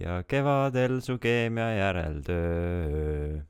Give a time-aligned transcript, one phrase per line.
[0.00, 3.40] ja kevadel su keemia järeltöö.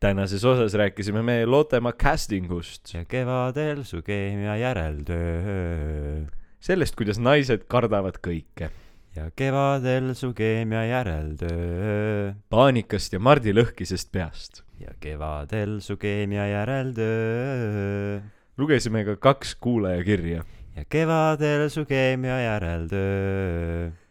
[0.00, 6.24] tänases osas rääkisime me Lottemaa casting ust, ja kevadel su keemia järeltöö.
[6.60, 8.70] sellest, kuidas naised kardavad kõike,
[9.16, 12.32] ja kevadel su keemia järeltöö.
[12.50, 14.62] paanikast ja Mardi lõhkisest peast.
[14.80, 18.20] ja kevadel su keemia järeltöö.
[18.58, 20.44] lugesime ka kaks kuulajakirja,
[20.76, 24.01] ja kevadel su keemia järeltöö.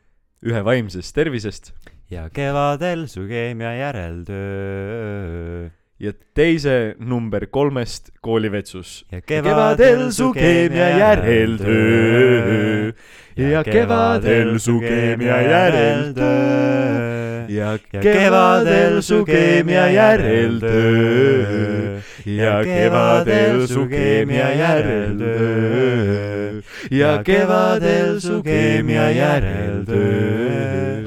[0.41, 1.73] Ühe vaimsest tervisest
[2.11, 5.69] ja kevadel su keemia järeltöö.
[6.01, 9.05] Ja teise number kolmest koolivetsus.
[9.11, 12.91] ja kevadel su keemia järeltöö
[13.37, 26.61] ja kevadel su keemia järeltöö ja kevadel su keemia järeltöö ja kevadel su keemia järeltöö
[26.91, 31.03] ja kevadel su keemia järeltöö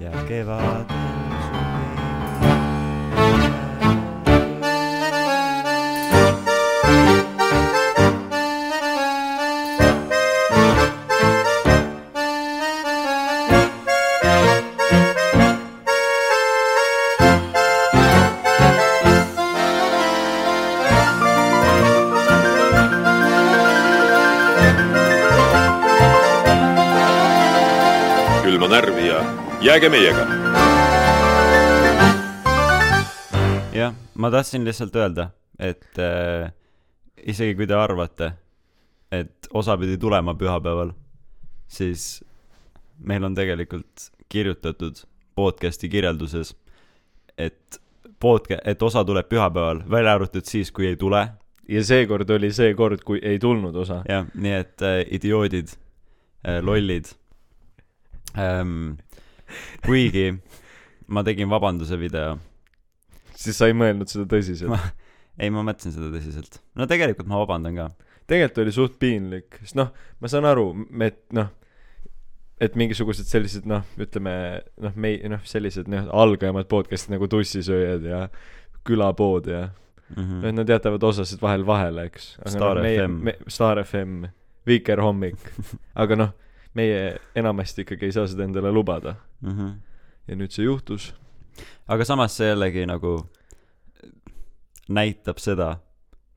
[0.00, 0.93] ja kevadel
[29.74, 30.24] ja jääge meiega
[33.74, 36.52] jah, ma tahtsin lihtsalt öelda, et äh,
[37.26, 38.28] isegi kui te arvate,
[39.10, 40.92] et osa pidi tulema pühapäeval,
[41.66, 42.22] siis
[42.98, 45.02] meil on tegelikult kirjutatud
[45.34, 46.54] podcast'i kirjelduses,
[47.38, 47.80] et
[48.22, 51.26] podca-, et osa tuleb pühapäeval, välja arvatud siis, kui ei tule.
[51.68, 54.04] ja seekord oli see kord, kui ei tulnud osa.
[54.08, 55.74] jah, nii et äh, idioodid
[56.46, 57.10] äh,, lollid
[58.38, 59.02] ähm,.
[59.86, 60.30] Kuigi
[61.08, 62.38] ma tegin vabanduse video,
[63.36, 65.02] siis sa ei mõelnud seda tõsiselt
[65.38, 66.60] ei, ma mõtlesin seda tõsiselt.
[66.78, 67.90] no tegelikult ma vabandan ka.
[68.30, 70.68] tegelikult oli suht piinlik, sest noh, ma saan aru,
[71.04, 71.50] et noh,
[72.62, 74.34] et mingisugused sellised noh, ütleme
[74.82, 78.26] noh, me noh, sellised noh, algajamad podcast'id nagu Tussisööjad ja
[78.86, 79.70] Külapood ja
[80.14, 82.34] Mm noh, nad jätavad osasid vahel vahele, eks.
[82.52, 83.30] Star FM.
[83.48, 84.26] Star FM,
[84.68, 85.40] Vikerhommik,
[85.96, 86.34] aga noh,
[86.78, 89.14] meie enamasti ikkagi ei saa seda endale lubada
[89.52, 89.80] -hmm.
[90.28, 91.14] ja nüüd see juhtus.
[91.88, 93.16] aga samas see jällegi nagu
[94.88, 95.76] näitab seda,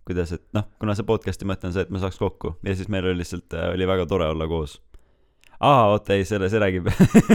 [0.07, 2.91] kuidas, et noh, kuna see podcast'i mõte on see, et me saaks kokku ja siis
[2.91, 4.77] meil oli lihtsalt, oli väga tore olla koos.
[5.59, 6.87] aa, oota, ei, selle, see räägib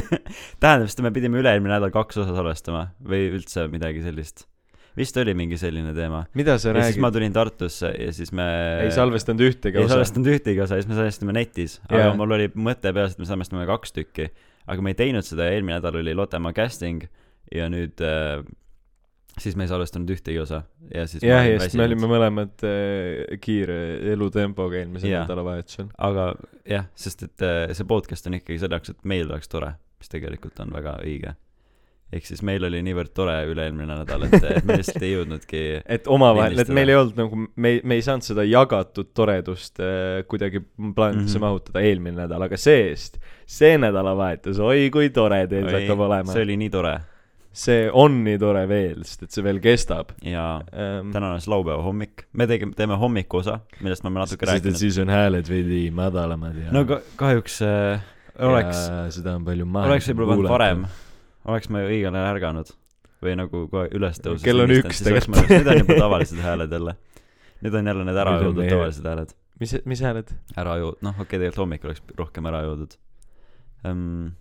[0.63, 4.47] tähendab, sest me pidime üle-eelmine nädal kaks osa salvestama või üldse midagi sellist.
[4.97, 6.25] vist oli mingi selline teema.
[6.39, 7.19] mida sa ja siis ma räägid?
[7.19, 8.47] tulin Tartusse ja siis me
[8.87, 9.99] ei salvestanud ühtegi ei osa.
[9.99, 12.17] salvestanud ühtegi osa ja siis me salvestasime netis, aga Jaa.
[12.17, 14.31] mul oli mõte peas, et me salvestame kaks tükki.
[14.67, 17.07] Aga me ei teinud seda eelmine nädal oli Lottemaa casting
[17.53, 18.43] ja nüüd äh,
[19.41, 20.63] siis me ei salvestanud ühtegi osa
[20.93, 23.79] ja siis jah, ja sest me olime mõlemad äh, kiire
[24.13, 25.89] elutempoga eelmisel nädalavahetusel.
[25.97, 26.33] aga
[26.69, 30.13] jah, sest et äh, see podcast on ikkagi selle jaoks, et meil oleks tore, mis
[30.13, 31.35] tegelikult on väga õige.
[32.13, 35.63] Ehk siis meil oli niivõrd tore üle-eelmine nädal, et et me lihtsalt ei jõudnudki
[35.97, 39.81] et omavahel, et meil ei olnud nagu, me ei, me ei saanud seda jagatud toredust
[39.83, 41.39] äh, kuidagi plaanidesse mm.
[41.39, 41.47] -hmm.
[41.47, 46.45] mahutada eelmine nädal, aga see-eest, see nädalavahetus, oi kui tore teil see hakkab olema see.
[46.47, 46.99] oli nii tore
[47.53, 51.13] see on nii tore veel, sest et see veel kestab ja ähm,.
[51.13, 54.81] täna on siis laupäeva hommik, me tegime, teeme hommikuosa, millest me oleme natuke rääkinud.
[54.81, 58.05] siis on hääled veidi madalamad ja no ka, kahjuks äh,
[58.49, 58.87] oleks,
[59.19, 60.87] seda on palju oleks võib-olla pidanud varem,
[61.45, 62.75] oleks me õigel ajal ärganud
[63.23, 64.45] või nagu kohe üles tõuses.
[64.45, 65.49] Kell on üks tegelikult.
[65.51, 66.97] nüüd on juba tavalised hääled jälle.
[67.63, 69.35] nüüd on jälle need ära joodud tavalised hääled.
[69.63, 70.37] mis, mis hääled?
[70.59, 72.97] ära jood-, noh, okei okay,, tegelikult hommikul oleks rohkem ära joodud
[73.87, 74.33] um,.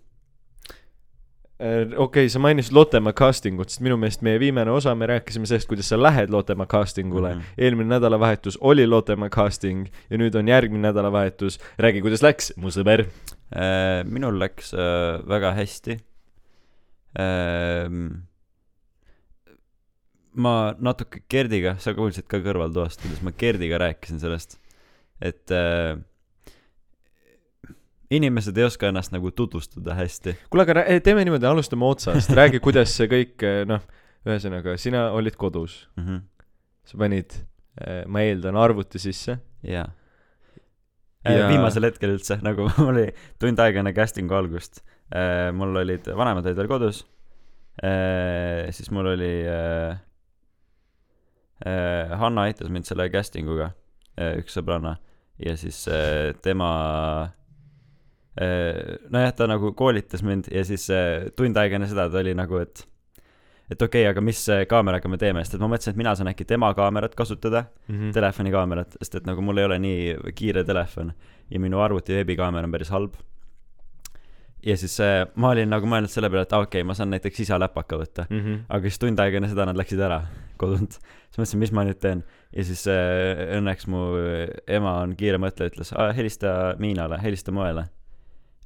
[1.62, 5.46] okei okay,, sa mainisid Lottemaa casting ut, sest minu meelest meie viimane osa, me rääkisime
[5.46, 7.40] sellest, kuidas sa lähed Lottemaa casting ule mm.
[7.40, 7.58] -hmm.
[7.58, 11.60] eelmine nädalavahetus oli Lottemaa casting ja nüüd on järgmine nädalavahetus.
[11.78, 13.06] räägi, kuidas läks, mu sõber.
[13.52, 15.98] Uh, minul läks uh, väga hästi.
[20.32, 24.56] Ma natuke Gerdiga, sa kuulsid ka kõrvaltoast, kuidas ma Gerdiga rääkisin sellest,
[25.20, 25.98] et uh,
[28.12, 30.36] inimesed ei oska ennast nagu tutvustada hästi.
[30.50, 33.84] kuule, aga teeme niimoodi, alustame otsast, räägi, kuidas see kõik, noh,
[34.28, 36.22] ühesõnaga, sina olid kodus, Mm -hmm.
[36.84, 37.34] sa panid,
[38.06, 39.38] ma eeldan, arvuti sisse.
[39.62, 39.88] jaa.
[41.24, 44.82] Ja- viimasel hetkel üldse, nagu mul oli tund aega enne casting'u algust,
[45.52, 47.02] mul olid, vanemad olid veel kodus,
[48.72, 49.98] siis mul oli äh,,
[51.66, 53.70] äh, Hanna aitas mind selle casting uga,
[54.38, 54.96] üks sõbranna,
[55.42, 56.70] ja siis äh, tema
[59.12, 62.56] nojah, ta nagu koolitas mind ja siis äh, tund aega enne seda ta oli nagu,
[62.64, 62.86] et
[63.72, 66.14] et okei okay,, aga mis äh, kaameraga me teeme, sest et ma mõtlesin, et mina
[66.18, 68.10] saan äkki tema kaamerat kasutada, Mhm.
[68.16, 71.12] telefoni kaamerat, sest et nagu mul ei ole nii kiire telefon
[71.50, 73.14] ja minu arvuti veebikaamera on päris halb.
[74.62, 77.40] Ja siis äh, ma olin nagu mõelnud selle peale, et okei okay,, ma saan näiteks
[77.46, 78.64] isa läpaka võtta, Mhm.
[78.68, 80.22] aga siis tund aega enne seda nad läksid ära
[80.60, 80.98] kodunt.
[81.32, 82.22] siis mõtlesin, mis ma nüüd teen.
[82.54, 84.02] ja siis äh, õnneks mu
[84.68, 87.88] ema on kiire mõtleja, ütles, helista Miinale, helista Moele.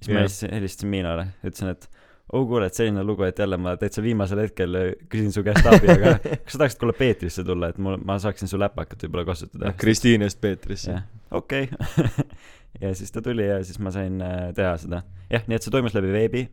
[0.01, 0.27] siis ma Jah.
[0.27, 1.89] helistasin, helistasin Miinale, ütlesin, et
[2.33, 5.67] oh kuule, et selline lugu, et jälle ma täitsa viimasel hetkel äh, küsin su käest
[5.71, 9.25] abi, aga kas sa tahaksid kuule Peetrisse tulla, et mul, ma saaksin su läpakat võib-olla
[9.31, 9.73] kasutada.
[9.79, 10.99] Kristiinest Peetrisse.
[11.31, 12.07] okei okay.
[12.81, 15.03] ja siis ta tuli ja siis ma sain äh, teha seda.
[15.33, 16.47] jah, nii et see toimus läbi veebi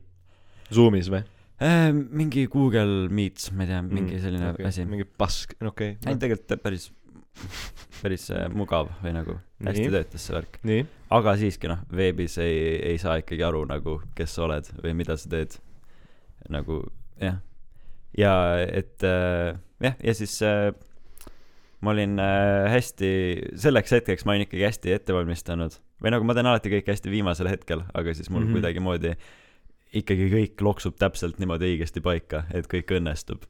[0.73, 1.23] Zoomis või?
[1.63, 1.89] äh,.
[1.91, 4.67] mingi Google Meets, ma ei tea, mingi selline okay.
[4.69, 4.87] asi.
[4.89, 6.89] mingi pask, okei ei, tegelikult päris,
[8.01, 9.93] päris äh, mugav või nagu hästi Nii.
[9.97, 10.59] töötas see värk.
[11.19, 12.57] aga siiski noh, veebis ei,
[12.93, 15.59] ei saa ikkagi aru nagu, kes sa oled või mida sa teed.
[16.51, 16.81] nagu
[17.21, 17.39] jah,
[18.17, 18.33] ja
[18.65, 20.39] et jah, ja siis
[21.83, 23.13] ma olin äh, hästi,
[23.59, 27.11] selleks hetkeks ma olin ikkagi hästi ette valmistanud või nagu ma teen alati kõike hästi
[27.11, 28.45] viimasel hetkel, aga siis mul mm.
[28.45, 28.59] -hmm.
[28.59, 29.15] kuidagimoodi
[29.99, 33.43] ikkagi kõik loksub täpselt niimoodi õigesti paika, et kõik õnnestub.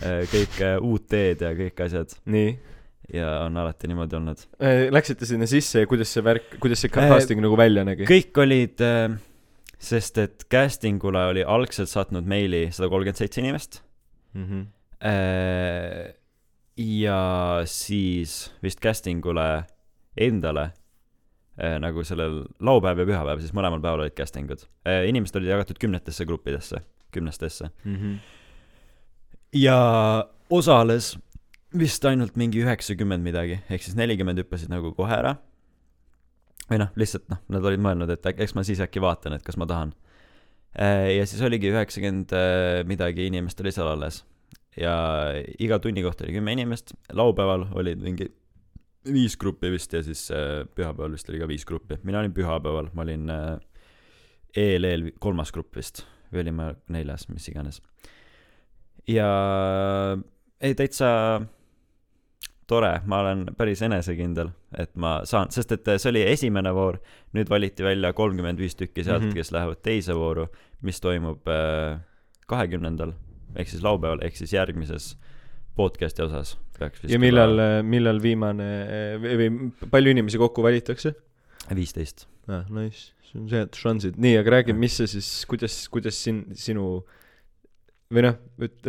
[0.00, 2.52] kõik äh, uut teed ja kõik asjad nii.
[3.12, 4.44] ja on alati niimoodi olnud.
[4.90, 8.06] Läksite sinna sisse ja kuidas see värk, kuidas see Äh, casting nagu välja nägi?
[8.08, 8.84] kõik olid,
[9.78, 13.82] sest et casting ule oli algselt saatnud meili sada kolmkümmend seitse inimest.
[14.34, 14.68] Mhm.
[16.80, 19.46] Ja siis vist casting ule
[20.20, 20.70] endale
[21.60, 24.64] eh, nagu sellel laupäev ja pühapäev, siis mõlemal päeval olid casting ud.
[24.86, 26.82] inimesed olid jagatud kümnetesse gruppidesse,
[27.12, 27.70] kümnestesse.
[27.84, 28.14] Mhm.
[29.54, 29.78] ja
[30.50, 31.16] osales
[31.78, 35.36] vist ainult mingi üheksakümmend midagi, ehk siis nelikümmend hüppasid nagu kohe ära.
[36.70, 39.56] või noh, lihtsalt noh, nad olid mõelnud, et eks ma siis äkki vaatan, et kas
[39.58, 39.92] ma tahan.
[40.78, 42.32] ja siis oligi üheksakümmend
[42.86, 44.24] midagi inimest oli seal alles.
[44.76, 44.94] Ja
[45.58, 48.28] iga tunni kohta oli kümme inimest, laupäeval olid mingi
[49.12, 51.98] viis gruppi vist ja siis äh, pühapäeval vist oli ka viis gruppi.
[52.02, 53.58] mina olin pühapäeval, ma olin äh,
[54.56, 57.80] ELL kolmas grupp vist või olin ma neljas, mis iganes.
[59.08, 59.30] ja
[60.60, 61.40] ei, täitsa
[62.70, 67.00] tore, ma olen päris enesekindel, et ma saan, sest et see oli esimene voor,
[67.34, 69.30] nüüd valiti välja kolmkümmend viis tükki sealt mm.
[69.30, 69.34] -hmm.
[69.34, 70.46] kes lähevad teise vooru,
[70.82, 71.48] mis toimub
[72.46, 73.16] kahekümnendal
[73.56, 75.14] ehk siis laupäeval ehk siis järgmises
[75.78, 77.56] podcast'i osas peaks vist ja millal,
[77.86, 78.68] millal viimane
[79.22, 79.48] või
[79.92, 81.14] palju inimesi kokku valitakse?
[81.76, 82.26] viisteist.
[82.48, 84.18] aa, nice, see on head šansid.
[84.20, 87.00] nii, aga räägi, mis sa siis, kuidas, kuidas sin-, sinu
[88.10, 88.38] või noh,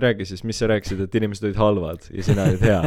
[0.02, 2.82] räägi siis, mis sa rääkisid, et inimesed olid halvad ja sina olid hea.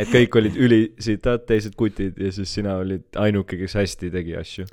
[0.00, 4.68] et kõik olid ülisitad, teised kutid ja siis sina olid ainuke, kes hästi tegi asju.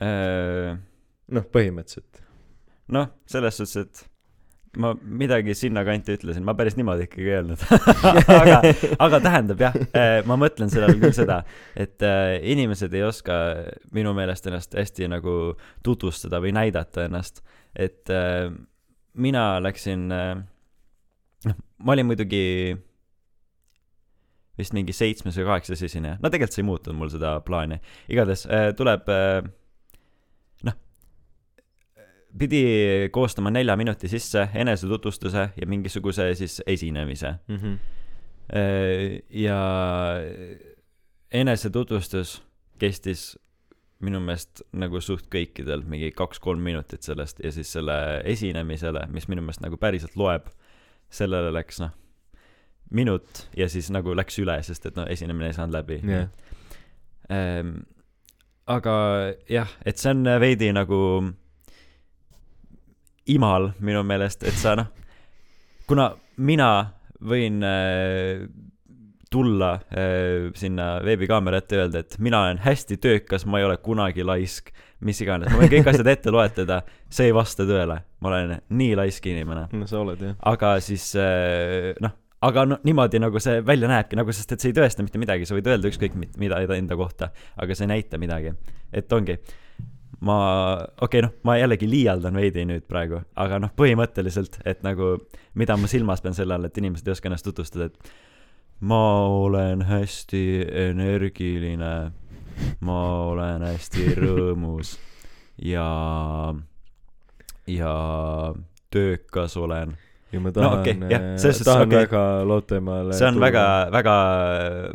[0.00, 2.24] noh, põhimõtteliselt.
[2.92, 4.09] noh, selles suhtes, et
[4.78, 7.62] ma midagi sinnakanti ütlesin, ma päris niimoodi ikkagi ei öelnud.
[8.40, 8.58] aga,
[9.02, 9.78] aga tähendab jah,
[10.28, 11.40] ma mõtlen sellele küll seda,
[11.74, 13.38] et äh, inimesed ei oska
[13.96, 15.34] minu meelest ennast hästi nagu
[15.86, 17.42] tutvustada või näidata ennast.
[17.74, 18.46] et äh,
[19.14, 22.44] mina läksin, noh, ma olin muidugi
[24.60, 27.80] vist mingi seitsmes või kaheksas esineja, no tegelikult see ei muutnud mul seda plaani,
[28.12, 28.46] igatahes
[28.78, 29.08] tuleb
[32.38, 32.64] pidi
[33.12, 37.34] koostama nelja minuti sisse enesetutvustuse ja mingisuguse siis esinemise.
[37.48, 37.74] Mhm.
[39.30, 39.58] ja
[41.30, 42.42] enesetutvustus
[42.78, 43.38] kestis
[44.00, 47.94] minu meelest nagu suht kõikidel mingi kaks-kolm minutit sellest ja siis selle
[48.28, 50.48] esinemisele, mis minu meelest nagu päriselt loeb,
[51.12, 51.92] sellele läks noh,
[52.90, 56.28] minut ja siis nagu läks üle, sest et no esinemine ei saanud läbi jah,
[57.30, 57.76] ähm,.
[58.70, 58.94] aga
[59.50, 61.00] jah, et see on veidi nagu
[63.26, 64.90] imal minu meelest, et sa noh,
[65.86, 66.10] kuna
[66.40, 66.70] mina
[67.20, 68.46] võin äh,
[69.30, 73.76] tulla äh, sinna veebikaamera ette ja öelda, et mina olen hästi töökas, ma ei ole
[73.84, 74.72] kunagi laisk,
[75.06, 76.80] mis iganes, ma võin kõik asjad ette loetleda,
[77.12, 79.68] see ei vasta tõele, ma olen nii laisk inimene.
[79.76, 80.34] No sa oled jah.
[80.50, 84.72] aga siis äh, noh, aga no niimoodi nagu see välja näebki nagu, sest et see
[84.72, 88.18] ei tõesta mitte midagi, sa võid öelda ükskõik mida enda kohta, aga see ei näita
[88.18, 88.54] midagi.
[88.92, 89.38] et ongi,
[90.26, 90.38] ma,
[91.00, 95.14] okei okay, noh, ma jällegi liialdan veidi nüüd praegu, aga noh, põhimõtteliselt, et nagu
[95.58, 98.12] mida ma silmas pean selle all, et inimesed ei oska ennast tutvustada, et
[98.80, 100.44] ma olen hästi
[100.88, 101.94] energiline,
[102.84, 103.00] ma
[103.30, 104.96] olen hästi rõõmus
[105.64, 105.88] ja,
[107.68, 107.94] ja
[108.92, 109.96] töökas olen
[110.32, 112.04] ja ma No tahan no,, jah, selles suhtes tahan okei.
[112.04, 114.14] väga Lootemaale see on väga, väga,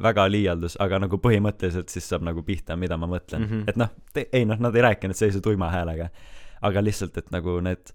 [0.05, 3.51] väga liialdus, aga nagu põhimõtteliselt siis saab nagu pihta, mida ma mõtlen mm.
[3.51, 3.69] -hmm.
[3.71, 3.91] et noh,
[4.25, 6.09] ei noh, nad ei rääkinud sellise tuima häälega.
[6.65, 7.91] aga lihtsalt, et nagu need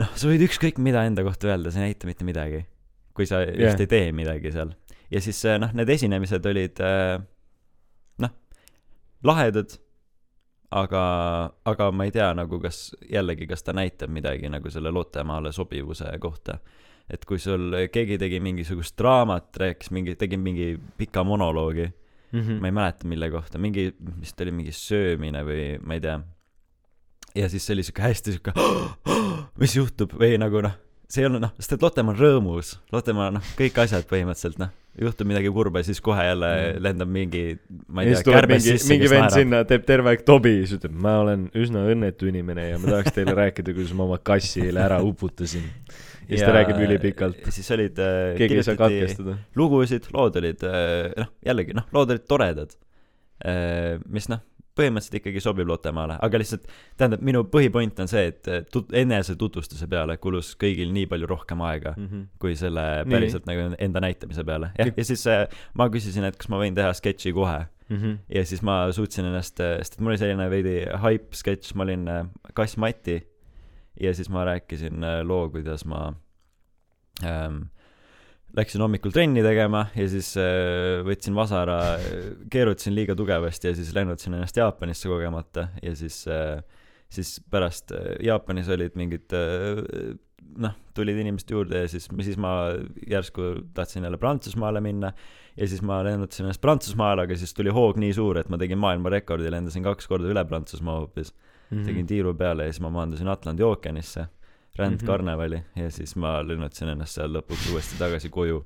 [0.00, 2.64] noh, sa võid ükskõik mida enda kohta öelda, see ei näita mitte midagi.
[3.14, 3.66] kui sa Jah.
[3.66, 4.72] just ei tee midagi seal.
[5.10, 7.20] ja siis äh, noh, need esinemised olid äh,
[8.24, 8.34] noh,
[9.26, 9.76] lahedad,
[10.70, 11.02] aga,
[11.64, 16.10] aga ma ei tea nagu kas jällegi, kas ta näitab midagi nagu selle Lottemaale sobivuse
[16.20, 16.58] kohta.
[17.10, 21.88] et kui sul keegi tegi mingisugust draamat, rääkis mingi, tegi mingi pika monoloogi,
[22.32, 22.60] Mhm.
[22.60, 26.20] ma ei mäleta, mille kohta, mingi, vist oli mingi söömine või ma ei tea.
[27.34, 28.52] ja siis see oli siuke hästi siuke,
[29.58, 30.72] mis juhtub või nagu noh,
[31.08, 34.70] see ei olnud noh, sest et Lottemaa on rõõmus, Lottemaa noh, kõik asjad põhimõtteliselt noh,
[34.98, 36.82] juhtub midagi kurba, siis kohe jälle Mm.
[36.82, 37.42] lendab mingi,
[37.86, 40.54] ma ja ei siis tea, kärbes mingi, sisse, mingi vend sinna, teeb terve aeg tobi,
[40.64, 44.18] siis ütleb, ma olen üsna õnnetu inimene ja ma tahaks teile rääkida, kuidas ma oma
[44.18, 45.64] kassi eile ära uputasin.
[46.26, 47.40] ja siis ta räägib ülipikalt.
[47.54, 49.38] siis olid äh,, keegi ei saa katkestada.
[49.56, 52.74] lugusid, lood olid äh, noh, jällegi noh, lood olid toredad.
[54.10, 54.42] mis noh,
[54.78, 59.88] põhimõtteliselt ikkagi sobib Lottemaale, aga lihtsalt tähendab, minu põhipoint on see, et äh, tut-, enesetutvustuse
[59.90, 62.22] peale kulus kõigil nii palju rohkem aega Mhm.
[62.38, 63.10] kui selle Nii.
[63.12, 64.70] päriselt nagu enda näitamise peale.
[64.78, 67.66] jah, ja siis äh, ma küsisin, et kas ma võin teha sketši kohe
[68.30, 72.08] ja siis ma suutsin ennast, sest et mul oli selline veidi hype sketš, ma olin
[72.08, 73.16] äh, Kass Mati
[74.00, 76.14] ja siis ma rääkisin äh, loo, kuidas ma
[77.24, 77.64] ähm,
[78.56, 81.78] läksin hommikul trenni tegema ja siis äh, võtsin vasara,
[82.50, 86.58] keerutasin liiga tugevasti ja siis lennutasin ennast Jaapanisse kogemata ja siis äh,
[87.10, 89.30] siis pärast äh, Jaapanis olid mingid
[90.60, 92.54] noh, tulid inimesed juurde ja siis, siis ma
[93.10, 95.12] järsku tahtsin jälle Prantsusmaale minna
[95.56, 98.80] ja siis ma lennutasin ennast Prantsusmaale, aga siis tuli hoog nii suur, et ma tegin
[98.82, 101.34] maailmarekordi, lendasin kaks korda üle Prantsusmaa hoopis.
[101.70, 101.84] Mhm.
[101.86, 104.24] tegin tiiru peale ja siis ma maandusin Atlandi ookeanisse,
[104.80, 105.82] rändkarnevali mm -hmm.
[105.84, 108.64] ja siis ma lennutasin ennast seal lõpuks uuesti tagasi koju.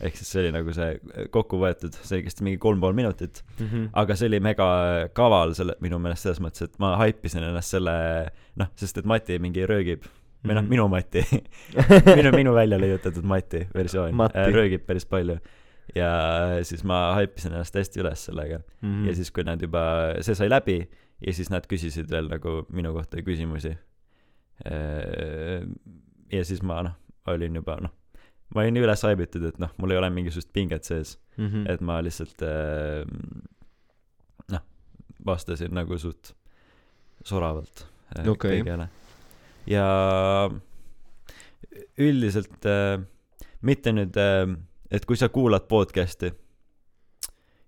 [0.00, 0.94] ehk siis see oli nagu see
[1.30, 3.88] kokku võetud, see kestis mingi kolm pool minutit, Mhm.
[3.92, 4.68] aga see oli mega
[5.12, 9.38] kaval selle, minu meelest selles mõttes, et ma haipisin ennast selle, noh, sest et Mati
[9.38, 10.02] mingi röögib
[10.44, 10.68] või noh, Mhm.
[10.70, 11.20] minu Mati
[12.16, 14.38] minu, minu välja leiutatud Mati versioon Mati.
[14.38, 15.36] äh, röögib päris palju.
[15.94, 16.10] ja
[16.62, 19.06] siis ma haipisin ennast hästi üles sellega Mhm.
[19.08, 20.88] ja siis, kui nad juba, see sai läbi
[21.26, 23.76] ja siis nad küsisid veel nagu minu kohta küsimusi.
[24.64, 26.96] Ja siis ma noh,
[27.32, 27.92] olin juba noh,
[28.54, 31.62] ma olin nii üles haibitud, et noh, mul ei ole mingisugust pinget sees, Mhm.
[31.72, 33.06] et ma lihtsalt äh,
[34.52, 34.60] noh,
[35.26, 36.34] vastasin nagu suht
[37.24, 37.86] soravalt
[38.18, 38.60] äh, Okei.
[38.60, 38.88] kõigele.
[39.66, 39.86] ja
[42.00, 43.00] üldiselt äh,
[43.62, 44.52] mitte nüüd äh,,
[44.90, 46.32] et kui sa kuulad podcast'i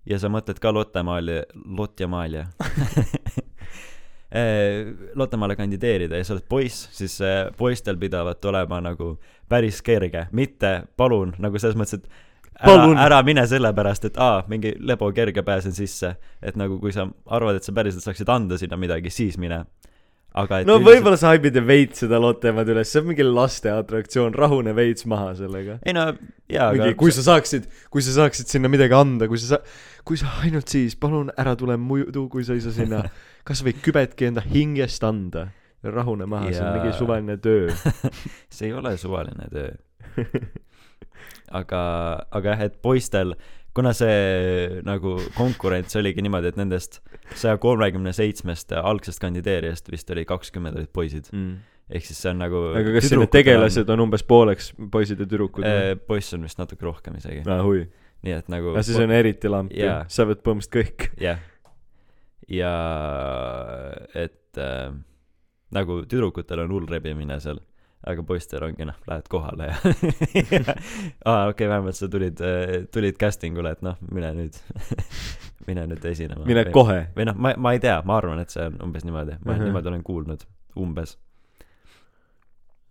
[0.09, 1.41] ja sa mõtled ka Lottemaali,
[1.77, 2.47] Lotjamaalia
[5.15, 9.17] Lottemaale kandideerida ja sa oled poiss, siis äh, poistel pidavat olema nagu
[9.49, 12.07] päris kerge, mitte palun nagu selles mõttes, et
[12.63, 16.15] ära Palun., ära mine sellepärast, et aa, mingi lebo kerge pääsen sisse.
[16.41, 19.65] et nagu kui sa arvad, et sa päriselt saaksid anda sinna midagi, siis mine.
[20.33, 23.69] Aga et no üldiselt- võib-olla sa haibid veits seda Lottemaad üles, see on mingi laste
[23.73, 25.79] atraktsioon, rahune veits maha sellega.
[25.85, 26.07] ei no
[26.49, 29.61] jaa, aga kui sa saaksid, kui sa saaksid sinna midagi anda, kui sa sa-,
[30.07, 33.03] kui sa ainult siis, palun ära tule muidu, kui sa ei saa sinna
[33.47, 35.49] kasvõi kübetki enda hingest anda.
[35.83, 37.73] rahune maha, see on mingi suvaline töö.
[38.55, 39.73] see ei ole suvaline töö.
[41.59, 41.81] aga,
[42.31, 43.35] aga jah, et poistel,
[43.73, 46.99] kuna see nagu konkurents oligi niimoodi, et nendest
[47.39, 51.29] saja kolmekümne seitsmest algsest kandideerijast vist oli kakskümmend olid poisid.
[51.93, 55.65] ehk siis see on nagu aga kas need tegelased on umbes pooleks poisid ja tüdrukud
[55.67, 57.41] äh, poiss on vist natuke rohkem isegi.
[57.47, 57.87] aa, hui.
[58.23, 61.09] nii et nagu aga siis on eriti lamp ju Jaa., sa pead põhimõtteliselt kõik.
[61.21, 61.41] jah.
[62.47, 62.73] ja
[64.13, 64.93] et äh,
[65.73, 67.59] nagu tüdrukutel on hull rebimine seal,
[68.07, 69.77] aga poistel ongi noh, lähed kohale ja
[71.25, 72.41] aa okei okay,, vähemalt sa tulid,
[72.91, 74.59] tulid casting ule, et noh, mine nüüd,
[75.69, 76.43] mine nüüd esinema.
[76.49, 77.05] mine kohe.
[77.15, 79.69] või noh, ma, ma ei tea, ma arvan, et see on umbes niimoodi, ma Mhm.
[79.69, 80.43] niimoodi olen kuulnud,
[80.83, 81.17] umbes,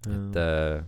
[0.09, 0.83] et äh,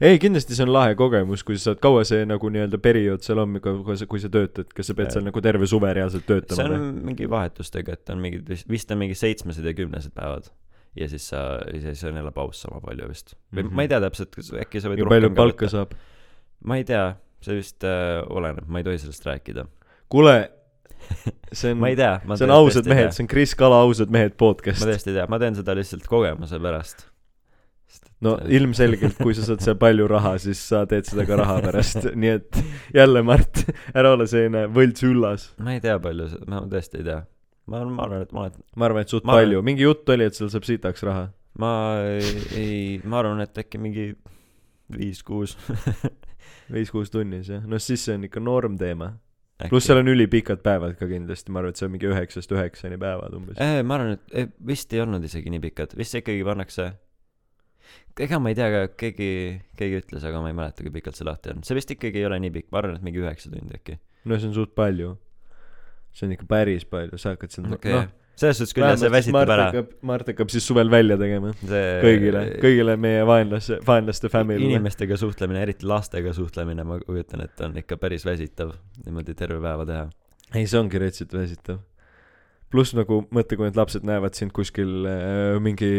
[0.00, 3.42] ei, kindlasti see on lahe kogemus, kui sa saad, kaua see nagu nii-öelda periood seal
[3.44, 6.32] on, kui sa, kui sa töötad, kas sa pead seal nagu terve suve reaalselt see
[6.32, 7.08] töötama on või?
[7.12, 10.50] mingi vahetustega, et on mingid, vist on mingi seitsmesed ja kümnesed päevad.
[10.96, 13.34] Ja siis sa, siis on jälle paus sama palju vist.
[13.52, 13.68] või mm.
[13.68, 13.76] -hmm.
[13.76, 15.72] ma ei tea täpselt, kas äkki sa võid ja palju palka võtta.
[15.76, 15.94] saab?
[16.64, 17.06] ma ei tea,
[17.44, 19.66] see vist äh, oleneb, ma ei tohi sellest rääkida.
[20.12, 20.36] kuule,
[21.52, 23.82] see on ma ei tea, ma see on tõesti ausad mehed, see on Kris Kala
[23.84, 24.92] Ausad mehed podcast ma.
[24.92, 27.06] tõesti ei tea, ma teen seda lihtsalt kogemuse pärast.
[28.24, 32.08] no ilmselgelt, kui sa saad seal palju raha, siis sa teed seda ka raha pärast,
[32.22, 32.62] nii et
[32.94, 35.50] jälle, Mart, ära ole selline võltsüllas.
[35.58, 37.22] ma ei tea palju, ma tõesti ei tea.
[37.66, 39.86] ma, ma arvan, et ma olen, ma arvan, et suht Ma ma arvan- palju, mingi
[39.86, 41.26] jutt oli, et seal saab sitaks raha.
[41.62, 41.72] ma
[42.04, 44.08] ei, ei, ma arvan, et äkki mingi
[44.94, 45.56] viis-kuus.
[46.74, 49.12] viis-kuus tunnis jah, no siis see on ikka normteema.
[49.70, 52.98] pluss seal on ülipikad päevad ka kindlasti, ma arvan, et see on mingi üheksast üheksani
[53.00, 53.60] päevad umbes.
[53.62, 56.90] Eh, ma arvan, et eh, vist ei olnud isegi nii pikad, vist ikkagi pannakse
[58.24, 59.28] ega ma ei tea, aga keegi,
[59.78, 61.62] keegi ütles, aga ma ei mäleta, kui pikalt see lahti on.
[61.66, 63.98] see vist ikkagi ei ole nii pikk, ma arvan, et mingi üheksa tundi äkki.
[64.30, 65.14] no see on suht palju.
[66.14, 69.10] See on ikka päris palju, sa hakkad seal okei okay., selles suhtes küll jah, see
[69.12, 69.84] väsitab Mart ära.
[70.06, 71.52] Mart hakkab siis suvel välja tegema.
[71.60, 74.72] see kõigile, kõigile meie vaenlaste, vaenlaste family'le.
[74.72, 79.86] inimestega suhtlemine, eriti lastega suhtlemine, ma kujutan ette, on ikka päris väsitav niimoodi terve päeva
[79.88, 80.06] teha.
[80.54, 81.78] ei, see ongi retsilt väsitav.
[82.74, 85.90] pluss nagu mõtle, kui need lapsed näevad sind kuskil äh, mingi,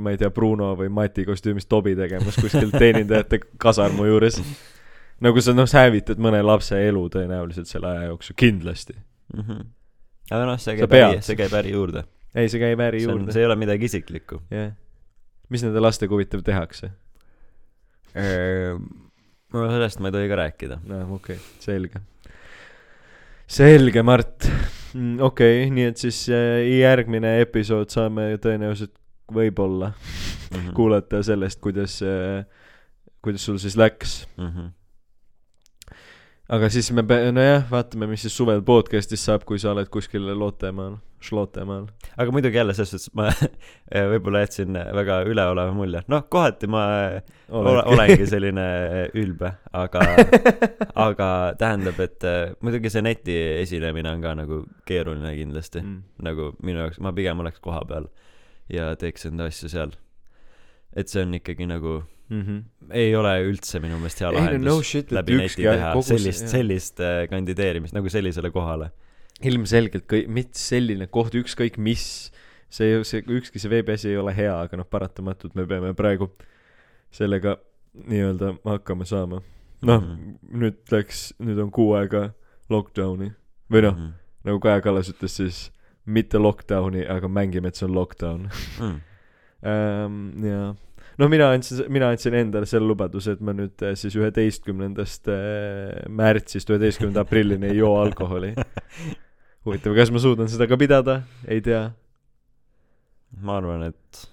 [0.00, 4.40] ma ei tea, Bruno või Mati kostüümis tobi tegemas kuskil teenindajate kasarmu juures.
[5.20, 8.96] nagu sa noh, sa hävitad mõne lapse elu tõenäoliselt selle aja jooksul, kindlasti.
[9.34, 9.44] mm.
[9.44, 9.66] -hmm.
[10.30, 12.04] aga noh, see käib äri see käib äri juurde.
[12.34, 13.36] ei, see käib äri see on, juurde.
[13.36, 14.40] see ei ole midagi isiklikku.
[14.50, 14.72] jah.
[15.48, 16.90] mis nende lastega huvitav tehakse?
[19.54, 20.80] no sellest ma ei tohi ka rääkida.
[20.84, 22.02] no okei okay,, selge.
[23.46, 24.50] selge, Mart.
[25.20, 28.94] okei okay,, nii et siis äh, järgmine episood saame tõenäoliselt
[29.34, 29.94] võib-olla
[30.54, 30.74] Mhm.
[30.74, 32.44] kuulata sellest, kuidas äh,,
[33.22, 34.28] kuidas sul siis läks.
[34.36, 34.72] Mhm.
[36.48, 40.26] Aga siis me pe-, nojah, vaatame, mis siis suvel podcast'is saab, kui sa oled kuskil
[40.36, 41.86] Lootemaal, Šlotemaal.
[42.16, 43.30] aga muidugi jälle selles suhtes ma
[44.12, 46.02] võib-olla jätsin väga üleoleva mulje.
[46.12, 46.82] noh, kohati ma
[47.48, 48.66] ole, olengi selline
[49.16, 50.04] ülbe, aga,
[51.06, 55.80] aga tähendab, et äh, muidugi see neti esinemine on ka nagu keeruline kindlasti.
[55.80, 56.02] mm..
[56.28, 58.10] nagu minu jaoks, ma pigem oleks kohapeal
[58.72, 59.96] ja teeks enda asju seal.
[60.92, 62.92] et see on ikkagi nagu, Mm -hmm.
[62.96, 66.48] ei ole üldse minu meelest hea lahendus no shit, läbi neti teha kogu see- sellist,
[66.48, 68.90] sellist äh, kandideerimist nagu sellisele kohale.
[69.42, 72.32] ilmselgelt kõik, mitte selline koht, ükskõik mis,
[72.70, 76.30] see, see, ükski see veebiasi ei ole hea, aga noh, paratamatult me peame praegu
[77.10, 77.58] sellega
[77.94, 79.42] nii-öelda hakkama saama.
[79.82, 80.08] noh mm.
[80.08, 80.58] -hmm.
[80.62, 82.30] nüüd läks, nüüd on kuu aega
[82.70, 83.34] lockdown'i
[83.70, 84.00] või noh mm.
[84.00, 84.12] -hmm.
[84.48, 85.72] nagu Kaja Kallas ütles siis,
[86.06, 88.48] mitte lockdown'i, aga mängime, et see on lockdown
[88.80, 89.00] mm..
[89.66, 90.44] ähm,.
[90.44, 90.74] ja
[91.20, 96.04] noh, mina andsin, mina andsin endale selle lubaduse, et ma nüüd äh, siis üheteistkümnendast äh,
[96.10, 98.54] märtsist üheteistkümnenda aprillini ei joo alkoholi.
[99.66, 101.88] huvitav, kas ma suudan seda ka pidada, ei tea.
[103.44, 104.24] ma arvan, et,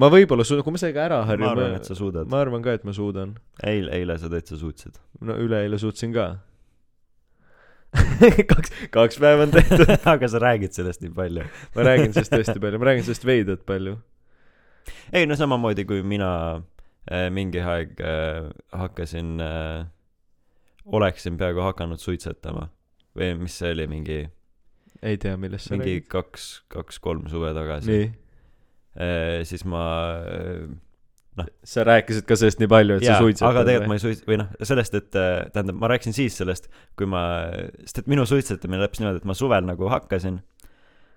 [0.00, 2.28] ma võib-olla suudan, kui ma sellega ära ma harjun, arvan, et sa suudad.
[2.30, 3.34] ma arvan ka, et ma suudan.
[3.64, 5.00] eile, eile sa täitsa suutsid.
[5.24, 6.30] no üleeile suutsin ka.
[8.52, 9.88] kaks, kaks päeva on tehtud.
[10.12, 11.46] aga sa räägid sellest nii palju.
[11.74, 13.96] ma räägin sellest tõesti palju, ma räägin sellest veidralt palju.
[15.12, 16.32] Ei no samamoodi kui mina
[17.10, 19.86] äh, mingi aeg äh, hakkasin äh,,
[20.84, 22.68] oleksin peaaegu hakanud suitsetama
[23.16, 24.20] või mis see oli, mingi,
[25.02, 26.10] ei tea, millest sa mingi räägid.
[26.12, 27.90] kaks, kaks-kolm suve tagasi.
[27.90, 28.12] nii,
[29.46, 29.82] siis ma
[30.22, 30.70] äh,
[31.64, 34.24] sa rääkisid ka sellest nii palju, et jaa sa, suitsetad aga tegelikult ma ei suits-,
[34.26, 37.22] või noh, sellest, et äh, tähendab, ma rääkisin siis sellest, kui ma,
[37.84, 40.40] sest et minu suitsetamine läks niimoodi, et ma suvel nagu hakkasin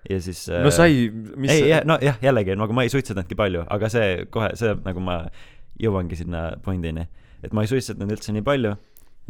[0.10, 3.36] ja siis äh, no sai, mis ei, sa- jah, nojah, jällegi nagu ma ei suitsetanudki
[3.40, 5.22] palju, aga see kohe, see nagu ma
[5.82, 7.08] jõuangi sinna pointini,
[7.44, 8.76] et ma ei suitsetanud üldse nii palju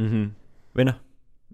[0.02, 0.24] Mhm.
[0.76, 0.96] või noh,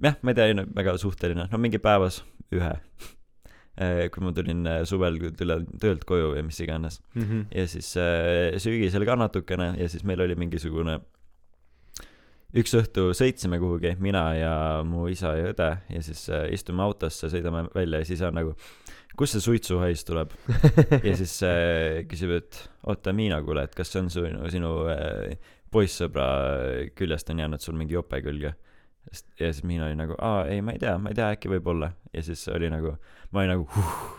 [0.04, 2.22] jah, ma ei tea, väga suhteline, no mingi päevas
[2.56, 2.74] ühe.
[4.12, 7.46] kui ma tulin äh, suvel tule- töölt koju ja mis iganes Mhm.
[7.56, 10.98] ja siis äh, sügisel ka natukene ja siis meil oli mingisugune
[12.60, 14.54] üks õhtu sõitsime kuhugi, mina ja
[14.84, 18.56] mu isa ja õde ja siis äh, istume autosse, sõidame välja ja siis on nagu,
[19.20, 20.34] kust see suitsuhais tuleb?
[21.08, 25.52] ja siis äh, küsib, et oota, Miina, kuule, et kas see on su, sinu äh,
[25.74, 26.30] poissõbra
[26.98, 28.56] küljest on jäänud sul mingi jope külge?
[29.40, 31.92] ja siis Miina oli nagu, aa ei, ma ei tea, ma ei tea, äkki võib-olla.
[32.14, 32.94] ja siis oli nagu,
[33.32, 34.10] ma olin nagu huh,,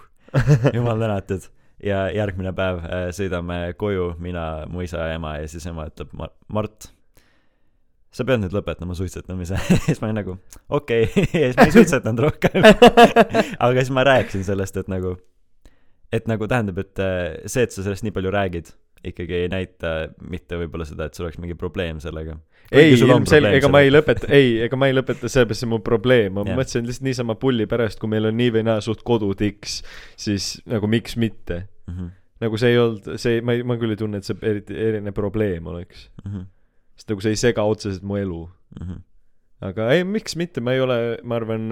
[0.77, 1.49] jumal tänatud.
[1.85, 6.13] ja järgmine päev äh, sõidame koju, mina, mu isa ja ema ja siis ema ütleb,
[6.49, 6.91] Mart,
[8.11, 9.59] sa pead nüüd lõpetama suitsetamise.
[9.71, 10.37] ja siis ma olin nagu,
[10.69, 11.27] okei okay.
[11.43, 12.69] ja siis ma ei suitsetanud rohkem.
[13.67, 15.17] aga siis ma rääkisin sellest, et nagu,
[16.13, 18.73] et nagu tähendab, et äh, see, et sa sellest nii palju räägid,
[19.07, 19.95] ikkagi ei näita
[20.29, 22.37] mitte võib-olla seda, et sul oleks mingi probleem sellega.
[22.71, 25.81] ei, ilmselgelt, ega ma ei lõpeta, ei, ega ma ei lõpeta sellepärast, see on mu
[25.85, 26.59] probleem, ma Jah.
[26.59, 29.81] mõtlesin lihtsalt niisama pulli pärast, kui meil on nii või naa suht kodutiks,
[30.21, 31.65] siis nagu miks mitte.
[31.89, 32.15] Mm -hmm.
[32.45, 35.15] nagu see ei olnud, see, ma ei, ma küll ei tunne, et see eriti eriline
[35.17, 36.11] probleem oleks.
[36.25, 36.49] Mm -hmm.
[37.01, 38.43] Sest nagu see ei sega otseselt mu elu.
[38.79, 39.05] Mm -hmm.
[39.71, 41.71] aga ei, miks mitte, ma ei ole, ma arvan,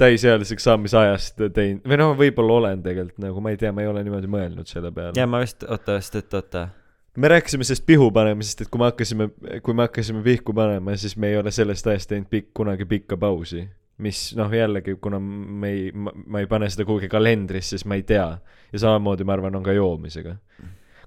[0.00, 3.90] täisealiseks saamise ajast teinud, või noh, võib-olla olen tegelikult nagu, ma ei tea, ma ei
[3.90, 5.16] ole niimoodi mõelnud selle peale.
[5.16, 6.68] ja ma vist, oota, sest et oota,
[7.16, 9.28] me rääkisime sellest pihu panemisest, et kui me hakkasime,
[9.64, 13.20] kui me hakkasime pihku panema, siis me ei ole sellest ajast teinud pikk, kunagi pikka
[13.20, 13.68] pausi.
[14.00, 18.02] mis noh, jällegi, kuna me ei, ma ei pane seda kuhugi kalendrisse, siis ma ei
[18.02, 18.38] tea.
[18.72, 20.36] ja samamoodi ma arvan, on ka joomisega.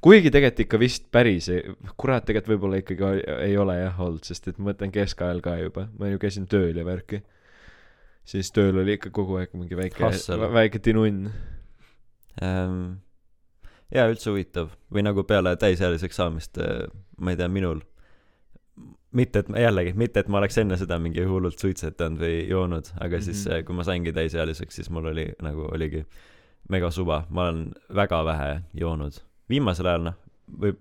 [0.04, 1.48] Kuigi tegelikult ikka vist päris,
[1.98, 5.88] kurat, tegelikult võib-olla ikkagi ei ole jah olnud, sest et ma mõtlen keskajal ka juba,
[6.00, 7.22] ma ju käisin tööl ja värki.
[8.26, 10.12] siis tööl oli ikka kogu aeg mingi väike
[10.54, 11.32] väike tinunn.
[12.42, 13.00] ähm,.
[13.92, 16.60] jaa, üldse huvitav või nagu peale täisealiseks saamist,
[17.18, 17.84] ma ei tea, minul
[19.13, 22.89] mitte, et ma jällegi, mitte et ma oleks enne seda mingi hullult suitsetanud või joonud,
[23.00, 23.54] aga siis Mhm.
[23.54, 23.66] mm -hmm.
[23.66, 26.06] kui ma saingi täisealiseks, siis mul oli nagu oligi
[26.70, 29.13] mega suva, ma olen väga vähe joonud.
[29.51, 30.19] Viimasel ajal noh,
[30.63, 30.79] võib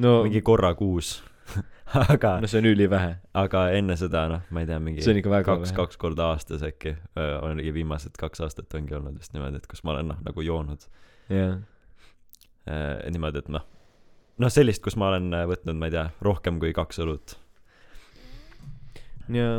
[0.00, 1.20] no, mingi korra kuus.
[1.92, 3.16] Aga no see on ülivähe.
[3.36, 6.30] aga enne seda noh, ma ei tea, mingi see on ikka väga kaks, kaks korda
[6.32, 6.94] aastas äkki,
[7.44, 10.86] ongi viimased kaks aastat ongi olnud just niimoodi, et kus ma olen noh, nagu joonud.
[11.28, 11.58] Jah,
[12.64, 13.66] äh, niimoodi, et noh,
[14.40, 17.36] noh sellist, kus ma olen äh, võtnud, ma ei tea, rohkem kui kaks õlut.
[19.32, 19.50] ja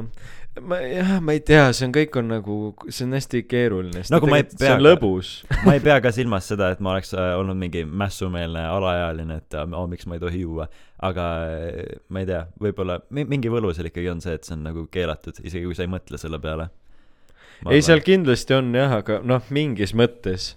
[0.62, 4.30] ma jah, ma ei tea, see on kõik on nagu, see on hästi keeruline, Nagu
[4.30, 5.32] ma ei tegelikult see pea on lõbus.
[5.66, 9.58] ma ei pea ka silmas seda, et ma oleks äh, olnud mingi mässumeelne alaealine, et
[9.64, 10.70] oh, miks ma ei tohi juua,
[11.10, 14.58] aga äh, ma ei tea, võib-olla mi- mingi võlu seal ikkagi on see, et see
[14.58, 16.70] on nagu keelatud, isegi kui sa ei mõtle selle peale.
[17.70, 20.54] ei, seal kindlasti on jah, aga noh, mingis mõttes.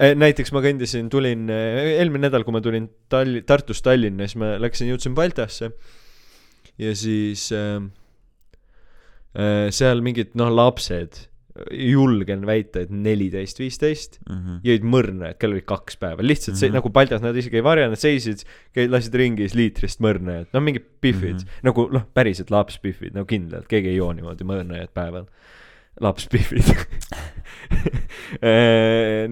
[0.00, 4.88] näiteks ma kõndisin, tulin, eelmine nädal, kui ma tulin Tall-, Tartust Tallinna, siis ma läksin,
[4.88, 5.74] jõudsin Baltasse
[6.80, 7.82] ja siis äh,
[9.32, 11.26] seal mingid noh, lapsed,
[11.76, 14.36] julgen väita, et neliteist, viisteist, mm.
[14.36, 14.60] -hmm.
[14.64, 16.70] jõid mõrna, et kellel oli kaks päeva, lihtsalt see mm.
[16.70, 16.78] -hmm.
[16.80, 18.44] nagu Baltas nad isegi ei varjanud, seisid,
[18.88, 21.44] lasid ringi siis liitrist mõrna, et noh, mingid pihvid mm.
[21.44, 21.66] -hmm.
[21.68, 25.26] nagu noh, päriselt lapspihvid, no kindlalt, keegi ei joo niimoodi mõrna päeval.
[26.00, 26.72] lapspihvid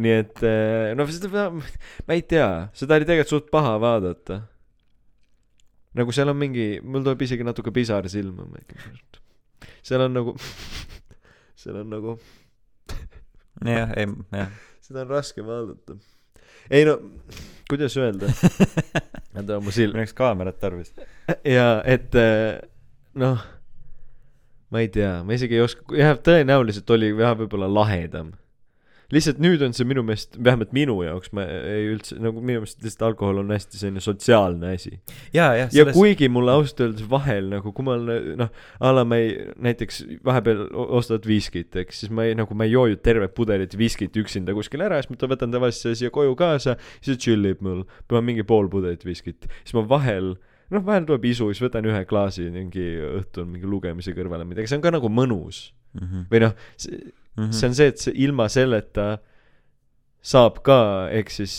[0.02, 0.42] nii et
[0.94, 1.48] no seda,
[2.06, 4.42] ma ei tea, seda oli tegelikult suht paha vaadata.
[5.96, 8.44] nagu seal on mingi, mul tuleb isegi natuke pisar silma.
[9.82, 10.34] Seal on nagu,
[11.60, 12.16] seal on nagu
[13.66, 14.50] jah, ei, jah.
[14.84, 15.96] seda on raske vaadata.
[16.70, 16.98] ei no,
[17.70, 18.32] kuidas öelda,
[19.36, 20.92] oota mu silm, oleks kaamerat tarvis.
[21.44, 22.60] jaa, et äh,
[23.20, 23.42] noh,
[24.70, 28.32] ma ei tea, ma isegi ei oska, jah, tõenäoliselt oli jah, võib-olla lahedam.
[29.14, 32.82] Lihtsalt nüüd on see minu meelest, vähemalt minu jaoks, ma ei üldse, nagu minu meelest
[32.84, 34.92] lihtsalt alkohol on hästi selline sotsiaalne asi.
[35.34, 35.96] ja, ja selles...
[35.96, 39.32] kuigi mulle ausalt öeldes vahel nagu, kui ma olen noh, a la ma ei,
[39.68, 40.66] näiteks vahepeal
[41.00, 44.54] ostad viskit, eks, siis ma ei nagu, ma ei joo ju tervet pudelit viskit üksinda
[44.56, 47.82] kuskil ära, siis ma ta- võtan tavaliselt siia koju kaasa, siis ta chill ib mul,
[48.10, 50.34] pean mingi pool pudelit viskit, siis ma vahel
[50.70, 54.78] noh, vahel tuleb isu, siis võtan ühe klaasi mingi õhtul mingi lugemise kõrvale midagi, see
[54.78, 55.70] on ka nagu mõnus.
[55.98, 56.06] mm.
[56.06, 56.26] -hmm.
[56.30, 56.54] või noh,
[57.48, 59.08] see see on see, et see ilma selleta
[60.20, 60.80] saab ka,
[61.16, 61.54] ehk siis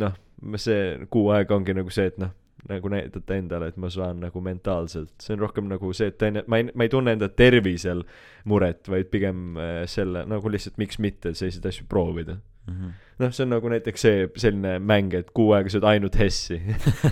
[0.00, 0.16] noh,
[0.56, 2.32] see kuu aega ongi nagu see, et noh,
[2.68, 6.44] nagu näidata endale, et ma saan nagu mentaalselt, see on rohkem nagu see, et tõene-,
[6.50, 8.02] ma ei, ma ei tunne enda tervisel
[8.48, 12.38] muret, vaid pigem äh, selle nagu lihtsalt miks mitte selliseid asju proovida.
[12.66, 12.74] mm.
[12.74, 12.94] -hmm.
[13.22, 16.60] noh, see on nagu näiteks see selline mäng, et kuu aega sööd ainult Hessi.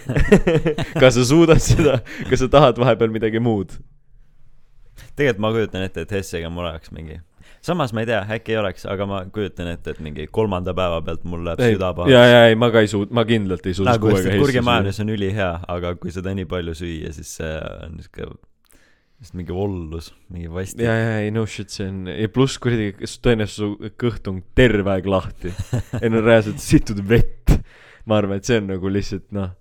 [1.01, 2.01] kas sa suudad seda,
[2.31, 3.79] kas sa tahad vahepeal midagi muud?
[5.17, 7.21] tegelikult ma kujutan ette, et Hessega mul oleks mingi,
[7.67, 11.01] samas ma ei tea, äkki ei oleks, aga ma kujutan ette, et mingi kolmanda päeva
[11.07, 12.13] pealt mul läheb süda ja, pahaks.
[12.13, 15.01] ja ei, ma ka ei suud-, ma kindlalt ei suuda nagu sest et Hessi kurgimajonees
[15.03, 17.53] on ülihea, aga kui seda nii palju süüa, siis see
[17.87, 18.31] on siuke,
[19.17, 22.93] lihtsalt mingi ollus, mingi vastik ja, ja ei no shit, see on ja pluss kuradi,
[23.03, 25.55] tõenäoliselt su kõht on terve aeg lahti.
[26.03, 27.57] ei no reaalselt situd vett.
[28.07, 29.55] ma arvan, et see on nagu lihtsalt noh,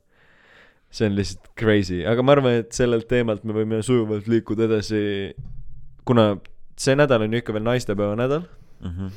[0.93, 4.99] see on lihtsalt crazy, aga ma arvan, et sellelt teemalt me võime sujuvalt liikuda edasi,
[6.05, 6.35] kuna
[6.79, 8.45] see nädal on ju ikka veel naistepäeva nädal.
[8.83, 8.91] mm.
[8.91, 9.11] -hmm.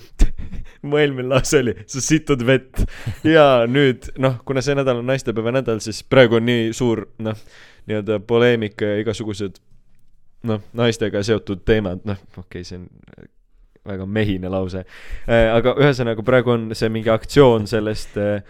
[0.82, 2.84] mu eelmine lause oli, sa situd vett.
[3.24, 7.36] ja nüüd noh, kuna see nädal on naistepäeva nädal, siis praegu on nii suur noh,
[7.86, 9.58] nii-öelda poleemika ja igasugused
[10.42, 12.88] noh, naistega seotud teemad, noh, okei okay,, see on
[13.88, 14.84] väga mehine lause.
[15.54, 18.42] aga ühesõnaga praegu on see mingi aktsioon sellest äh,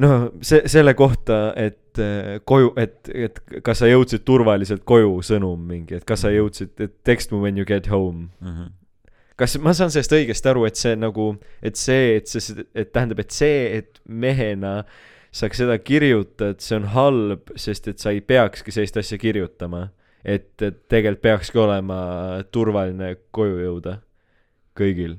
[0.00, 5.60] noh, see, selle kohta, et äh, koju, et, et kas sa jõudsid turvaliselt koju sõnum
[5.68, 8.70] mingi, et kas sa jõudsid, et text me when you get home Mm -hmm.
[9.36, 13.18] kas ma saan sellest õigesti aru, et see nagu, et see, et see, et tähendab,
[13.20, 14.84] et see, et mehena
[15.32, 19.88] sa seda kirjutad, see on halb, sest et sa ei peakski sellist asja kirjutama.
[20.24, 23.96] et, et tegelikult peakski olema turvaline koju jõuda
[24.78, 25.16] kõigil.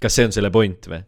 [0.00, 1.02] kas see on selle point või?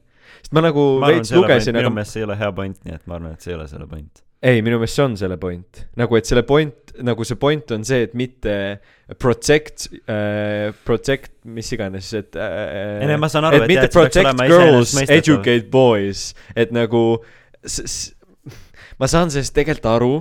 [0.54, 3.10] Ma nagu ma veits lugesin, minu aga meelest see ei ole hea point, nii et
[3.10, 4.24] ma arvan, et see ei ole selle point.
[4.44, 5.84] ei, minu meelest see on selle point.
[6.00, 8.56] nagu, et selle point, nagu see point on see, et mitte
[9.20, 13.88] protect äh,, protect, mis iganes, et äh, ei no ma saan aru, et et mitte
[13.88, 17.04] jah, protect girls, educate boys, et nagu
[19.00, 20.14] ma saan sellest tegelikult aru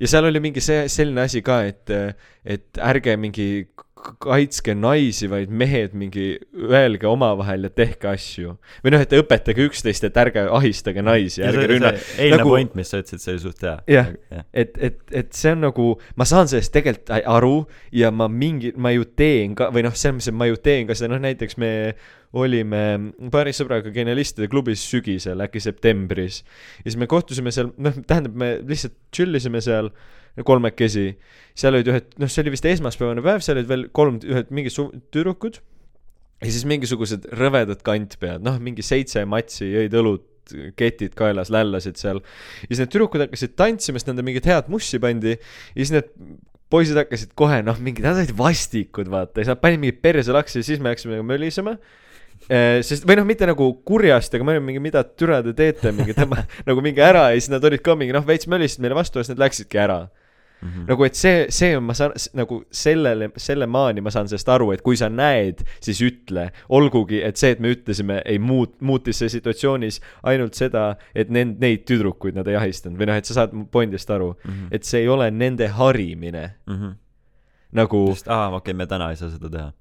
[0.00, 1.92] ja seal oli mingi see selline asi ka, et,
[2.44, 3.50] et ärge mingi
[4.22, 8.56] kaitske naisi, vaid mehed mingi öelge omavahel ja tehke asju.
[8.84, 11.92] või noh, et õpetage üksteist, et ärge ahistage naisi, ja ärge rünna-.
[12.18, 13.76] eilne nagu- point, mis sa ütlesid, see oli suht hea.
[13.90, 14.12] jah,
[14.52, 17.56] et, et, et see on nagu, ma saan sellest tegelikult aru
[17.92, 20.88] ja ma mingi, ma ju teen ka või noh, selles mõttes, et ma ju teen
[20.88, 21.72] ka seda, noh näiteks me
[22.36, 22.82] olime
[23.32, 26.44] paari sõbraga genialistide klubis sügisel, äkki septembris.
[26.84, 29.90] ja siis me kohtusime seal, noh, tähendab, me lihtsalt chill isime seal
[30.46, 31.06] kolmekesi.
[31.58, 34.76] seal olid ühed, noh, see oli vist esmaspäevane päev, seal olid veel kolm, ühed mingid
[35.14, 35.60] tüdrukud.
[36.40, 40.26] ja siis mingisugused rõvedad kantpead, noh, mingi seitse matsi, jõid õlut,
[40.78, 42.22] ketid kaelas, lällasid seal.
[42.64, 45.36] ja siis need tüdrukud hakkasid tantsima, sest nende mingit head mussi pandi.
[45.36, 46.14] ja siis need
[46.70, 50.60] poisid hakkasid kohe, noh, mingid, nad olid vastikud, vaata, siis nad panid mingit perse laksi
[50.60, 51.76] ja siis me hakkasime nagu mölisema.
[52.86, 56.14] sest, või noh, mitte nagu kurjasti, aga me olime mingi, mida türa te teete, mingi
[56.16, 59.20] tõmba nagu mingi ära ja siis nad olid ka mingi noh, veits mölisid meile vastu
[59.20, 59.98] ja siis nad läksidki ära
[60.62, 60.84] Mhm.
[60.88, 64.72] nagu et see, see on, ma saan nagu sellele, selle maani ma saan sellest aru,
[64.72, 66.50] et kui sa näed, siis ütle.
[66.68, 71.58] olgugi, et see, et me ütlesime, ei muut-, muutis see situatsioonis ainult seda, et nend-,
[71.60, 74.68] neid tüdrukuid nad ei ahistanud või noh, et sa saad mu pointist aru, Mhm.
[74.72, 76.50] et see ei ole nende harimine
[77.72, 79.72] nagu just, aa, okei, me täna ei saa seda teha.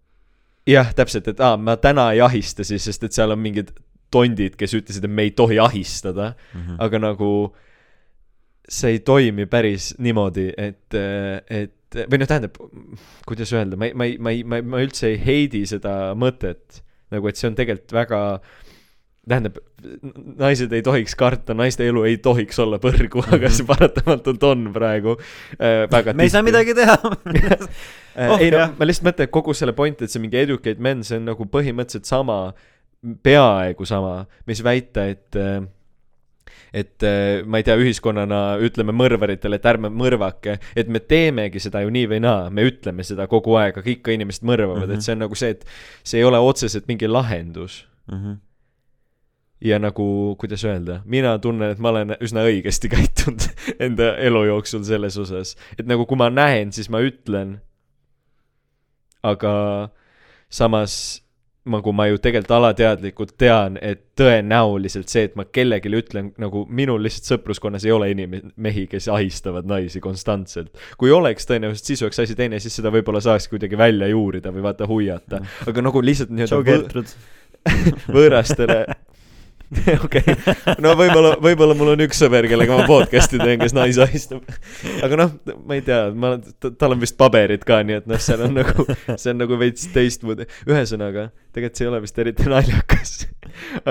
[0.69, 3.71] jah, täpselt, et aa, ma täna ei ahista siis, sest et seal on mingid
[4.13, 6.75] tondid, kes ütlesid, et me ei tohi ahistada, Mhm.
[6.79, 7.53] aga nagu
[8.69, 10.97] see ei toimi päris niimoodi, et,
[11.49, 12.58] et või noh, tähendab,
[13.27, 16.84] kuidas öelda, ma ei, ma ei, ma ei, ma ma üldse ei heidi seda mõtet,
[17.13, 18.19] nagu et see on tegelikult väga
[19.29, 19.60] tähendab,
[20.39, 25.15] naised ei tohiks karta, naiste elu ei tohiks olla põrgu, aga see paratamatult on praegu
[25.17, 26.97] äh, väga me ei saa midagi teha.
[28.19, 28.71] Äh, Oh, ei no jah.
[28.75, 31.45] ma lihtsalt mõtlen, et kogu selle point, et see mingi educate men, see on nagu
[31.47, 32.49] põhimõtteliselt sama,
[33.23, 35.62] peaaegu sama, mis väita, et äh,
[36.73, 41.82] et äh, ma ei tea, ühiskonnana ütleme mõrvaritele, et ärme mõrvake, et me teemegi seda
[41.82, 44.89] ju nii või naa, me ütleme seda kogu aeg, aga ikka inimesed mõrvavad mm, -hmm.
[44.89, 44.99] Mhm.
[44.99, 45.65] et see on nagu see, et
[46.03, 48.34] see ei ole otseselt mingi lahendus Mhm.
[49.62, 53.43] ja nagu, kuidas öelda, mina tunnen, et ma olen üsna õigesti käitunud
[53.79, 57.60] enda elu jooksul selles osas, et nagu kui ma näen, siis ma ütlen.
[59.23, 59.89] aga
[60.49, 61.21] samas
[61.71, 67.01] nagu ma ju tegelikult alateadlikult tean, et tõenäoliselt see, et ma kellelegi ütlen, nagu minul
[67.05, 70.71] lihtsalt sõpruskonnas ei ole inimesi, mehi, kes ahistavad naisi konstantselt.
[70.97, 74.65] kui oleks tõenäoliselt, siis oleks asi teine, siis seda võib-olla saaks kuidagi välja juurida või
[74.65, 77.05] vaata huiata, aga nagu lihtsalt nii-öelda
[78.15, 78.84] võõrastele
[80.05, 80.34] okei,
[80.82, 84.47] no võib-olla, võib-olla mul on üks sõber, kellega ma podcast'i teen, kes naisi ahistab.
[85.05, 86.34] aga noh, ma ei tea, ma,
[86.65, 89.86] tal on vist paberid ka, nii et noh, seal on nagu, see on nagu veits
[89.93, 90.49] teistmoodi.
[90.69, 93.15] ühesõnaga, tegelikult see ei ole vist eriti naljakas.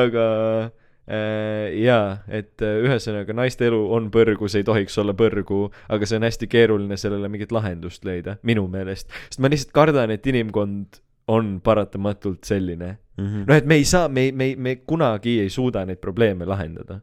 [0.03, 0.27] aga
[0.67, 6.11] äh, jaa, et äh, ühesõnaga naiste elu on põrgu, see ei tohiks olla põrgu, aga
[6.11, 9.13] see on hästi keeruline sellele mingit lahendust leida, minu meelest.
[9.29, 14.31] sest ma lihtsalt kardan, et inimkond on paratamatult selline noh, et me ei saa, me
[14.33, 17.01] me me kunagi ei suuda neid probleeme lahendada.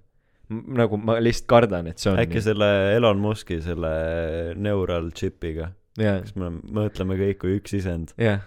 [0.50, 3.94] nagu ma lihtsalt kardan, et see on äkki selle Elon Musk'i selle
[4.62, 8.14] neural chip'iga, jah, kas me mõtleme kõik kui üks isend.
[8.22, 8.44] jah.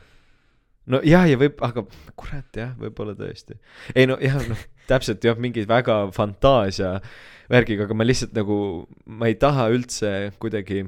[0.87, 1.85] no jah, ja võib, aga
[2.20, 3.59] kurat jah, võib-olla tõesti.
[3.94, 7.00] ei no jah, noh, täpselt jah, mingi väga fantaasia
[7.50, 10.85] värgiga, aga ma lihtsalt nagu, ma ei taha üldse kuidagi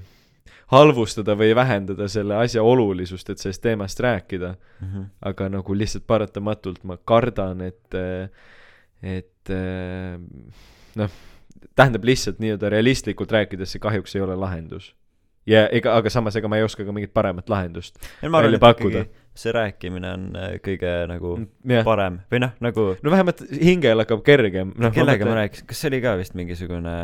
[0.71, 4.55] halvustada või vähendada selle asja olulisust, et sellest teemast rääkida.
[5.23, 7.99] aga nagu lihtsalt paratamatult ma kardan, et,
[9.03, 9.53] et
[10.95, 11.11] noh,
[11.75, 14.95] tähendab lihtsalt nii-öelda realistlikult rääkides see kahjuks ei ole lahendus.
[15.47, 17.99] ja ega, aga samas, ega ma ei oska ka mingit paremat lahendust.
[18.29, 19.05] ma välja pakkuda.
[19.35, 24.25] see rääkimine on äh, kõige nagu jah, parem või noh, nagu no vähemalt hingel hakkab
[24.27, 24.93] kergem, noh.
[24.95, 26.97] kellega ma rääkisin, kas see oli ka vist mingisugune,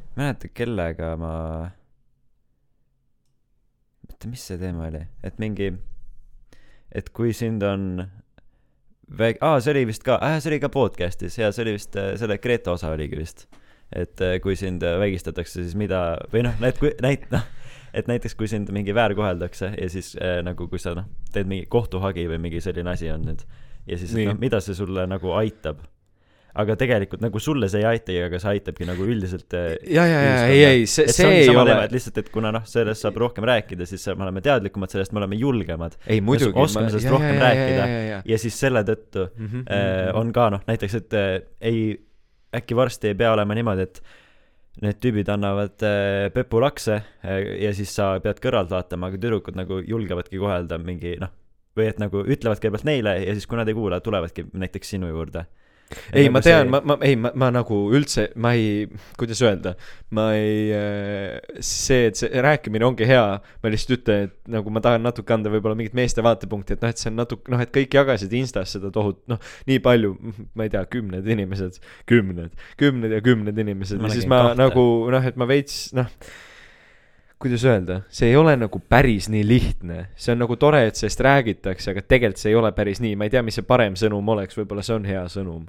[0.00, 1.34] ma ei mäleta, kellega ma,
[4.20, 5.70] oota, mis see teema oli, et mingi,
[6.92, 8.04] et kui sind on
[9.16, 11.96] väik-, aa, see oli vist ka äh,, see oli ka podcast'is ja see oli vist
[11.96, 13.46] äh, selle Greta osa oligi vist.
[13.90, 17.46] et äh, kui sind äh, vägistatakse, siis mida, või noh, näit-, näit-, noh,
[17.96, 21.64] et näiteks kui sind mingi väärkoheldakse ja siis äh, nagu kui sa noh, teed mingi
[21.66, 23.46] kohtuhagi või mingi selline asi on nüüd
[23.88, 25.80] ja siis, et noh, mida see sulle nagu aitab
[26.60, 30.20] aga tegelikult nagu sulle see ei aitagi, aga see aitabki nagu üldiselt äh, ja, ja,
[30.26, 33.20] ja, ei, ei, see, et see ongi ei ole lihtsalt, et kuna noh, sellest saab
[33.22, 36.58] rohkem rääkida, siis me oleme teadlikumad sellest, me oleme julgemad ei muidugi.
[36.58, 38.22] oskame sellest rohkem rääkida.
[38.26, 41.28] ja siis selle tõttu Mhm, äh, on ka noh, näiteks, et äh,
[41.60, 41.82] ei,
[42.56, 44.00] äkki varsti ei pea olema niimoodi, et
[44.84, 49.80] need tüübid annavad äh, pepulakse äh, ja siis sa pead kõrvalt vaatama, aga tüdrukud nagu
[49.86, 51.32] julgevadki kohe öelda mingi noh,
[51.78, 55.10] või et nagu ütlevad kõigepealt neile ja siis, kui nad ei kuula, tulevadki näiteks sinu
[55.10, 55.46] juurde.
[56.12, 58.86] ei, nagu ma tean, see- ma, ma, ei, ma, ma nagu üldse, ma ei,
[59.20, 59.74] kuidas öelda,
[60.16, 60.72] ma ei,
[61.64, 63.24] see, et see rääkimine ongi hea,
[63.62, 66.92] ma lihtsalt ütlen, et nagu ma tahan natuke anda võib-olla mingit meeste vaatepunkti, et noh,
[66.94, 70.14] et see on natuke, noh, et kõik jagasid Instas seda tohut-, noh, nii palju,
[70.58, 74.62] ma ei tea, kümned inimesed, kümned, kümned ja kümned inimesed Ma ja siis ma kahte.
[74.62, 76.06] nagu noh, et ma veits, noh,
[77.40, 81.22] kuidas öelda, see ei ole nagu päris nii lihtne, see on nagu tore, et sellest
[81.24, 84.28] räägitakse, aga tegelikult see ei ole päris nii, ma ei tea, mis see parem sõnum
[84.34, 85.62] oleks, võib-olla see on hea sõnum.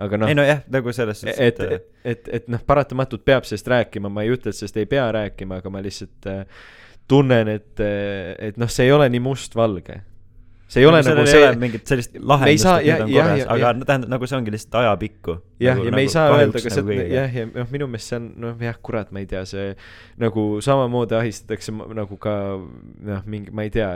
[0.00, 3.68] Aga noh ei, nojah, nagu selles suhtes, et, et, et, et noh, paratamatult peab sellest
[3.70, 6.44] rääkima, ma ei ütle, et sellest ei pea rääkima, aga ma lihtsalt äh,
[7.10, 10.00] tunnen, et, et noh, see ei ole nii mustvalge.
[10.70, 13.86] See ei ole nagu see, mingit sellist lahendust, saa- et nüüd on korras, aga no
[13.88, 15.34] tähendab, nagu see ongi lihtsalt ajapikku.
[15.60, 17.16] jah, nagu, ja me ei saa kahjuks öelda ka nagu seda, kõigile.
[17.16, 19.66] jah, ja noh, minu meelest see on noh, jah, kurat, ma ei tea, see
[20.22, 22.34] nagu samamoodi ahistatakse nagu ka
[23.10, 23.90] noh, mingi, ma ei tea,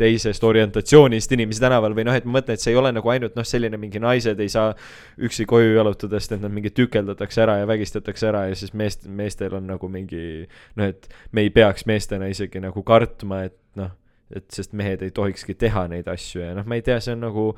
[0.00, 3.36] teisest orientatsioonist inimesi tänaval või noh, et ma mõtlen, et see ei ole nagu ainult
[3.38, 4.72] noh, selline mingi naised ei saa
[5.20, 9.08] üksi koju jalutada, sest et nad mingi tükeldatakse ära ja vägistatakse ära ja siis meest,
[9.10, 10.46] meestel on nagu mingi
[10.78, 13.92] noh, et me ei peaks meestena isegi nagu kartma, et noh,
[14.36, 17.26] et sest mehed ei tohikski teha neid asju ja noh, ma ei tea, see on
[17.26, 17.50] nagu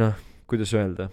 [0.00, 1.10] noh, kuidas öelda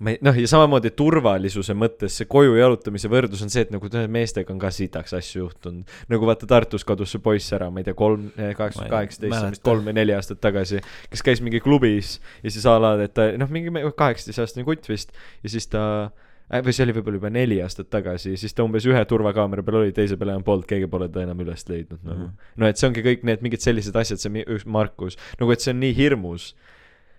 [0.00, 3.88] ma ei, noh ja samamoodi turvalisuse mõttes see koju jalutamise võrdlus on see, et nagu
[3.92, 5.96] tead, meestega on ka sitaks asju juhtunud.
[6.12, 9.48] nagu vaata Tartus kadus see poiss ära, ma ei tea, kolm, Ma kaheksa, ei kaheksateist,
[9.56, 13.16] vist kolm või neli aastat tagasi, kes käis mingi klubis ja siis a la, et
[13.16, 17.30] ta noh, mingi kaheksateistaastane kutt vist ja siis ta äh, või see oli võib-olla juba
[17.34, 20.88] neli aastat tagasi, siis ta umbes ühe turvakaamera peal oli, teise peal enam polnud, keegi
[20.90, 22.30] pole ta enam üles leidnud nagu mm.
[22.30, 22.54] -hmm.
[22.62, 25.74] no et see ongi kõik need mingid sellised asjad, see üks Markus, nagu et see
[25.74, 26.54] on nii hirmus.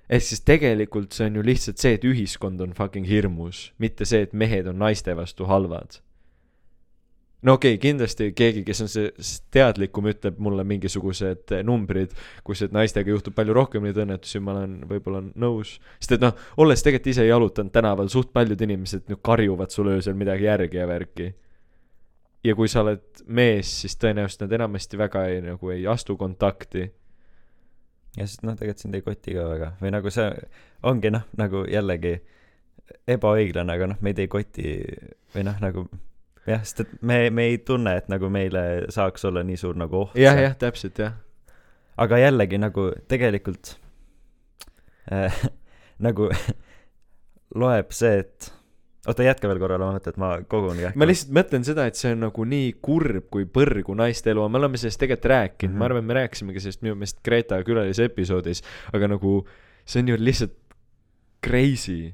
[0.10, 4.22] ehk siis tegelikult see on ju lihtsalt see, et ühiskond on fucking hirmus, mitte see,
[4.22, 6.00] et mehed on naiste vastu halvad.
[7.41, 9.10] No okei okay,, kindlasti keegi, kes on see
[9.54, 12.13] teadlikum, ütleb mulle mingisugused numbrid,
[12.47, 15.78] kus, et naistega juhtub palju rohkem neid õnnetusi, ma olen võib-olla nõus.
[16.00, 20.17] sest et noh, olles tegelikult ise jalutanud tänaval, suht paljud inimesed nüüd karjuvad sulle öösel
[20.17, 21.34] midagi järgi ja värki.
[22.43, 26.88] ja kui sa oled mees, siis tõenäoliselt nad enamasti väga ei, nagu ei astu kontakti
[28.17, 30.28] ja sest noh, tegelikult sind ei koti ka väga või nagu see
[30.88, 32.17] ongi noh, nagu jällegi
[33.10, 34.78] ebaõiglane, aga noh, meid ei koti
[35.36, 35.86] või noh, nagu
[36.48, 40.06] jah, sest et me, me ei tunne, et nagu meile saaks olla nii suur nagu
[40.06, 40.18] oht.
[40.20, 41.18] jah, jah, täpselt jah.
[41.98, 43.76] aga jällegi nagu tegelikult
[45.12, 45.42] äh,
[46.08, 46.30] nagu
[47.62, 48.52] loeb see, et
[49.08, 51.00] oota, jätka veel korra, ma mõtlen, et ma kogun kähku.
[51.00, 54.62] ma lihtsalt mõtlen seda, et see on nagu nii kurb kui põrgu naiste elu, me
[54.62, 55.74] oleme sellest tegelikult rääkinud mm, -hmm.
[55.74, 55.80] Mhm.
[55.80, 59.40] ma arvan, et me rääkisimegi sellest minu meelest Greta külalise episoodis, aga nagu
[59.86, 60.58] see on ju lihtsalt
[61.48, 62.14] crazy.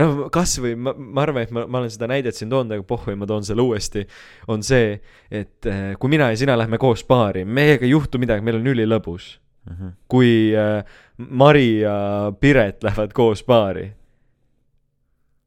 [0.00, 3.16] No kasvõi ma, ma arvan, et ma, ma olen seda näidet siin toonud, aga pohhui,
[3.18, 4.04] ma toon selle uuesti,
[4.52, 4.96] on see,
[5.30, 8.70] et äh, kui mina ja sina lähme koos baari, meiega ei juhtu midagi, meil on
[8.74, 9.38] ülilõbus.
[9.70, 9.74] mm.
[9.74, 9.96] -hmm.
[10.08, 10.84] kui äh,
[11.16, 13.92] Mari ja Piret lähevad koos baari,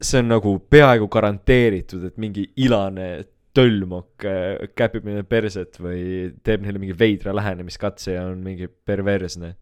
[0.02, 6.66] see on nagu peaaegu garanteeritud, et mingi ilane tölmok äh, käpib neile perset või teeb
[6.66, 9.56] neile mingi veidra lähenemiskatse ja on mingi perversne.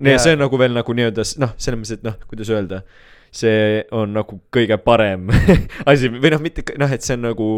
[0.00, 2.82] Ja Ja- see on nagu veel nagu nii-öelda noh, selles mõttes, et noh, kuidas öelda,
[3.30, 5.28] see on nagu kõige parem
[5.90, 7.48] asi või noh, mitte, noh, et see on nagu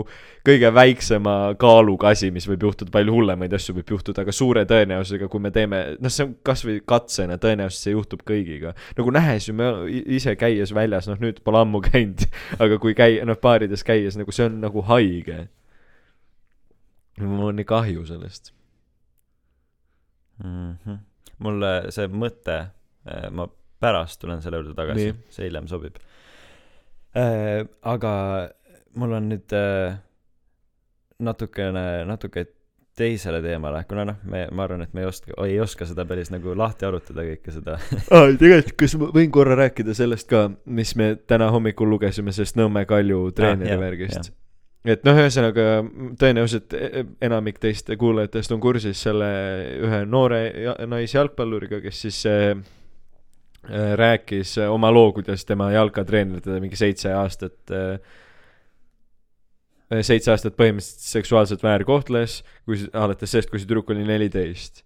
[0.44, 5.28] kõige väiksema kaaluga asi, mis võib juhtuda, palju hullemaid asju võib juhtuda, aga suure tõenäosusega,
[5.32, 8.74] kui me teeme, noh, see on kasvõi katsena, tõenäoliselt see juhtub kõigiga.
[8.98, 12.26] nagu nähes ju, me ise käies väljas, noh nüüd pole ammu käinud,
[12.58, 15.46] aga kui käi-, noh baarides käies nagu see on nagu haige.
[17.20, 18.52] mul on nii kahju sellest.
[20.42, 20.76] mm.
[20.84, 20.98] -hmm.
[21.42, 22.58] Mulle see mõte,
[23.34, 23.48] ma
[23.82, 25.98] pärast tulen selle juurde tagasi see hiljem sobib
[27.18, 27.66] äh,.
[27.82, 28.12] aga
[28.98, 29.96] mul on nüüd äh,
[31.22, 32.46] natukene, natuke
[32.96, 36.28] teisele teemale, kuna noh, me, ma arvan, et me ei oska, ei oska seda päris
[36.32, 37.78] nagu lahti arutada kõike seda
[38.12, 42.58] aa, tegelikult, kas ma võin korra rääkida sellest ka, mis me täna hommikul lugesime sellest
[42.60, 44.32] Nõmme Kalju treeneri jah, värgist?
[44.84, 45.66] Et noh, ühesõnaga
[46.18, 49.28] tõenäoliselt e- enamik teist kuulajatest on kursis selle
[49.82, 52.56] ühe noore ja- naisjalgpalluriga, kes siis äh,
[53.98, 57.70] rääkis oma loo, kuidas tema jalkatreener teda mingi seitse aastat
[60.00, 64.82] seitse aastat põhimõtteliselt seksuaalselt väärkohtles, kui alates sellest, kui see tüdruk oli neliteist.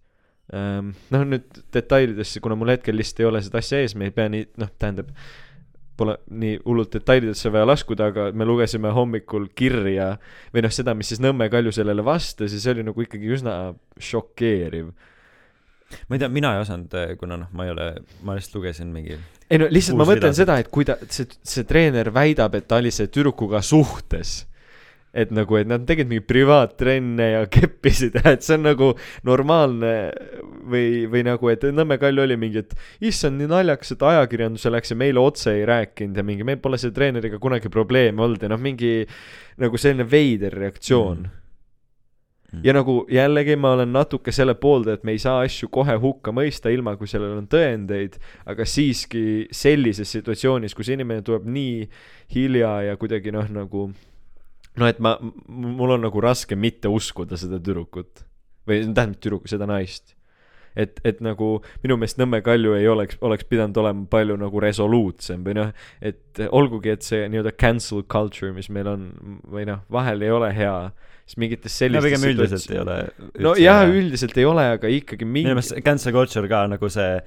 [0.53, 4.29] noh, nüüd detailidesse, kuna mul hetkel lihtsalt ei ole seda asja ees, me ei pea
[4.31, 5.11] nii, noh, tähendab,
[5.97, 10.15] pole nii hullult detailidesse vaja laskuda, aga me lugesime hommikul kirja
[10.55, 13.57] või noh, seda, mis siis Nõmme Kalju sellele vastas ja see oli nagu ikkagi üsna
[13.99, 14.93] šokeeriv.
[16.09, 17.89] ma ei tea, mina ei osanud, kuna noh, ma ei ole,
[18.27, 19.17] ma lihtsalt lugesin mingi
[19.51, 22.81] ei no lihtsalt ma mõtlen seda, et kui ta, see, see treener väidab, et ta
[22.83, 24.41] oli selle tüdrukuga suhtes.
[25.17, 28.91] Et nagu, et nad tegid mingeid privaattrenne ja keppisid et see on nagu
[29.27, 29.95] normaalne
[30.67, 32.77] või, või nagu, et Nõmme Kalju oli mingi, et
[33.09, 36.79] issand, nii naljakas, et ajakirjanduse läks ja meile otse ei rääkinud ja mingi, meil pole
[36.81, 39.01] selle treeneriga kunagi probleeme olnud ja noh, mingi
[39.61, 41.43] nagu selline veider reaktsioon mm..
[42.53, 42.63] Mm.
[42.65, 46.33] ja nagu jällegi ma olen natuke selle poolde, et me ei saa asju kohe hukka
[46.33, 51.89] mõista, ilma kui sellel on tõendeid, aga siiski sellises situatsioonis, kus inimene tuleb nii
[52.37, 53.89] hilja ja kuidagi noh, nagu
[54.81, 55.17] noh, et ma,
[55.49, 58.27] mul on nagu raske mitte uskuda seda tüdrukut
[58.67, 60.15] või tähendab tüdrukut, seda naist.
[60.77, 65.45] et, et nagu minu meelest Nõmme Kalju ei oleks, oleks pidanud olema palju nagu resoluutsem
[65.47, 65.71] või noh,
[66.05, 69.07] et olgugi, et see nii-öelda cancel culture, mis meil on
[69.49, 70.77] või noh, vahel ei ole hea,
[71.25, 72.99] siis mingites no sellistes pigem üldiselt ei ole
[73.47, 77.21] no jah, üldiselt ei ole, aga ikkagi minu mingi meelest cancel culture ka nagu see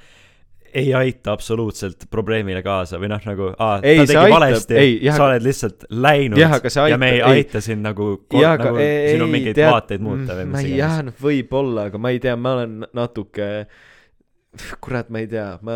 [0.74, 4.80] ei aita absoluutselt probleemile kaasa või noh, nagu aa, ta tegi aitab- valesti
[5.16, 7.44] sa oled lihtsalt läinud Jah, see ja me ei aitab- ei.
[7.46, 8.10] aita sind nagu,
[8.66, 11.06] nagu ei- sinu ei, mingeid tead- vaateid muuta või mis ei, jah iganes.
[11.14, 13.50] noh, võib-olla, aga ma ei tea, ma olen natuke
[14.82, 15.74] kurat, ma ei tea, ma,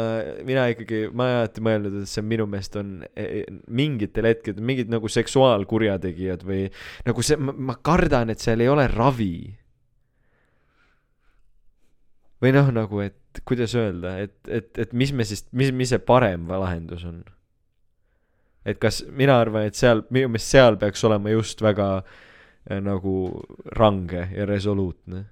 [0.48, 4.90] mina ikkagi, ma olen alati mõelnud, et see minu meelest on eh, mingitel hetkedel mingid
[4.90, 6.64] nagu seksuaalkurjategijad või
[7.06, 9.36] nagu see, ma kardan, et seal ei ole ravi.
[12.44, 16.02] Või noh, nagu, et kuidas öelda, et, et, et mis me siis, mis, mis see
[16.04, 17.24] parem lahendus on?
[18.66, 23.16] et kas, mina arvan, et seal, minu meelest seal peaks olema just väga äh, nagu
[23.76, 25.26] range ja resoluutne.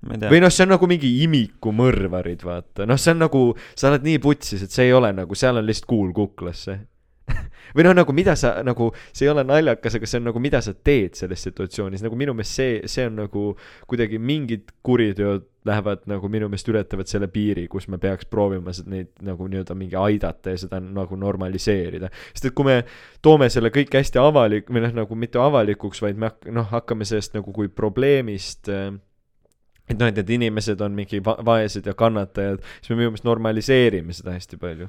[0.00, 3.42] või noh, see on nagu mingi imikumõrvarid, vaata, noh, see on nagu,
[3.76, 6.78] sa oled nii putsis, et see ei ole nagu, seal on lihtsalt kuul kuklasse.
[7.76, 10.60] või noh, nagu mida sa nagu, see ei ole naljakas, aga see on nagu, mida
[10.64, 13.44] sa teed selles situatsioonis, nagu minu meelest see, see on nagu
[13.90, 19.10] kuidagi mingid kuriteod lähevad nagu minu meelest ületavad selle piiri, kus me peaks proovima neid
[19.24, 22.08] nagu nii-öelda mingi aidata ja seda nagu normaliseerida.
[22.32, 22.78] sest et kui me
[23.22, 27.04] toome selle kõik hästi avalik- või noh, nagu mitte avalikuks, vaid me hak- noh, hakkame
[27.04, 28.88] sellest nagu kui probleemist äh,
[29.90, 33.28] et noh, et need inimesed on mingi va- vaesed ja kannatajad, siis me minu meelest
[33.28, 34.88] normaliseerime seda hästi palju.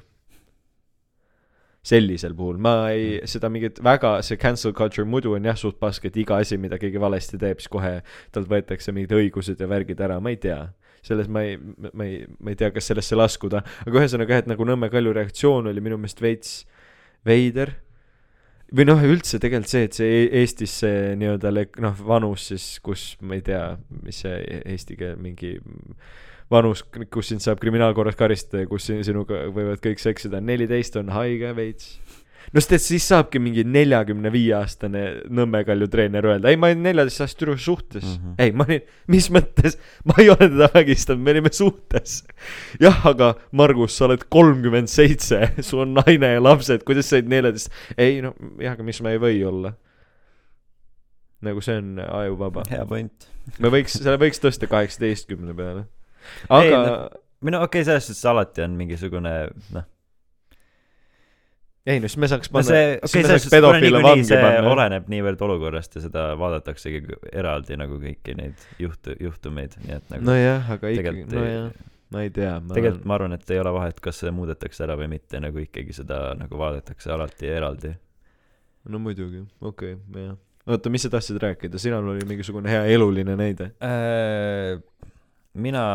[1.86, 2.60] Sellisel puhul.
[2.62, 6.38] Ma ei, seda mingit väga, see cancel culture muidu on jah suht pask, et iga
[6.42, 7.98] asi, mida keegi valesti teeb, siis kohe
[8.34, 10.62] talt võetakse mingid õigused ja värgid ära, ma ei tea.
[11.02, 14.50] selles ma ei, ma ei, ma ei tea, kas sellesse laskuda, aga ühesõnaga jah, et
[14.52, 16.52] nagu Nõmme Kalju reaktsioon oli minu meelest veits
[17.26, 17.74] veider.
[18.72, 21.52] Või noh, üldse tegelikult see, et see E- Eestis see nii-öelda
[21.82, 23.64] noh, vanus siis, kus ma ei tea,
[24.06, 25.58] mis see eesti keel mingi
[26.52, 26.84] vanus,
[27.14, 31.54] kus sind saab kriminaalkorras karistada ja kus sin- sinuga võivad kõik seksida, neliteist on haige
[31.58, 32.00] veits.
[32.52, 36.72] no sest, et siis saabki mingi neljakümne viie aastane Nõmme Kalju treener öelda, ei, ma
[36.72, 38.18] olin neljateistaastase tüdrukuga suhtes mm.
[38.18, 38.36] -hmm.
[38.42, 42.24] ei, ma olin, mis mõttes, ma ei ole teda vägistanud, me olime suhtes.
[42.82, 47.30] jah, aga Margus, sa oled kolmkümmend seitse, sul on naine ja lapsed, kuidas sa olid
[47.30, 47.72] neljateist?
[47.98, 49.76] ei no jah, aga miks ma ei või olla?
[51.42, 52.66] nagu see on ajuvaba.
[52.70, 53.32] hea point
[53.62, 55.86] me võiks, selle võiks tõsta kaheksateistkümne peale.
[56.50, 59.36] Ei, aga no- või no okei okay,, selles suhtes alati on mingisugune
[59.76, 59.90] noh
[61.86, 64.26] ei no siis me saaks no panna see, siis okei, me selles suhtes, niikuinii vangi
[64.30, 64.74] see panna.
[64.74, 67.02] oleneb niivõrd olukorrast ja seda vaadataksegi
[67.32, 71.72] eraldi nagu kõiki neid juhtu, juhtumeid, nii et nagu nojah, aga ikkagi, nojah,
[72.14, 75.00] ma ei tea, ma tegelikult ma arvan, et ei ole vahet, kas see muudetakse ära
[75.00, 77.96] või mitte, nagu ikkagi seda nagu vaadatakse alati eraldi.
[78.86, 80.38] no muidugi, okei okay,, jah.
[80.70, 83.72] oota, mis sa tahtsid rääkida, sinul oli mingisugune hea eluline näide.
[83.82, 84.78] Äh,
[85.54, 85.86] mina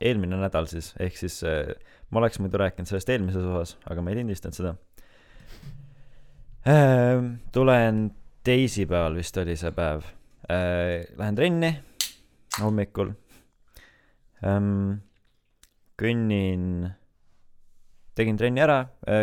[0.00, 1.70] eelmine nädal siis, ehk siis äh,
[2.10, 4.74] ma oleks muidu rääkinud sellest eelmises osas, aga ma ei lindistanud seda.
[7.52, 8.06] tulen
[8.44, 10.06] teisipäeval vist oli see päev.
[10.48, 11.72] Lähen trenni
[12.60, 13.12] hommikul.
[16.02, 16.64] kõnnin,
[18.14, 18.78] tegin trenni ära,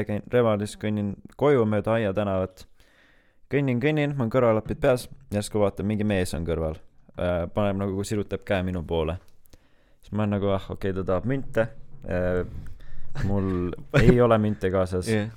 [0.08, 2.66] käin Revalis, kõnnin koju mööda Aia tänavat.
[3.52, 6.80] kõnnin, kõnnin, mul on kõrvaklapid peas, järsku vaatan, mingi mees on kõrval.
[7.54, 9.18] paneb nagu, sirutab käe minu poole.
[10.12, 11.68] Ma olen nagu, ah okei okay,, ta tahab münte.
[13.28, 15.30] mul ei ole münte kaasas jah,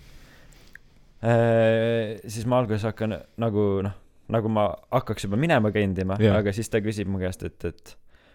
[1.25, 3.93] Äh, siis ma alguses hakkan nagu noh,
[4.35, 7.95] nagu ma hakkaks juba minema kõndima yeah., aga siis ta küsib mu käest, et, et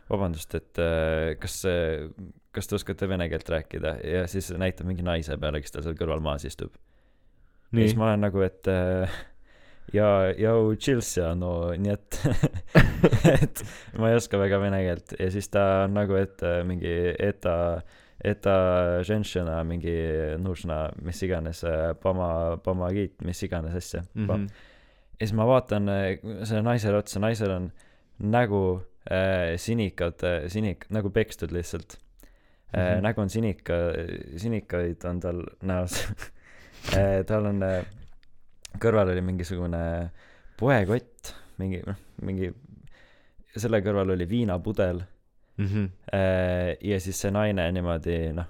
[0.10, 1.60] vabandust, et äh, kas,
[2.56, 6.00] kas te oskate vene keelt rääkida ja siis näitab mingi naise peale, kes tal seal
[6.00, 6.74] kõrval maas istub.
[7.76, 9.20] ja siis, ma olen nagu, et äh,
[9.94, 12.20] ja, ja tšilsja, no nii et,
[13.36, 13.64] et
[14.00, 17.56] ma ei oska väga vene keelt ja siis ta on nagu, et äh, mingi eta,
[18.26, 18.56] eta
[19.08, 19.96] ženšena mingi
[20.42, 21.64] nužna, mis iganes,
[22.04, 22.32] pama,
[22.66, 24.26] pamagit, mis iganes asja mm.
[24.26, 24.50] Mhm.
[25.20, 26.10] ja siis ma vaatan äh,
[26.44, 27.72] sellele naisele otsa, naisel on
[28.20, 28.64] nägu
[29.10, 31.98] äh, sinikad äh,, sinik-, nagu pekstud lihtsalt
[32.74, 32.96] äh,.
[32.96, 33.04] Mhm.
[33.08, 33.80] nägu on sinika,
[34.38, 36.04] sinikaid on tal näos
[36.98, 37.24] äh,.
[37.26, 37.86] tal on äh,,
[38.78, 39.84] kõrval oli mingisugune
[40.60, 42.52] poekott, mingi noh, mingi,
[43.56, 45.02] selle kõrval oli viinapudel
[45.60, 45.90] Mhm.
[46.16, 48.46] äh, ja siis see naine niimoodi noh,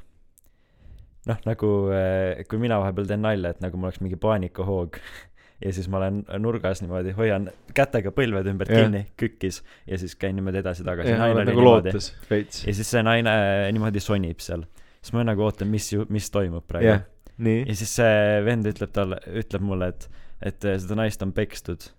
[1.26, 5.00] noh nagu äh, kui mina vahepeal teen nalja, et nagu mul oleks mingi paanikahoog
[5.66, 8.86] ja siis ma olen nurgas niimoodi, hoian kätega põlved ümbert Jah.
[8.86, 11.10] kinni, kükkis ja siis käin niimoodi edasi-tagasi,
[11.50, 11.66] nagu
[12.68, 13.34] ja siis see naine
[13.74, 14.68] niimoodi sonib seal.
[15.02, 16.92] siis ma nagu ootan, mis ju, mis toimub praegu.
[17.68, 20.06] Ja siis see vend ütleb talle, ütleb mulle, et,
[20.52, 21.90] et eh, seda naist on pekstud.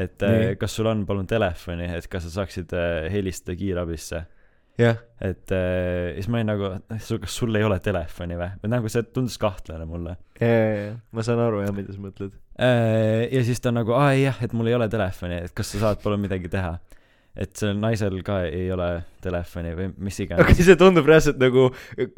[0.00, 0.58] et eh, Nii.
[0.60, 4.24] kas sul on palun telefoni, et kas sa saaksid eh, helistada kiirabisse.
[5.20, 8.52] et eh, siis ma olin nagu, kas sul ei ole telefoni või?
[8.62, 10.16] või nagu see tundus kahtlane mulle.
[10.40, 12.38] ja, ja, ja, ma saan aru jah, mida sa mõtled.
[12.58, 15.86] ja siis ta on nagu, aa jah, et mul ei ole telefoni, et kas sa
[15.86, 16.78] saad palun midagi teha.
[17.38, 18.88] Et sellel naisel ka ei ole
[19.22, 21.68] telefoni või mis iganes aga see tundub reaalselt nagu,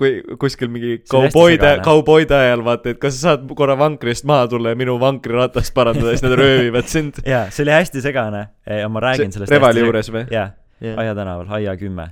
[0.00, 4.48] kui kuskil mingi See kauboide, kauboide ajal vaata, et kas sa saad korra vankrist maha
[4.52, 7.20] tulla ja minu vankriratast parandada, siis nad röövivad sind.
[7.34, 10.24] jaa, see oli hästi segane ja ma räägin sellest Revali juures või?
[10.32, 10.48] jaa,
[10.82, 12.08] Aia tänaval, Aia kümme.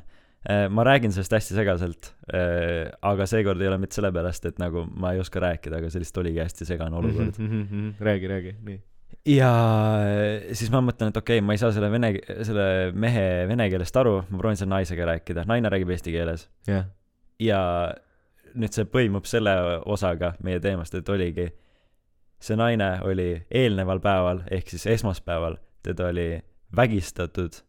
[0.70, 2.12] ma räägin sellest hästi segaselt,
[3.03, 6.22] aga seekord ei ole mitte sellepärast, et nagu ma ei oska rääkida, aga see lihtsalt
[6.24, 7.40] oligi hästi segane olukord.
[7.40, 8.78] Mhm, räägi, räägi, nii.
[9.28, 9.50] Ja
[10.56, 12.12] siis ma mõtlen, et okei okay,, ma ei saa selle vene,
[12.46, 16.46] selle mehe vene keelest aru, ma proovin selle naisega rääkida, naine räägib eesti keeles.
[16.68, 16.86] jah,
[17.40, 17.61] ja
[18.54, 19.54] nüüd see põimub selle
[19.86, 21.50] osaga meie teemast, et oligi,
[22.40, 26.30] see naine oli eelneval päeval ehk siis esmaspäeval, teda oli
[26.76, 27.61] vägistatud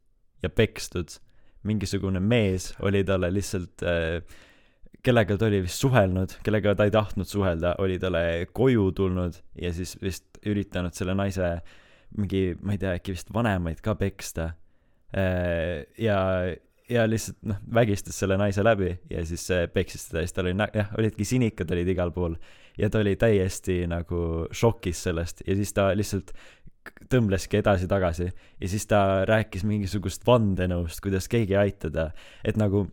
[0.44, 1.20] ja pekstud.
[1.64, 4.24] mingisugune mees oli talle lihtsalt äh,
[5.04, 9.74] kellega ta oli vist suhelnud, kellega ta ei tahtnud suhelda, oli talle koju tulnud ja
[9.74, 11.54] siis vist üritanud selle naise
[12.18, 14.52] mingi, ma ei tea, äkki vist vanemaid ka peksta.
[15.12, 16.18] ja,
[16.92, 20.48] ja lihtsalt noh, vägistas selle naise läbi ja siis äh, peksis teda ja siis tal
[20.50, 22.36] oli jah, olidki sinikad olid igal pool
[22.80, 26.34] ja ta oli täiesti nagu šokis sellest ja siis ta lihtsalt
[27.12, 32.08] tõmbleski edasi-tagasi ja siis ta rääkis mingisugust vandenõust, kuidas keegi ei aita ta,
[32.44, 32.88] et nagu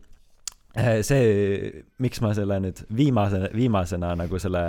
[0.77, 4.65] eh, see, miks ma selle nüüd viimase, viimasena nagu selle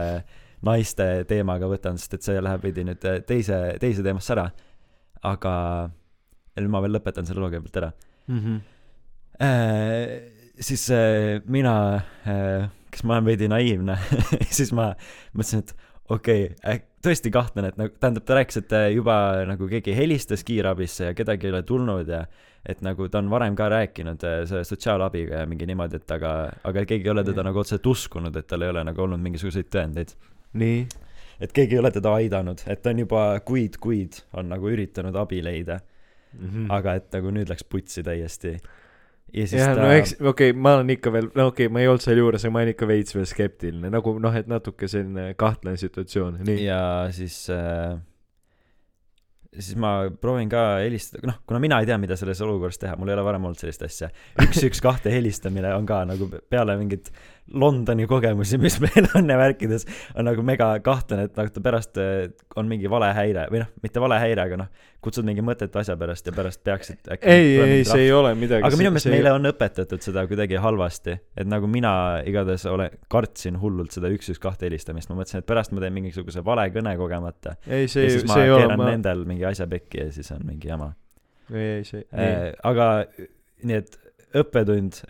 [0.67, 4.51] naiste teemaga võtan, sest et see läheb veidi nüüd eh, teise, teise teemasse ära.
[5.23, 5.55] aga
[6.69, 7.93] ma veel lõpetan selle loo kõigepealt ära.
[9.41, 11.75] Äh, siis äh, mina
[12.29, 13.97] äh,, kes ma olen veidi naiivne,
[14.59, 14.91] siis ma
[15.33, 15.75] mõtlesin, et
[16.11, 19.17] okei okay,, tõesti kahtlen, et nagu, tähendab, ta rääkis, et äh, juba
[19.49, 22.25] nagu keegi helistas kiirabisse ja kedagi ei ole tulnud ja
[22.69, 26.35] et nagu ta on varem ka rääkinud äh, selle sotsiaalabiga ja mingi niimoodi, et aga,
[26.69, 29.71] aga keegi ei ole teda nagu otseselt uskunud, et tal ei ole nagu olnud mingisuguseid
[29.73, 30.13] tõendeid.
[30.59, 30.83] nii.
[31.41, 35.41] et keegi ei ole teda aidanud, et ta on juba kuid-kuid on nagu üritanud abi
[35.45, 35.81] leida,
[36.71, 38.59] aga et nagu nüüd läks putsi täiesti.
[39.33, 41.73] ja siis jah, ta no eks, okei okay,, ma olen ikka veel, no okei okay,,
[41.73, 44.91] ma ei olnud sealjuures, aga ma olen ikka veits veel skeptiline, nagu noh, et natuke
[44.91, 46.63] selline kahtlane situatsioon, nii.
[46.67, 46.81] ja
[47.15, 47.99] siis äh,
[49.59, 53.11] siis ma proovin ka helistada, noh, kuna mina ei tea, mida selles olukorras teha, mul
[53.11, 54.11] ei ole varem olnud sellist asja.
[54.45, 57.11] üks, üks, kahte helistamine on ka nagu peale mingit
[57.51, 61.99] Londoni kogemusi, mis meil on ja värkides, on nagu mega kahtlane, et nagu ta pärast
[61.99, 62.29] äh,
[62.61, 64.69] on mingi valehäire või noh, mitte valehäire, aga noh,
[65.03, 68.63] kutsud mingi mõttetu asja pärast ja pärast peaksid äkki ei, ei, see ei ole midagi.
[68.67, 71.93] aga minu meelest meile on õpetatud seda kuidagi halvasti, et nagu mina
[72.29, 75.97] igatahes olen, kartsin hullult seda üks, üks, kahte helistamist, ma mõtlesin, et pärast ma teen
[75.97, 77.57] mingisuguse vale kõne kogemata.
[77.67, 80.47] ei, see, ma see ei ole, keeran ma, nendel mingi asja pekki ja siis on
[80.47, 80.93] mingi jama.
[81.51, 82.55] ei, ei, see, nii.
[82.71, 82.93] aga
[83.67, 83.99] nii et
[84.37, 85.01] õppetund,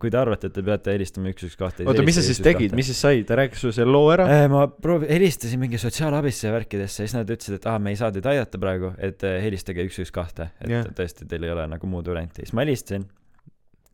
[0.00, 1.86] kui te arvate, et te peate helistama üks, üks, kahte.
[1.88, 4.26] oota, mis sa siis tegid, mis siis sai, ta rääkis sulle selle loo ära?
[4.52, 8.12] ma proovi-, helistasin mingi sotsiaalabisse ja värkidesse siis nad ütlesid, et aa, me ei saa
[8.14, 10.92] teid aidata praegu, et eh, helistage üks, üks, kahte, et yeah.
[10.96, 12.44] tõesti, teil ei ole nagu muud varianti.
[12.44, 13.08] siis ma helistasin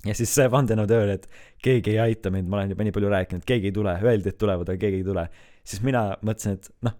[0.07, 1.27] ja siis see vandenõuteooria, et
[1.63, 4.39] keegi ei aita mind, ma olen juba nii palju rääkinud, keegi ei tule, öeldi, et
[4.41, 5.29] tulevad, aga keegi ei tule.
[5.67, 6.99] siis mina mõtlesin, et noh,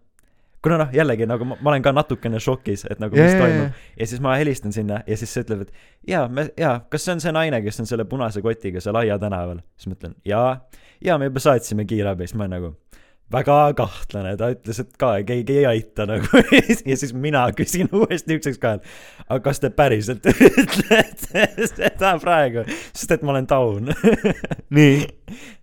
[0.65, 3.85] kuna noh, jällegi nagu ma, ma olen ka natukene šokis, et nagu mis toimub.
[3.99, 7.17] ja siis ma helistan sinna ja siis see ütleb, et jaa, me, jaa, kas see
[7.17, 9.63] on see naine, kes on selle punase kotiga seal Aia tänaval?
[9.77, 10.49] siis ma ütlen jaa,
[11.05, 12.75] jaa, me juba saatsime kiirabi, siis ma olen nagu
[13.33, 16.43] väga kahtlane, ta ütles, et ka keegi ei aita nagu
[16.91, 18.83] ja siis mina küsin uuesti üks, üks, kahel.
[19.27, 23.91] aga kas te päriselt ütlete seda praegu, sest et ma olen taun.
[24.77, 25.03] nii.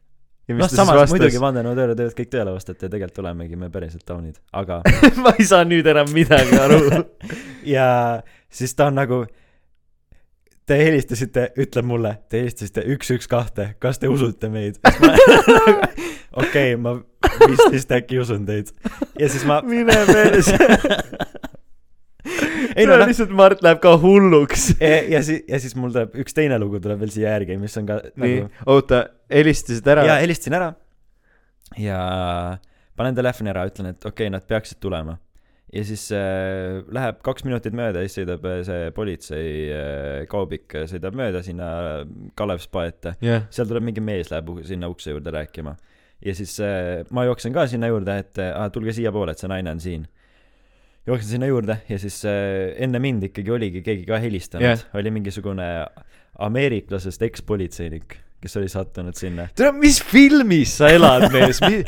[0.59, 1.43] noh, samas muidugi vastas?
[1.43, 4.81] vandenõuteooriad võivad kõik tõele vastata ja tegelikult olemegi me päriselt taunid, aga
[5.23, 6.81] ma ei saa nüüd enam midagi aru.
[7.75, 7.87] ja
[8.53, 9.23] siis ta on nagu,
[10.69, 14.79] te helistasite, ütleb mulle, te helistasite üks, üks, kahte, kas te usute meid?
[16.43, 16.97] okei, ma
[17.47, 18.71] vist vist äkki usun teid.
[19.19, 19.61] ja siis ma.
[19.65, 20.57] mine perse.
[22.77, 24.69] ei no lihtsalt Mart läheb ka hulluks.
[24.81, 27.89] ja siis, ja siis mul tuleb üks teine lugu tuleb veel siia järgi, mis on
[27.89, 29.03] ka nii nagu,, oota,
[29.33, 30.21] helistasid ära ja?
[30.23, 30.71] helistasin ära
[31.79, 31.99] ja
[32.97, 35.17] panen telefoni ära, ütlen, et okei okay,, nad peaksid tulema.
[35.73, 40.85] ja siis äh, läheb kaks minutit mööda ja siis sõidab äh, see politsei äh, äh,
[40.91, 41.69] sõidab mööda sinna
[42.37, 45.75] Kalev spa ette jah, seal tuleb mingi mees läheb sinna ukse juurde rääkima
[46.25, 49.73] ja siis äh, ma jooksen ka sinna juurde et äh, tulge siiapoole et see naine
[49.73, 50.05] on siin
[51.07, 54.85] jooksen sinna juurde ja siis äh, enne mind ikkagi oligi keegi ka helistanud Jah.
[54.99, 55.65] oli mingisugune
[56.43, 61.83] ameeriklasest ekspolitseinik kes oli sattunud sinna tere, mis filmis sa elad, mees, mi-,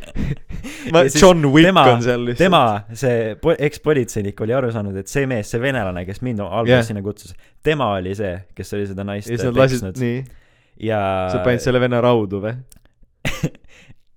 [0.93, 2.43] ma John Wick tema- on seal lihtsalt.
[2.43, 2.63] tema
[3.03, 6.87] see po- ekspolitseinik oli aru saanud et see mees see venelane kes mind alguses yeah.
[6.91, 10.01] sinna kutsus tema oli see kes oli seda naist peksnud
[10.83, 10.99] ja
[11.31, 12.55] sa panid selle venna raudu või?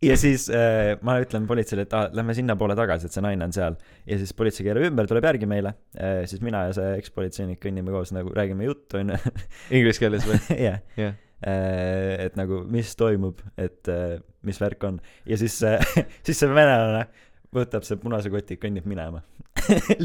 [0.03, 3.55] ja siis äh, ma ütlen politseile, et ah, lähme sinnapoole tagasi, et see naine on
[3.55, 3.78] seal.
[4.07, 6.22] ja siis politsei keerab ümber, tuleb järgi meile äh,.
[6.30, 9.18] siis mina ja see ekspolitseinik kõnnime koos nagu räägime juttu, onju.
[9.76, 10.40] Inglise keeles või?
[10.68, 10.82] jah.
[10.99, 11.16] jah.
[11.42, 15.01] et nagu, mis toimub, et äh, mis värk on.
[15.26, 15.82] ja siis äh,
[16.26, 17.09] siis see venelane
[17.55, 19.24] võtab see punase koti, kõnnib minema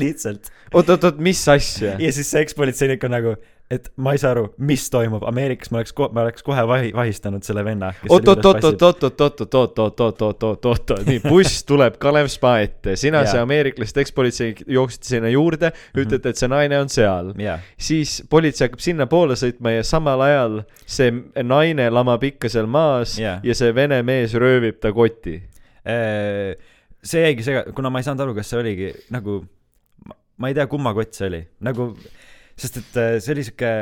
[0.02, 0.50] lihtsalt.
[0.74, 1.98] oot, oot, oot, mis asja?
[2.02, 3.36] ja siis see ekspolitseinik on nagu
[3.72, 7.45] et ma ei saa aru, mis toimub, Ameerikas ma oleks ma oleks kohe vahi-, vahistanud
[7.45, 7.91] selle venna.
[8.09, 11.05] oot, oot, oot, oot, oot, oot, oot, oot, oot, oot, oot, oot, oot, oot, oot,
[11.07, 16.41] nii, buss tuleb Kalev spa ette, sina, see ameeriklased ekspolitseinik jooksite sinna juurde, ütlete, et
[16.41, 17.34] see naine on seal.
[17.78, 21.11] siis politsei hakkab sinnapoole sõitma ja samal ajal see
[21.43, 23.39] naine lamab ikka seal maas Jaa.
[23.43, 25.39] ja see vene mees röövib ta koti.
[25.88, 26.53] Äh,
[27.03, 29.41] see jäigi sega-, kuna ma ei saanud aru, kas see oligi nagu,
[30.38, 31.91] ma ei tea, kumma kott see oli, nagu,
[32.58, 33.74] sest et äh, see oli sihuke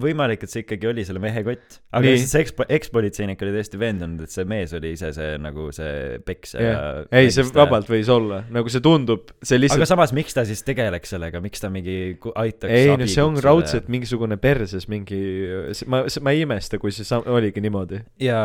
[0.00, 2.24] võimalik, et see ikkagi oli selle mehe kott, aga Nii.
[2.28, 6.60] see ekspo-, ekspolitseinik oli täiesti veendunud, et see mees oli ise see nagu see peksja
[6.60, 7.62] ja ei, see vägistaja.
[7.62, 11.40] vabalt võis olla, nagu see tundub, see aga lihtsalt, samas, miks ta siis tegeleks sellega,
[11.44, 15.20] miks ta mingi aitaks ei no see on raudselt mingisugune perses mingi,
[15.88, 18.02] ma, ma ei imesta, kui see sa- oligi niimoodi.
[18.22, 18.42] ja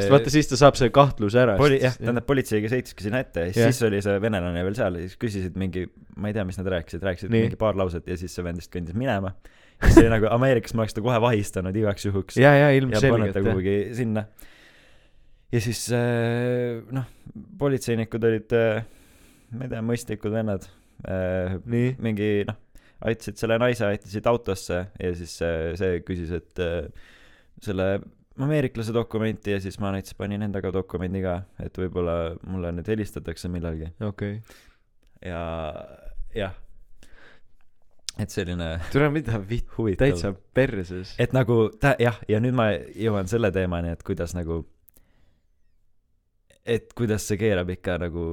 [0.00, 1.58] sest vaata, siis ta saab selle kahtluse ära.
[1.60, 3.68] poli-, jah, tähendab politseiga sõitski sinna ette ja Jah.
[3.70, 5.84] siis oli see venelane veel seal ja siis küsisid mingi,
[6.16, 7.46] ma ei tea, mis nad rääkisid, rääkisid Nii.
[7.50, 9.34] mingi paar lauset ja siis see vend vist kõndis minema.
[9.82, 12.80] Siis see oli nagu Ameerikas ma oleks ta kohe vahistanud igaks juhuks ja, ja ja
[12.80, 14.26] pannud ilmselgelt ta kuhugi sinna.
[15.52, 17.08] ja siis äh, noh,
[17.58, 18.84] politseinikud olid äh,,
[19.52, 20.68] ma ei tea, mõistlikud vennad
[21.08, 21.58] äh,.
[21.66, 22.58] mingi noh,
[23.06, 26.62] aitasid selle naise, aitasid autosse ja siis see küsis, et
[27.64, 27.90] selle
[28.42, 32.16] ameeriklase dokumenti ja siis ma näiteks panin endaga dokumendi ka, et võib-olla
[32.48, 34.40] mulle nüüd helistatakse millalgi okei.
[35.24, 35.40] ja
[36.36, 36.56] jah,
[38.18, 39.68] et selline tule mida vitt,
[40.00, 41.14] täitsa perses.
[41.18, 44.64] et nagu tä- jah, ja nüüd ma jõuan selle teemani, et kuidas nagu
[46.66, 48.26] et kuidas see keerab ikka nagu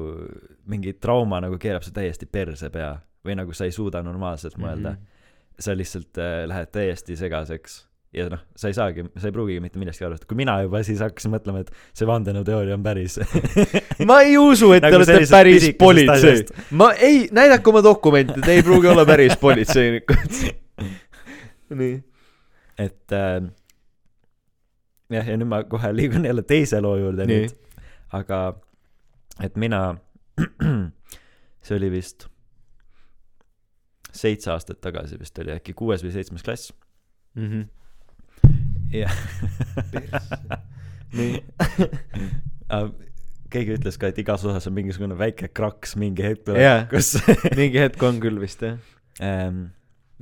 [0.70, 4.96] mingi trauma nagu keerab see täiesti perse pea või nagu sa ei suuda normaalselt mõelda
[4.96, 4.98] mm.
[4.98, 5.60] -hmm.
[5.60, 7.84] sa lihtsalt äh, lähed täiesti segaseks
[8.14, 10.84] ja noh, sa ei saagi, sa ei pruugigi mitte millestki aru saada, kui mina juba
[10.86, 13.18] siis hakkasin mõtlema, et see vandenõuteooria on päris
[14.10, 16.44] ma ei usu, et te Nagu olete sellisest päris politsei
[16.78, 20.38] ma ei, näidake oma dokumente, te ei pruugi olla päris politseinikud.
[21.82, 21.96] nii.
[22.86, 23.40] et äh,
[25.18, 27.48] jah, ja nüüd ma kohe liigun jälle teise loo juurde Nii.
[27.48, 27.82] nüüd.
[28.14, 28.44] aga
[29.42, 29.82] et mina,
[31.66, 32.28] see oli vist
[34.14, 36.70] seitse aastat tagasi vist oli äkki kuues või seitsmes klass
[37.34, 37.62] Mhm.
[38.94, 39.10] Ja
[41.18, 41.42] nii.
[42.74, 42.92] Aga
[43.54, 46.86] keegi ütles ka, et igas osas on mingisugune väike kraks mingi hetk Jaa.
[46.92, 47.16] kus
[47.60, 48.80] mingi hetk on küll vist jah.
[49.22, 49.68] ähm,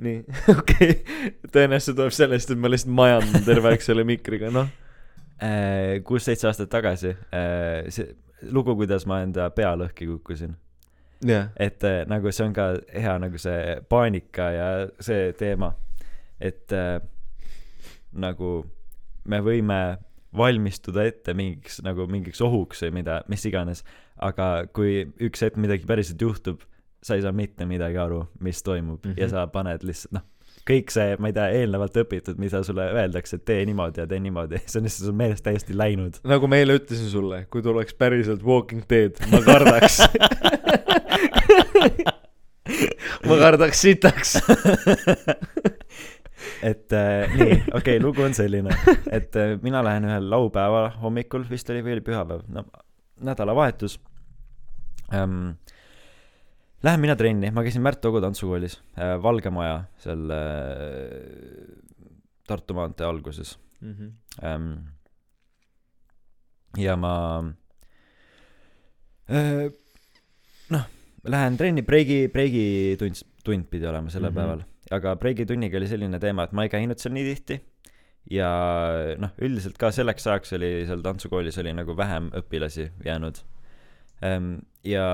[0.02, 0.22] nii,
[0.56, 0.98] okei.
[1.48, 4.68] tõenäoliselt see tuleb sellest, et ma lihtsalt majandan terve aeg selle mikriga, noh.
[5.40, 8.10] äh, kuus-seitse aastat tagasi äh, see
[8.52, 10.56] lugu, kuidas ma enda pea lõhki kukkusin
[11.24, 11.52] jah.
[11.56, 14.68] et äh, nagu see on ka hea nagu see paanika ja
[15.00, 15.72] see teema,
[16.40, 16.98] et äh,
[18.12, 18.64] nagu
[19.24, 19.98] me võime
[20.36, 23.84] valmistuda ette mingiks nagu mingiks ohuks või mida, mis iganes,
[24.18, 26.60] aga kui üks hetk midagi päriselt juhtub,
[27.02, 29.16] sa ei saa mitte midagi aru, mis toimub mm Mhm.
[29.16, 29.20] -hmm.
[29.22, 30.22] ja sa paned lihtsalt noh,
[30.68, 34.20] kõik see, ma ei tea, eelnevalt õpitud, mida sulle öeldakse, et tee niimoodi ja tee
[34.20, 36.14] niimoodi, see on lihtsalt sul meelest täiesti läinud.
[36.24, 40.00] nagu ma eile ütlesin sulle, kui tuleks päriselt Walking Dead, ma kardaks.
[43.28, 44.36] ma kardaks sitaks.
[46.62, 48.74] Et äh, nii, okei okay,, lugu on selline,
[49.10, 52.66] et äh, mina lähen ühel laupäeva hommikul, vist oli või oli pühapäev, no
[53.22, 54.00] nädalavahetus
[55.14, 55.54] ähm,.
[56.82, 60.40] Lähen mina trenni, ma käisin Märt Togo tantsukoolis äh,, Valge Maja seal äh,
[62.48, 63.54] Tartu maantee alguses
[64.42, 64.72] ähm,.
[66.78, 67.14] ja ma
[69.30, 69.70] äh,
[70.74, 70.88] noh,
[71.22, 74.40] lähen trenni, breigi, breigitund, tund pidi olema sellel mm -hmm.
[74.40, 77.60] päeval, aga breigitunniga oli selline teema, et ma ei käinud seal nii tihti
[78.30, 78.50] ja
[79.18, 83.40] noh, üldiselt ka selleks ajaks oli seal tantsukoolis oli nagu vähem õpilasi jäänud
[84.22, 84.54] ähm,.
[84.86, 85.06] ja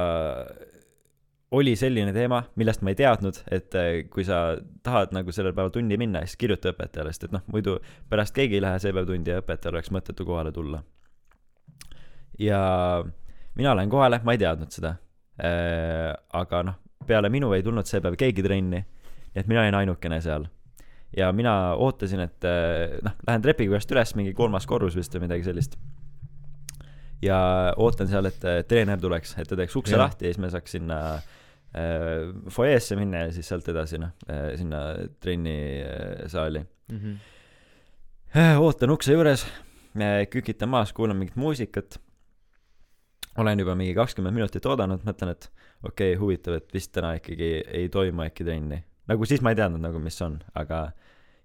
[1.50, 5.72] oli selline teema, millest ma ei teadnud, et äh, kui sa tahad nagu sellel päeval
[5.72, 7.78] tundi minna, siis kirjuta õpetajale, sest et noh, muidu
[8.10, 10.82] pärast keegi ei lähe see päev tundi ja õpetajal oleks mõttetu kohale tulla.
[12.38, 12.60] ja
[13.56, 14.96] mina lähen kohale, ma ei teadnud seda
[15.40, 16.12] äh,.
[16.36, 18.84] aga noh, peale minu ei tulnud see päev keegi trenni,
[19.34, 20.46] nii et mina olin ainukene seal.
[21.16, 25.44] ja mina ootasin, et äh, noh, lähen trepikojast üles, mingi kolmas korrus vist või midagi
[25.46, 25.78] sellist.
[27.22, 27.38] ja
[27.76, 30.04] ootan seal, et äh, treener tuleks, et ta teeks ukse Jah.
[30.04, 34.52] lahti ja siis me saaks sinna äh, fuajeesse minna ja siis sealt edasi noh äh,,
[34.56, 34.82] sinna
[35.20, 37.16] trennisaali Mhm.
[38.36, 38.60] äh,.
[38.60, 39.46] ootan ukse juures
[40.30, 41.98] kükitan maas, kuulan mingit muusikat.
[43.38, 45.50] olen juba mingi kakskümmend minutit oodanud, mõtlen, et
[45.82, 48.80] okei okay,, huvitav, et vist täna ikkagi ei toimu äkki trenni.
[49.08, 50.88] Nagu siis ma ei teadnud nagu, mis on, aga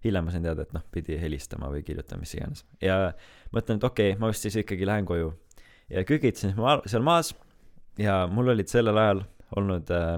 [0.04, 2.66] hiljem ma sain teada, et noh, pidi helistama või kirjutama, mis iganes.
[2.84, 3.14] ja
[3.56, 5.34] mõtlen, et okei okay,, ma vist siis ikkagi lähen koju.
[5.90, 7.34] ja kükitasin ma seal maas
[8.00, 9.24] ja mul olid sellel ajal
[9.56, 10.18] olnud äh,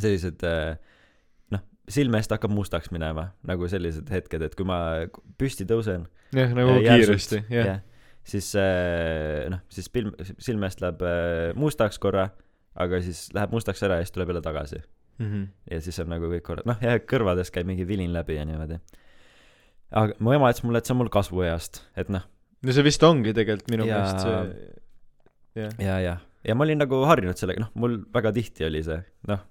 [0.00, 0.78] sellised äh,
[1.54, 4.80] noh, silme eest hakkab mustaks minema, nagu sellised hetked, et kui ma
[5.40, 7.72] püsti tõusen jah, nagu äh, kiiresti, jah.
[7.74, 7.82] jah,
[8.26, 12.30] siis äh, noh, siis pilm, silme eest läheb äh, mustaks korra,
[12.80, 14.82] aga siis läheb mustaks ära ja siis tuleb jälle tagasi.
[15.20, 15.42] Mhm.
[15.70, 18.78] ja siis on nagu kõik korra, noh jah, kõrvadest käib mingi vilin läbi ja niimoodi.
[19.92, 22.22] aga mu ema ütles mulle, et see on mul kasvueast, et noh,
[22.62, 25.72] no see vist ongi tegelikult minu Ja- meelest see, jah.
[25.82, 26.16] ja, ja,
[26.46, 29.42] ja ma olin nagu harjunud sellega, noh, mul väga tihti oli see, noh,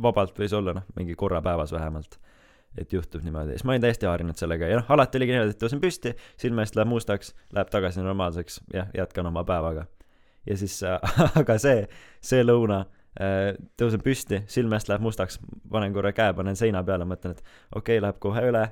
[0.00, 2.16] vabalt võis olla noh, mingi korra päevas vähemalt,
[2.78, 5.60] et juhtub niimoodi, siis ma olin täiesti harjunud sellega ja noh, alati oligi niimoodi, et
[5.62, 9.86] tõusen püsti, silme eest läheb mustaks, läheb tagasi normaalseks, jah, jätkan oma päevaga.
[10.46, 10.98] ja siis äh,
[11.40, 11.86] aga see,
[12.20, 12.84] see lõuna
[13.14, 15.38] tõusen püsti, silme eest läheb mustaks,
[15.70, 18.64] panen korra käe, panen seina peale, mõtlen, et okei okay,, läheb kohe üle,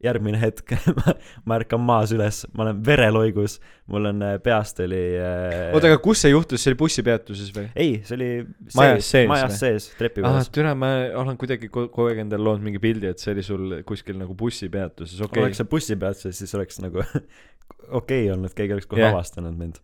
[0.00, 1.14] järgmine hetk ma,
[1.44, 3.58] ma ärkan maas üles, ma olen vereloigus,
[3.90, 7.66] mul on äh, peast oli äh, oota, aga kus see juhtus, see oli bussipeatuses või?
[7.74, 8.30] ei, see oli
[8.78, 10.40] Majas sees majas sees, trepi peal.
[10.54, 13.76] türa, ma olen kuidagi ko- kogu aeg endale loonud mingi pildi, et see oli sul
[13.88, 18.78] kuskil nagu bussipeatuses, okei oleks see bussi peatuses, siis oleks nagu okei okay olnud, keegi
[18.78, 19.12] oleks kohe Jah.
[19.12, 19.82] avastanud mind.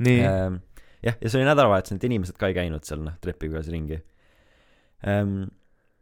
[0.00, 0.24] nii,
[1.06, 4.00] jah, ja see oli nädalavahetus, need inimesed ka ei käinud seal noh, trepikojas ringi.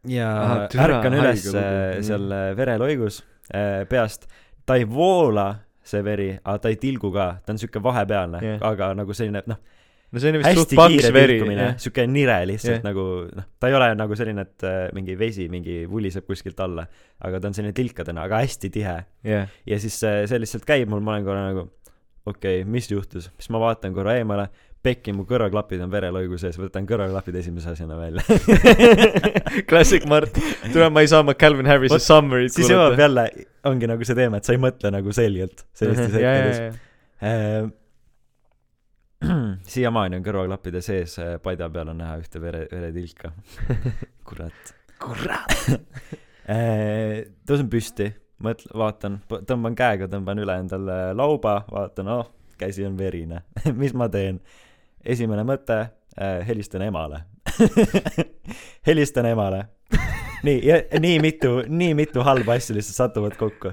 [0.09, 1.62] ja Ahah, türa, ärkan üles haige lugu.
[1.62, 2.05] äh, Mm.
[2.11, 3.22] seal äh, vereloigus
[3.55, 4.28] äh, peast,
[4.66, 5.49] ta ei voola,
[5.82, 8.62] see veri, aga ta ei tilgu ka, ta on siuke vahepealne Jah.
[8.68, 9.59] aga nagu selline noh,
[10.12, 11.38] no see oli vist suht paks veri,
[11.80, 12.84] siuke nire lihtsalt Jah.
[12.86, 13.07] nagu
[13.38, 16.86] noh, ta ei ole nagu selline, et äh, mingi vesi mingi vuliseb kuskilt alla,
[17.24, 18.96] aga ta on selline tilkadena, aga hästi tihe.
[19.24, 21.66] jah, ja siis see, see lihtsalt käib mul, ma olen korra nagu
[22.28, 24.49] okei okay,, mis juhtus, siis ma vaatan korra eemale,
[24.89, 28.24] pekki, mu kõrvaklapid on vereloigu sees, võtan kõrvaklapid esimese asjana välja.
[29.70, 30.39] klassik Mart,
[30.72, 33.28] tule ma ei saa oma Calvin Harrise Vot, Summerit siis jõuab jälle,
[33.68, 36.62] ongi nagu see teema, et sa ei mõtle nagu selgelt sellistes ja, hetkedes.
[37.20, 37.68] ja,
[39.68, 43.32] siiamaani on kõrvaklappide sees äh, paida peal on näha ühte vere, veretilka.
[44.28, 44.72] kurat.
[45.03, 45.55] kurat.
[47.49, 48.09] tõusen püsti,
[48.45, 53.43] mõtlen, vaatan, tõmban käega, tõmban üle endale lauba, vaatan, oh, käsi on verine.
[53.80, 54.41] mis ma teen?
[55.09, 55.79] Esimene mõte,
[56.49, 57.23] helistan emale.
[58.89, 59.65] helistan emale.
[60.47, 60.61] nii,
[61.01, 63.73] nii mitu, nii mitu halba asja lihtsalt satuvad kokku.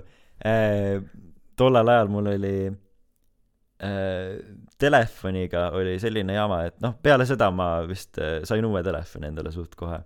[1.56, 2.56] tollel ajal mul oli
[3.84, 4.40] äh,
[4.78, 9.52] telefoniga oli selline jama, et noh, peale seda ma vist äh, sain uue telefoni endale
[9.54, 10.02] suht kohe.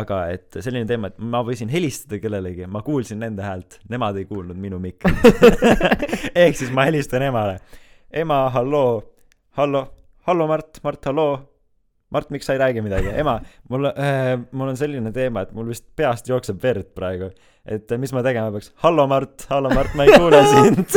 [0.00, 4.28] aga et selline teema, et ma võisin helistada kellelegi, ma kuulsin nende häält, nemad ei
[4.28, 5.14] kuulnud minu mikri.
[6.44, 7.58] ehk siis ma helistan emale.
[8.12, 9.02] ema, halloo,
[9.58, 9.86] hallo,
[10.26, 11.34] hallo Mart, Mart, halloo.
[12.14, 13.10] Mart, miks sa ei räägi midagi?
[13.18, 17.30] ema, mul äh,, mul on selline teema, et mul vist peast jookseb verd praegu.
[17.66, 18.70] et äh, mis ma tegema peaks?
[18.84, 20.94] hallo Mart, hallo Mart, ma ei kuule sind.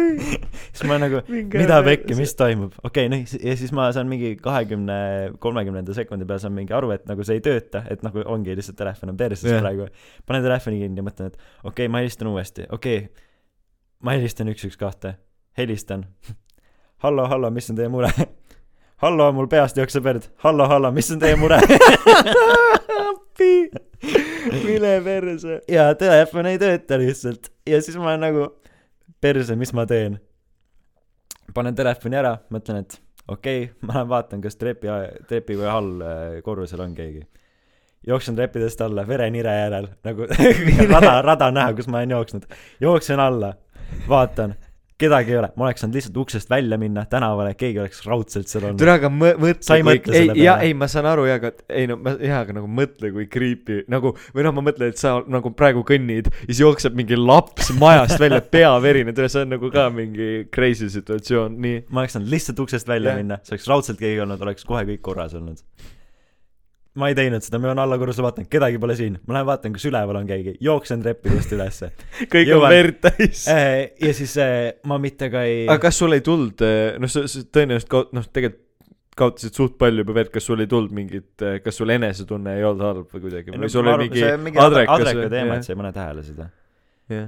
[0.76, 2.76] siis ma nagu, mida pekki, mis toimub?
[2.84, 5.00] okei okay,, noh, ja siis ma saan mingi kahekümne,
[5.42, 8.78] kolmekümnenda sekundi peal saan mingi aru, et nagu see ei tööta, et nagu ongi lihtsalt
[8.78, 9.64] telefon on perses yeah.
[9.64, 9.88] praegu.
[10.30, 13.26] panen telefoni kinni ja mõtlen, et okei okay,, ma helistan uuesti, okei okay..
[14.06, 15.18] ma helistan üks, üks, kahte,
[15.58, 16.06] helistan.
[17.02, 18.10] hallo, hallo, mis on teie mure?
[19.02, 20.26] hallo, mul peast jookseb verd.
[20.44, 21.56] hallo, hallo, mis on teie mure?
[23.00, 23.52] appi,
[24.64, 25.60] mine perse.
[25.68, 28.46] ja telefon ei tööta lihtsalt ja siis ma olen nagu
[29.20, 30.18] perse, mis ma teen.
[31.54, 34.92] panen telefoni ära, mõtlen, et okei okay,, ma lähen vaatan, kas trepi,
[35.28, 37.24] trepikoja all äh, korrusel on keegi.
[38.06, 40.28] jooksen treppidest alla verenire järel nagu
[40.92, 42.44] rada, rada näha, kus ma olen jooksnud.
[42.80, 43.54] jooksen alla,
[44.08, 44.54] vaatan,
[45.00, 48.66] kedagi ei ole, ma oleks saanud lihtsalt uksest välja minna tänavale, keegi oleks raudselt seal
[48.68, 48.80] olnud.
[48.80, 52.14] tere, aga mõ-, mõtle ei ja ei, ma saan aru ja, aga ei no ma,
[52.22, 55.84] jaa, aga nagu mõtle, kui creepy nagu või noh, ma mõtlen, et sa nagu praegu
[55.86, 59.88] kõnnid ja siis jookseb mingi laps majast välja, pea verine, tere, see on nagu ka
[59.94, 61.86] mingi crazy situatsioon, nii.
[61.90, 63.22] ma oleks saanud lihtsalt uksest välja Jah.
[63.22, 65.64] minna, see oleks raudselt keegi olnud, oleks kohe kõik korras olnud.
[66.98, 69.74] Ma ei teinud seda, ma joon alla korrusele, vaatan, kedagi pole siin, ma lähen vaatan,
[69.76, 71.92] kas üleval on keegi, jooksen treppidest ülesse.
[72.32, 73.44] kõik Jõuan- on verd täis.
[73.46, 74.56] ja siis äh,
[74.90, 76.66] ma mitte ka ei aga kas sul ei tulnud,
[77.02, 78.66] noh, sa, sa tõenäoliselt kaot-, noh, tegelikult
[79.20, 82.86] kaotasid suht palju juba verd, kas sul ei tulnud mingit, kas sul enesetunne ei olnud
[82.86, 83.52] halb või kuidagi?
[83.52, 85.80] No või sul ma oli mingi see on mingi adrekas adreka teema, et sa ei
[85.80, 86.46] pane tähele seda.
[87.10, 87.26] jah,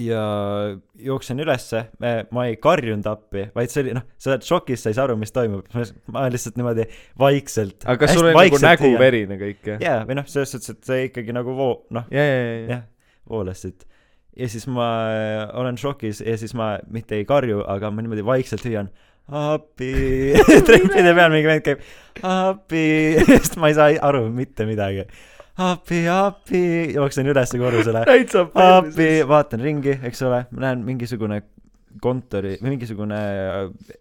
[0.00, 0.22] ja
[1.06, 4.98] jooksen ülesse, ma ei karjunud appi, vaid see oli noh, sa oled šokis, sa ei
[4.98, 5.66] saa aru, mis toimub,
[6.14, 6.86] ma lihtsalt niimoodi
[7.20, 7.84] vaikselt.
[7.84, 8.92] aga kas sul oli nagu nägu?
[9.00, 9.82] verine kõik jah?
[9.82, 12.86] jaa, või noh, selles suhtes, et see ikkagi nagu voo-, noh, ja, ja, ja, jah,
[13.30, 13.86] voolas siit.
[14.36, 18.26] ja siis ma äh, olen šokis ja siis ma mitte ei karju, aga ma niimoodi
[18.26, 18.92] vaikselt hüüan
[19.26, 19.92] appi,
[20.66, 21.80] treppide peal mingi vend käib
[22.22, 22.84] appi,
[23.30, 25.06] sest ma ei saa aru mitte midagi.
[25.56, 26.62] appi, appi,
[26.94, 28.02] jooksen ülesse korrusele,
[28.54, 31.40] appi, vaatan ringi, eks ole, ma näen mingisugune
[32.02, 33.96] kontori või mingisugune äh,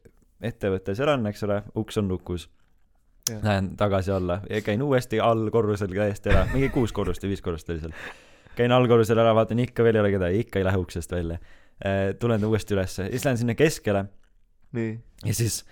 [0.52, 2.50] ettevõte seal on, eks ole, uks on lukus.
[3.32, 4.42] Lähen tagasi alla.
[4.50, 7.96] Ja käin uuesti all korrusel täiesti ära, mingi kuus korrust või viis korrust oli seal.
[8.56, 11.40] käin allkorrusel ära, vaatan ikka veel ei ole kedagi, ikka ei lähe uksest välja.
[12.20, 14.06] tulen uuesti ülesse, siis lähen sinna keskele.
[15.26, 15.64] Ja siis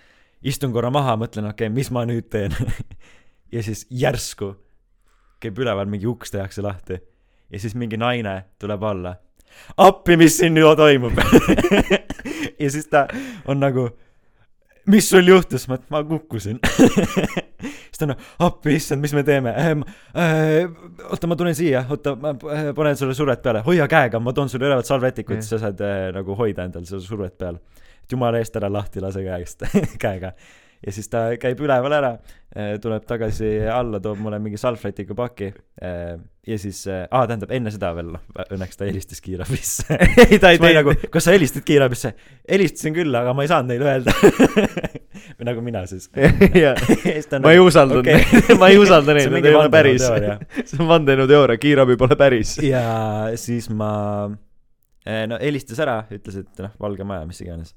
[0.42, 2.56] istun korra maha, mõtlen, okei okay,, mis ma nüüd teen.
[3.54, 4.56] ja siis järsku
[5.44, 7.00] käib üleval mingi uks tehakse lahti
[7.54, 9.16] ja siis mingi naine tuleb alla.
[9.78, 11.20] appi, mis siin nüüd toimub?
[12.62, 13.06] ja siis ta
[13.46, 13.86] on nagu,
[14.90, 15.68] mis sul juhtus?
[15.70, 16.58] ma, ma kukkusin.
[17.94, 18.16] siis ta on,
[18.48, 19.86] appi, issand, mis me teeme ähm,?
[20.18, 20.66] Äh,
[21.10, 24.50] oota, ma tulen siia, oota, ma äh, panen sulle survet peale, hoia käega, ma toon
[24.50, 27.62] sulle üleval salvetikut, siis sa saad äh, nagu hoida endal seda survet peal.
[28.04, 29.70] et jumala eest ära lahti lase käest,
[30.02, 30.34] käega.
[30.86, 32.14] Ja siis ta käib üleval ära,
[32.84, 35.50] tuleb tagasi alla, toob mulle mingi salvrätiku paki
[35.82, 39.96] äh, ja siis äh,, aa, tähendab enne seda veel, noh, õnneks ta helistas kiirabisse.
[40.26, 42.14] ei, ta ei olin nagu kas sa helistasid kiirabisse?
[42.50, 44.16] helistasin küll, aga ma ei saanud neile öelda.
[45.38, 46.10] või nagu mina siis.
[46.64, 46.76] jaa,
[47.44, 48.20] ma ei usalda okei.
[48.20, 50.04] neid, ma ei usalda neid, nad ei ole päris.
[50.04, 52.58] see on vandenõuteooria, kiirabi pole päris.
[52.64, 52.84] ja
[53.40, 53.94] siis ma,
[55.32, 57.72] no helistas ära, ütles, et noh, Valge Maja, mis iganes.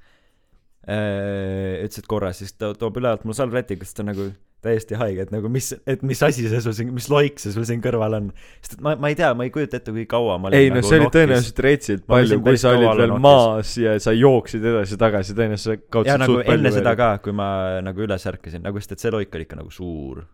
[0.87, 4.31] ütles, et korras, siis ta toob ülevalt mulle salvrätikut, siis ta nagu
[4.67, 7.67] täiesti haige, et nagu mis, et mis asi see sul siin, mis loik see sul
[7.69, 8.31] siin kõrval on.
[8.65, 10.71] sest et ma, ma ei tea, ma ei kujuta ette, kui kaua ma olin ei
[10.71, 13.25] no nagu see oli tõenäoliselt retsilt palju kui sa olid veel nokis.
[13.27, 17.03] maas ja sa jooksid edasi-tagasi, tõenäoliselt sa ja kaotasid nagu suht palju enne seda verd.
[17.03, 17.49] ka, kui ma
[17.87, 20.25] nagu üles ärkasin, nagu sest et see loik oli ikka nagu suur.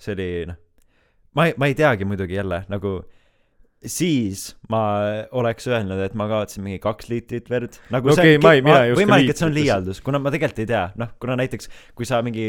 [0.00, 0.60] see oli noh,
[1.38, 2.98] ma ei, ma ei teagi muidugi jälle nagu
[3.86, 4.80] siis ma
[5.36, 7.76] oleks öelnud, et ma kaotasin mingi kaks liitrit verd.
[7.92, 8.16] nagu No
[8.64, 11.36] mina ei oska võimalik, et see on liialdus, kuna ma tegelikult ei tea, noh, kuna
[11.40, 12.46] näiteks kui sa mingi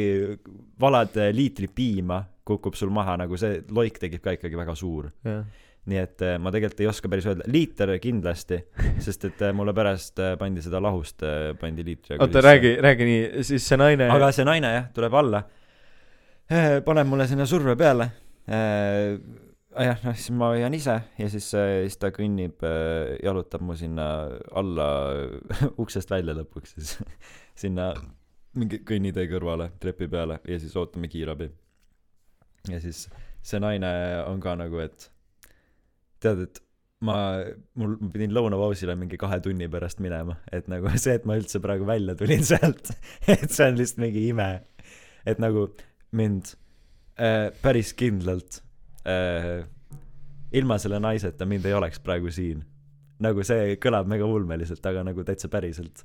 [0.81, 5.11] valad eh, liitri piima, kukub sul maha, nagu see loik tekib ka ikkagi väga suur.
[5.25, 5.45] Jah.
[5.85, 8.57] nii et eh, ma tegelikult ei oska päris öelda, liiter kindlasti,
[9.05, 11.21] sest et eh, mulle pärast pandi seda lahust,
[11.61, 15.43] pandi liitriga oota, räägi, räägi nii, siis see naine aga see naine jah, tuleb alla,
[16.85, 18.13] paneb mulle sinna surve peale.
[19.83, 22.63] jah, noh siis ma hoian ise ja siis, siis ta kõnnib,
[23.23, 24.07] jalutab mu sinna
[24.55, 24.87] alla
[25.81, 26.97] uksest välja lõpuks siis
[27.65, 27.91] sinna
[28.55, 31.49] mingi kõnnitee kõrvale trepi peale ja siis ootame kiirabi.
[32.71, 33.05] ja siis
[33.45, 33.89] see naine
[34.25, 35.09] on ka nagu, et
[36.23, 36.61] tead, et
[37.05, 37.17] ma,
[37.77, 41.61] mul, ma pidin lõunapausile mingi kahe tunni pärast minema, et nagu see, et ma üldse
[41.63, 42.93] praegu välja tulin sealt,
[43.27, 44.49] et see on lihtsalt mingi ime.
[45.25, 45.67] et nagu
[46.15, 46.55] mind
[47.19, 48.64] äh, päris kindlalt äh,
[50.55, 52.63] ilma selle naiseta mind ei oleks praegu siin.
[53.21, 56.01] nagu see kõlab mega ulmeliselt, aga nagu täitsa päriselt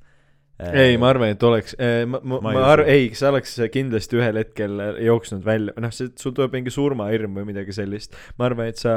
[0.63, 1.75] äh, ei, ma arvan, et oleks,
[2.07, 4.77] ma, ma, Ma ma ei arvan, ei, sa oleks kindlasti ühel hetkel
[5.07, 8.15] jooksnud välja, noh, see, sul tuleb mingi surmahirm või midagi sellist.
[8.39, 8.95] ma arvan, et sa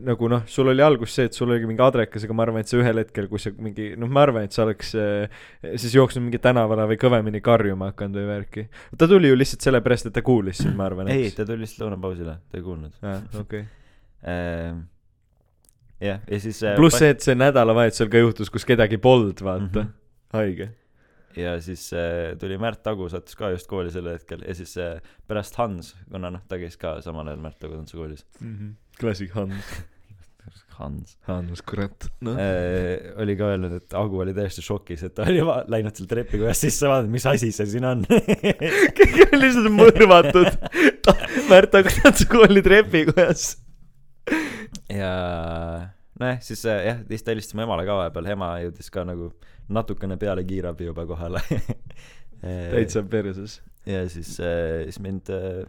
[0.00, 2.70] nagu noh, sul oli algus see, et sul oli mingi adrekas, aga ma arvan, et
[2.70, 5.42] sa ühel hetkel, kui sa mingi, noh, ma arvan, et sa oleks äh,
[5.74, 8.66] siis jooksnud mingi tänavale või kõvemini karjuma hakanud või värki.
[8.96, 11.84] ta tuli ju lihtsalt sellepärast, et ta kuulis sind, ma arvan, ei, ta tuli lihtsalt
[11.84, 13.66] lõunapausile, ta ei kuulnud aa, okei.
[14.24, 14.70] äh,.
[16.08, 19.66] jah, ja siis äh, pluss see, et see nädalavahetusel ka juhtus, kus kedagi polnud, vaata
[19.66, 19.90] mm.
[19.90, 20.38] -hmm.
[20.38, 20.70] haige.
[21.36, 25.02] ja siis äh, tuli Märt Agu, sattus ka just kooli sel hetkel ja siis äh,
[25.28, 28.24] pärast Hans, kuna noh, ta käis ka samal ajal Märt Agu tantsukoolis.
[29.02, 29.72] Klassik Hans.
[30.78, 32.38] Hans Hans, kurat, noh.
[32.40, 36.62] äh, oli ka öelnud, et Agu oli täiesti šokis, et ta oli läinud seal trepikojas
[36.64, 38.02] sisse vaadanud, mis asi see siin on
[38.96, 40.48] keegi on lihtsalt mõrvatud
[41.50, 43.44] Märt Agu tantsukooli trepikojas.
[44.88, 45.12] ja
[46.18, 49.30] nojah, siis äh, jah, siis ta helistas mu emale ka vahepeal, ema jõudis ka nagu
[49.72, 51.44] natukene peale kiirabi juba kohale
[52.74, 53.60] täitsa perses.
[53.86, 55.62] ja siis, siis mind äh,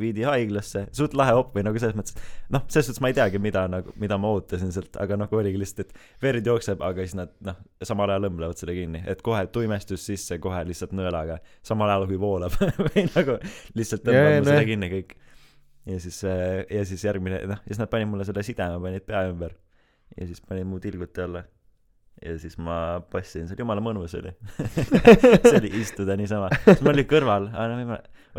[0.00, 2.16] viidi haiglasse, suht lahe op või nagu selles mõttes,
[2.54, 5.60] noh, selles suhtes ma ei teagi, mida nagu, mida ma ootasin sealt, aga nagu oligi
[5.60, 9.44] lihtsalt, et verd jookseb, aga siis nad noh, samal ajal õmblevad selle kinni, et kohe
[9.54, 13.38] tuimestus sisse kohe lihtsalt nõelaga, samal ajal kui voolab või nagu
[13.78, 15.16] lihtsalt tõmbavad mu selle kinni kõik.
[15.92, 19.26] ja siis, ja siis järgmine, noh, ja siis nad panid mulle selle sideme, panid pea
[19.30, 19.54] ümber.
[20.14, 21.40] Ja siis panid mu tilguti alla
[22.24, 22.76] ja siis ma
[23.12, 24.32] passisin seal, jumala mõnus oli
[25.44, 27.48] see oli istuda niisama, siis mul oli kõrval,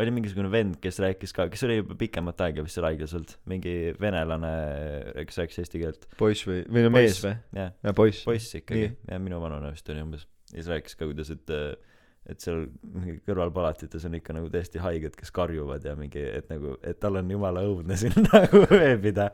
[0.02, 3.36] oli mingisugune vend, kes rääkis ka, kes oli juba pikemat aega vist seal haiglas olnud,
[3.50, 4.54] mingi venelane,
[5.28, 7.36] kes rääkis eesti keelt, poiss või, või no mees või?
[7.56, 8.24] jah, jaa, poiss.
[8.26, 10.26] poiss ikkagi Nii., ja minu vanune vist oli umbes.
[10.52, 11.54] ja siis rääkis ka, kuidas, et
[12.26, 16.74] et seal mingi kõrvalpalatites on ikka nagu täiesti haiged, kes karjuvad ja mingi, et nagu,
[16.82, 19.30] et tal on jumala õudne siin nagu ööbida.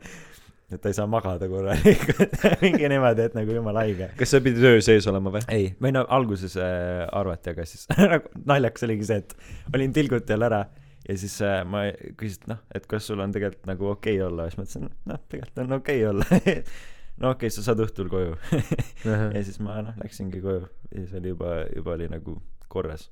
[0.75, 4.63] Et ta ei saa magada korralikult, mingi niimoodi, et nagu jumala haige kas sa pidid
[4.67, 5.43] öö sees olema või?
[5.53, 10.35] ei, või no alguses äh, arvati, aga siis nagu naljakas oligi see, et olin tilguti
[10.35, 10.63] all ära
[11.03, 11.85] ja siis äh, ma
[12.19, 14.89] küsisin, et noh, et kas sul on tegelikult nagu okei okay olla, siis ma ütlesin,
[15.11, 16.27] noh, tegelikult on okei okay olla
[17.21, 18.35] no okei okay,, sa saad õhtul koju
[19.05, 22.39] ja siis ma noh, läksingi koju ja siis oli juba, juba oli nagu
[22.73, 23.11] korras.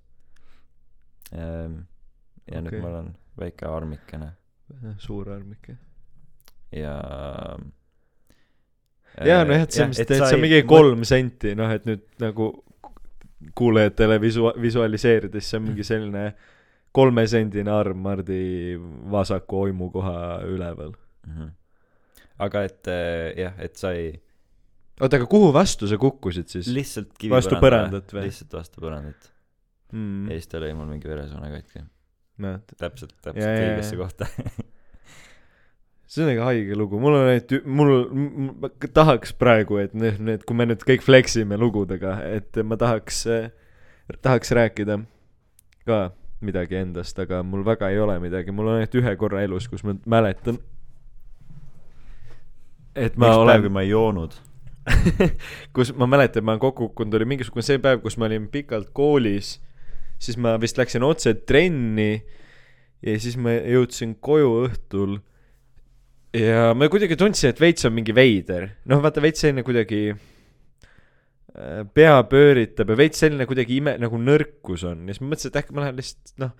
[1.31, 2.61] ja okay.
[2.65, 4.33] nüüd mul on väike armikene
[5.01, 5.79] suur armik, jah.
[6.75, 6.95] Ja
[9.27, 12.51] jaa, nojah, et selles mõttes, et see on mingi kolm senti, noh, et nüüd nagu
[13.57, 16.25] kuulajatele visu-, visualiseerides see on mingi selline
[16.95, 18.77] kolmesendine arm Mardi
[19.11, 20.93] vasaku oimukoha üleval.
[21.27, 21.33] mm.
[21.33, 21.51] -hmm.
[22.39, 24.21] aga et äh, jah, et sai
[25.01, 26.67] oota, aga kuhu vastu sa kukkusid siis?
[26.67, 28.27] lihtsalt kivi Vastu põrandat või?
[28.29, 29.31] lihtsalt vastu põrandat
[29.91, 31.81] Mm, ja siis ta lõi mul mingi veresoone katki
[32.41, 34.27] näed, täpselt täpselt õigesse kohta
[36.11, 37.93] see on ikka haige lugu, mul on neid, mul,
[38.59, 42.75] ma tahaks praegu, et noh, need, kui me nüüd kõik flex ime lugudega, et ma
[42.79, 43.23] tahaks,
[44.19, 44.99] tahaks rääkida
[45.87, 46.01] ka
[46.43, 49.85] midagi endast, aga mul väga ei ole midagi, mul on ainult ühe korra elus, kus
[49.87, 50.59] ma mäletan,
[52.91, 54.39] et ma üks olen ma ei joonud?
[55.77, 58.87] Kus ma mäletan, ma olen kokku kukkunud, oli mingisugune see päev, kus ma olin pikalt
[58.97, 59.59] koolis,
[60.17, 62.23] siis ma vist läksin otse trenni
[63.05, 65.19] ja siis ma jõudsin koju õhtul
[66.37, 71.81] ja ma kuidagi tundsin, et veits on mingi veider, noh vaata veits selline kuidagi äh,
[71.93, 75.05] pea pööritab ja veits selline kuidagi ime, nagu nõrkus on.
[75.07, 76.55] Ja siis ma mõtlesin, et äkki ma lähen lihtsalt noh,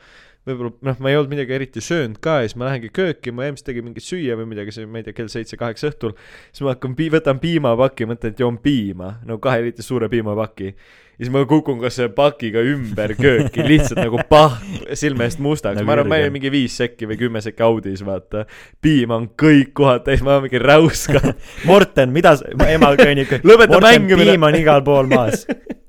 [0.47, 3.45] võib-olla noh, ma ei olnud midagi eriti söönud ka ja siis ma lähengi kööki, ma
[3.45, 6.73] ilmselt tegin mingit süüa või midagi, see, ma ei tea, kell seitse-kaheksa õhtul siis ma
[6.73, 10.71] hakkan pii-, võtan piimapaki, mõtlen, et joon piima, no kahe liitri suure piimapaki.
[10.71, 14.57] ja siis ma kukun ka selle pakiga ümber kööki, lihtsalt nagu pah,
[14.97, 18.01] silme eest mustaks Nagu ma arvan, ma olin mingi viis sekki või kümme sekki audis,
[18.05, 18.47] vaata.
[18.81, 21.21] piima on kõik kohad täis, ma olen mingi räuska.
[21.69, 24.33] Morten, mida sa, ema kõnnib Lõpeta Morten, mängimine.
[24.33, 25.45] piim on igal pool maas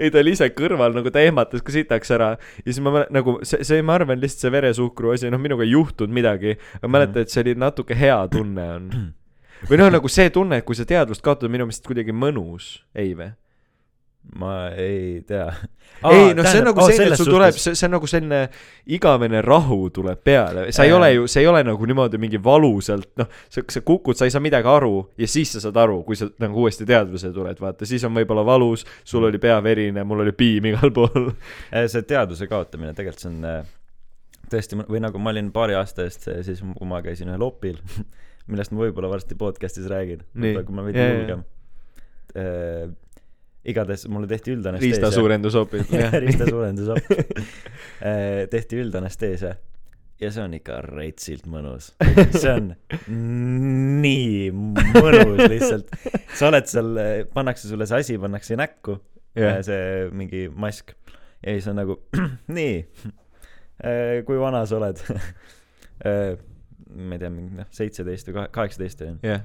[0.00, 3.38] ei, ta oli ise kõrval nagu ta ehmatas ka sitaks ära ja siis ma nagu
[3.46, 6.98] see, see, ma arvan, lihtsalt see veresuhkru asi, noh, minuga ei juhtunud midagi, aga ma
[6.98, 8.88] mäletan, et see oli natuke hea tunne on.
[9.68, 12.74] või noh, nagu see tunne, et kui sa teadvust kaotad, on minu meelest kuidagi mõnus,
[12.98, 13.32] ei või?
[14.38, 15.48] Ma ei tea.
[16.02, 18.38] Ei, noh, see on nagu see, et sul tuleb, see, see on nagu selline
[18.96, 23.10] igavene rahu tuleb peale, sa ei ole ju, see ei ole nagu niimoodi mingi valusalt,
[23.20, 26.18] noh, sa, sa kukud, sa ei saa midagi aru ja siis sa saad aru, kui
[26.18, 30.24] sa nagu uuesti teadvusele tuled, vaata, siis on võib-olla valus, sul oli pea verine, mul
[30.24, 31.30] oli piim igal pool.
[31.70, 33.60] see teadvuse kaotamine tegelikult see on äh,
[34.50, 37.78] tõesti, või nagu ma olin paari aasta eest, siis kui ma käisin ühel opil,
[38.50, 41.46] millest ma võib-olla varsti podcast'is räägin, kui ma veidi julgem.
[42.32, 42.90] Äh,.
[43.64, 44.96] Igatahes mulle tehti üldanesteesia.
[44.96, 46.16] riistasuurendusopid, jah.
[46.24, 48.48] riistasuurendusop äh,.
[48.50, 49.54] tehti üldanesteesia
[50.22, 51.92] ja see on ikka retsilt mõnus.
[52.36, 52.72] see on
[54.02, 55.94] nii mõnus lihtsalt.
[56.38, 56.92] sa oled seal,
[57.34, 58.98] pannakse sulle see asi, pannakse näkku
[59.38, 60.94] yeah., see mingi mask
[61.42, 61.98] ja siis on nagu
[62.58, 62.76] nii,
[64.28, 65.02] kui vana sa oled?
[66.92, 69.18] ma ei tea, mingi noh, seitseteist või kahe- kaheksateist olin.
[69.26, 69.42] jah,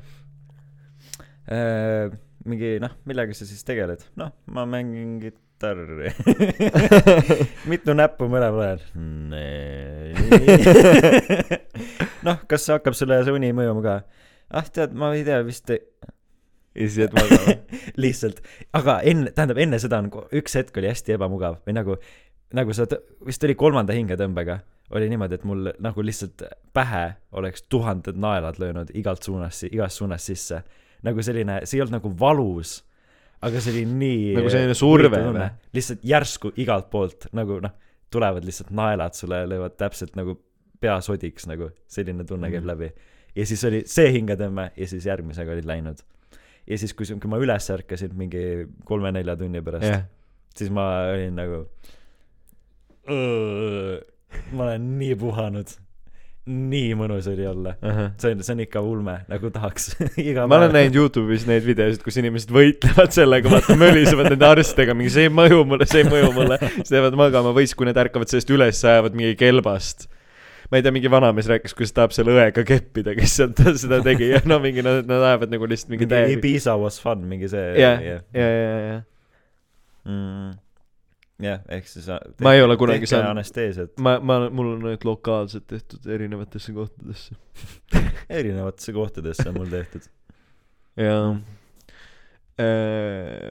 [2.49, 4.03] mingi noh, millega sa siis tegeled?
[4.19, 6.13] noh, ma mängin kitarri.
[7.71, 8.81] mitu näppu mõlemal ajal?
[12.27, 13.97] noh, kas hakkab sulle see uni mõjuma ka?
[14.53, 15.81] ah tead, ma ei tea, vist ei...
[16.77, 17.57] ja siis jääd magama.
[18.03, 18.41] lihtsalt,
[18.77, 21.99] aga enne, tähendab enne seda on, üks hetk oli hästi ebamugav või nagu,
[22.55, 22.87] nagu sa
[23.27, 24.61] vist oli kolmanda hingetõmbega,
[24.95, 26.45] oli niimoodi, et mul nagu lihtsalt
[26.75, 30.61] pähe oleks tuhanded naelad löönud igalt suunast, igast suunast sisse.
[31.03, 32.83] Nagu selline, see ei olnud nagu valus,
[33.45, 35.49] aga see oli nii Nagu selline surve või?
[35.77, 37.71] lihtsalt järsku igalt poolt nagu noh,
[38.09, 40.37] tulevad lihtsalt naelad sulle, löövad täpselt nagu
[40.79, 42.67] pea sodiks nagu, selline tunne käib Mhm.
[42.71, 42.91] läbi.
[43.35, 45.99] ja siis oli see hingetõmme ja siis järgmisega olid läinud
[46.67, 50.03] ja siis, kui, kui ma üles ärkasin mingi kolme-nelja tunni pärast jah,
[50.55, 51.65] siis ma olin nagu.
[54.51, 55.67] ma olen nii puhanud.
[56.47, 57.75] Nii mõnus oli olla.
[57.81, 58.11] ahah.
[58.21, 59.89] see on, see on ikka ulme, nagu tahaks
[60.29, 64.95] iga ma olen näinud Youtube'is neid videosid, kus inimesed võitlevad sellega, vaata mölisevad nende arstidega,
[64.97, 66.59] mingi see ei mõju mulle, see ei mõju mulle.
[66.79, 70.07] siis lähevad magama või siis, kui need ärkavad sellest üles, ajavad mingi kelbast.
[70.71, 74.31] ma ei tea, mingi vanamees rääkis, kuidas tahab selle õega keppida, kes sealt seda tegi
[74.33, 76.39] ja no mingi nad, nad ajavad nagu lihtsalt mingi mingi täiega.
[76.39, 77.75] Ibiza was fun, mingi see.
[77.81, 79.03] jah, ja, ja, ja, ja.
[81.43, 82.07] jah, ehk siis.
[82.43, 87.37] Ma ei ole kunagi saanud- anesteesiat ma, ma, mul on ainult lokaalselt tehtud erinevatesse kohtadesse.
[88.39, 90.09] erinevatesse kohtadesse on mul tehtud.
[90.97, 91.35] jaa.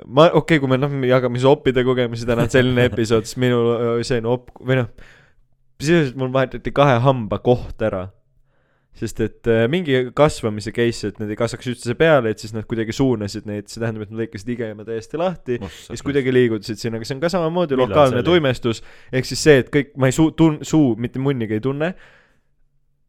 [0.07, 4.03] ma, okei okay,, kui me noh, jagame soppide kogemusi täna, selline episood, siis minul öö,
[4.07, 4.91] see nopp või noh,
[5.81, 8.09] sisuliselt mul vahetati kahe hamba koht ära.
[8.97, 12.65] Sest et äh, mingi kasvamise case, et need ei kasvaks üksteise peale, et siis nad
[12.69, 16.81] kuidagi suunasid neid, see tähendab, et nad lõikasid igema täiesti lahti ja siis kuidagi liigutasid
[16.81, 18.83] sinna, aga see on ka samamoodi Millal lokaalne tuimestus,
[19.13, 21.93] ehk siis see, et kõik, ma ei suu-, tun-, suu mitte munnigi ei tunne,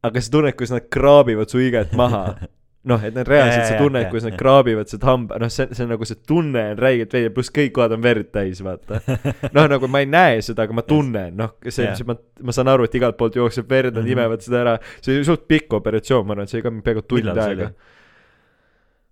[0.08, 2.26] aga sa tunned, kuidas nad kraabivad su higet maha.
[2.88, 5.92] noh, et nad reaalselt, sa tunned, kuidas nad kraabivad seda hamba, noh, see, see on
[5.94, 9.02] nagu see tunne on räigelt veidi, pluss kõik kohad on verd täis, vaata.
[9.56, 12.16] noh, nagu ma ei näe seda, aga ma tunnen, noh, see see, ma,
[12.48, 14.12] ma saan aru, et igalt poolt jookseb verd, nad Mhm.
[14.16, 14.78] imevad seda ära.
[15.02, 17.72] see oli suht pikk operatsioon, ma arvan, et see oli ka peaaegu tund aega.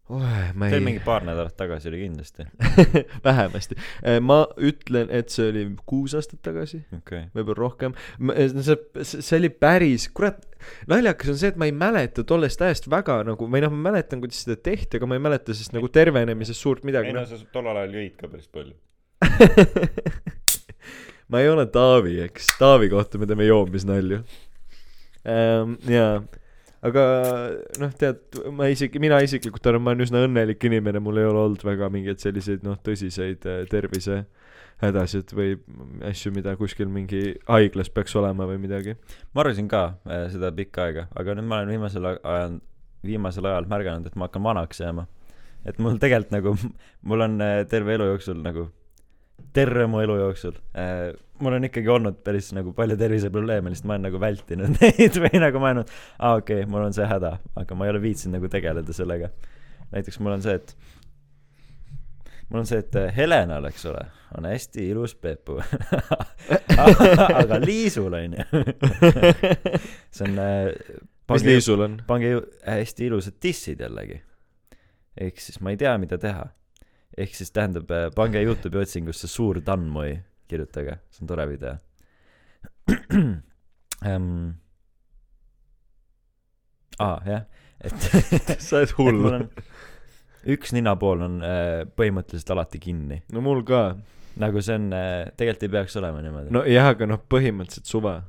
[0.06, 2.46] Ma see oli ei mingi, paar nädalat tagasi oli kindlasti.
[3.26, 3.78] vähemasti.
[4.22, 7.24] ma ütlen, et see oli kuus aastat tagasi, okei.
[7.34, 7.96] võib-olla rohkem.
[8.62, 10.44] see, see oli päris, kurat,
[10.92, 14.22] naljakas on see, et ma ei mäleta tollest ajast väga nagu, või noh, ma mäletan,
[14.22, 17.16] kuidas seda tehti, aga ma ei mäleta sellest nagu tervenemisest suurt midagi.
[17.16, 17.26] noh.
[17.26, 18.78] sa tollal ajal jõid ka päris palju.
[21.34, 24.22] ma ei ole Taavi, eks, Taavi kohta me teeme joomisnalju
[25.26, 25.80] ähm,.
[25.90, 26.20] jaa,
[26.86, 27.04] aga
[27.82, 28.22] noh, tead,
[28.54, 31.90] ma isegi, mina isiklikult arvan, ma olen üsna õnnelik inimene, mul ei ole olnud väga
[31.94, 35.56] mingeid selliseid noh, tõsiseid äh, tervisehädasid või
[36.12, 38.98] asju, mida kuskil mingi haiglas peaks olema või midagi.
[39.34, 42.58] ma arvasin ka äh, seda pikka aega, aga nüüd ma olen viimasel ajal,
[43.06, 45.08] viimasel ajal märganud, et ma hakkan vanaks jääma.
[45.66, 46.58] et mul tegelikult nagu,
[47.10, 48.70] mul on äh, terve elu jooksul nagu,
[49.54, 53.98] terve mu elu jooksul äh,, mul on ikkagi olnud päris nagu palju terviseprobleeme, lihtsalt ma
[53.98, 57.78] olen nagu vältinud neid või nagu mõelnud, aa okei okay,, mul on see häda, aga
[57.78, 59.32] ma ei ole viitsinud nagu tegeleda sellega.
[59.92, 60.76] näiteks mul on see, et
[62.50, 64.06] mul on see, et äh, Helenal, eks ole,
[64.38, 65.58] on hästi ilus pepu
[67.42, 68.64] aga Liisul on ju
[70.16, 70.72] see on äh,
[71.34, 71.98] mis Liisul on?
[72.08, 72.36] pange
[72.68, 74.22] hästi ilusad dissid jällegi.
[75.22, 76.48] ehk siis ma ei tea, mida teha.
[77.18, 80.20] ehk siis tähendab, pange Youtube'i otsingusse suur tannmoi,
[80.50, 81.76] kirjutage, see on tore video
[84.12, 84.54] um,.
[87.00, 87.46] aa, jah,
[87.82, 88.10] et
[88.66, 89.26] sa oled hull
[90.56, 93.22] üks ninapool on äh, põhimõtteliselt alati kinni.
[93.34, 93.96] no mul ka.
[94.42, 96.62] nagu see on äh,, tegelikult ei peaks olema niimoodi no..
[96.62, 98.20] nojah, aga noh, põhimõtteliselt suva.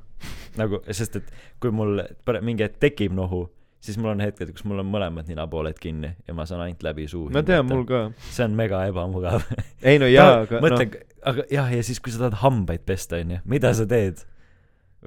[0.57, 2.01] nagu, sest et kui mul
[2.41, 3.45] mingi hetk tekib nohu,
[3.83, 7.05] siis mul on hetked, kus mul on mõlemad ninapooled kinni ja ma saan ainult läbi
[7.09, 8.07] suu ma tean, mul ka.
[8.29, 9.45] see on mega ebamugav
[9.89, 13.21] ei no jaa, aga mõtle noh,, aga jah, ja siis, kui sa tahad hambaid pesta,
[13.21, 14.25] onju, mida sa teed?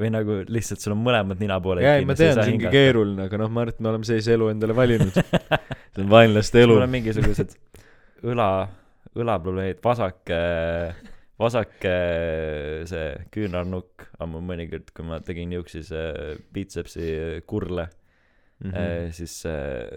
[0.00, 3.50] või nagu lihtsalt sul on mõlemad ninapooled ei ma tean, see ongi keeruline, aga noh,
[3.52, 5.16] ma arvan, et me oleme sellise elu endale valinud.
[5.18, 6.92] see on vaenlaste elu mul on.
[6.94, 7.56] mingisugused
[8.30, 8.50] õla,
[9.18, 10.30] õlaprobleemid, vasak,
[11.40, 11.88] vasak
[12.92, 15.90] see küünarnukk ammu mõnikord, kui ma tegin niukses
[16.54, 17.90] biitsepsi kurle
[18.64, 18.70] mm.
[18.70, 19.12] -hmm.
[19.12, 19.88] siis äh,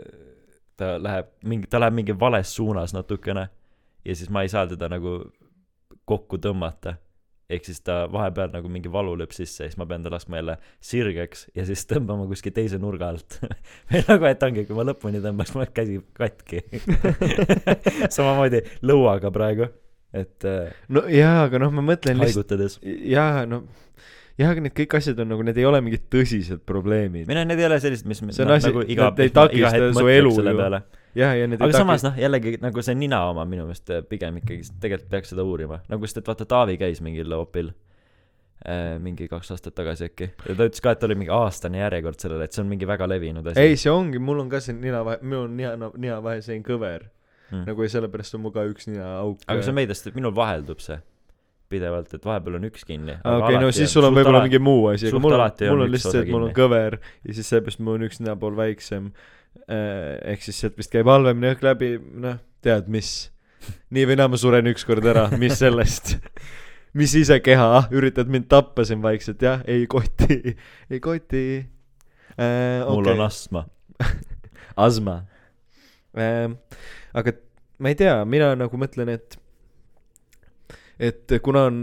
[0.78, 3.48] ta läheb mingi, ta läheb mingi vales suunas natukene
[4.06, 5.20] ja siis ma ei saa teda nagu
[6.06, 6.98] kokku tõmmata.
[7.54, 10.40] ehk siis ta vahepeal nagu mingi valu lööb sisse ja siis ma pean ta laskma
[10.40, 13.38] jälle sirgeks ja siis tõmbama kuskil teise nurga alt.
[13.92, 16.64] või nagu, et ongi, kui ma lõpuni tõmbaks, mul käsi katki.
[18.16, 19.68] samamoodi lõuaga praegu,
[20.16, 22.80] et äh, no jaa, aga noh, ma mõtlen lihtsalt, haigutades.
[23.12, 23.66] jaa, no
[24.40, 27.28] jah, aga need kõik asjad on nagu, need ei ole mingid tõsised probleemid.
[27.30, 29.94] või noh, need ei ole sellised, mis See on asi- nagu iga need ei takista
[30.00, 30.82] su elu ju.
[31.22, 34.38] jah, ja need aga samas noh, jällegi nagu see nina oma minu meelest äh, pigem
[34.42, 37.70] ikkagi tegelikult peaks seda uurima, nagu sest et vaata Taavi käis mingil opil
[38.66, 42.18] äh, mingi kaks aastat tagasi äkki ja ta ütles ka, et oli mingi aastane järjekord
[42.20, 43.60] sellele, et see on mingi väga levinud asi.
[43.62, 47.12] ei, see ongi, mul on ka see ninavahe, minul on nina, ninavahesein kõver
[47.54, 47.68] Mm.
[47.68, 49.44] nagu ja sellepärast on mul ka üks ninaauk.
[49.46, 50.98] aga see on et minul vaheldub see
[51.74, 53.18] pidevalt, et vahepeal on üks kinni.
[53.20, 56.18] okei, no siis sul on võib-olla mingi muu asi, aga mul on, mul on lihtsalt
[56.18, 59.12] see, et mul on kõver ja siis seepärast mul on üks ninapool väiksem.
[59.70, 61.94] ehk siis sealt vist käib halvemini õhk läbi,
[62.26, 63.14] noh, tead mis.
[63.94, 66.18] nii või naa ma suren ükskord ära, mis sellest.
[67.00, 70.56] mis ise keha, ah, üritad mind tappa siin vaikselt, jah, ei koti,
[70.94, 71.46] ei koti
[72.38, 72.84] äh,.
[72.86, 73.66] mul on astma.
[74.88, 75.24] astma
[76.18, 76.60] ähm,.
[77.14, 77.34] aga
[77.82, 79.38] ma ei tea, mina nagu mõtlen, et
[81.04, 81.80] et kuna on,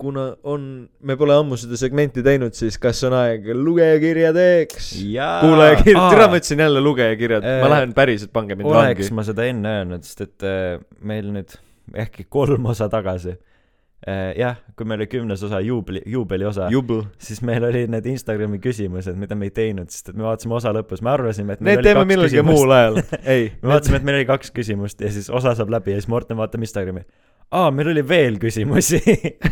[0.00, 0.68] kuna on,
[1.04, 4.90] me pole ammu seda segmenti teinud, siis kas on aeg lugejakirjadeks?
[5.44, 9.16] kuulajakirjad, tere, ma ütlesin jälle lugejakirjad, Äh, ma lähen päriselt, pange mind oleks vangi.
[9.16, 11.56] ma seda enne öelnud, sest et äh, meil nüüd
[12.00, 17.04] ehkki kolm osa tagasi äh, jah, kui meil oli kümnes osa juubli, juubeli osa, jubel.
[17.20, 20.72] siis meil olid need Instagrami küsimused, mida me ei teinud, sest et me vaatasime osa
[20.76, 23.02] lõpus, me arvasime, et Need teeme millalgi muul ajal.
[23.36, 26.10] ei, me vaatasime, et meil oli kaks küsimust ja siis osa saab läbi ja siis
[26.12, 27.04] Morten vaatab Instagrami.
[27.54, 29.00] aa, meil oli veel küsimusi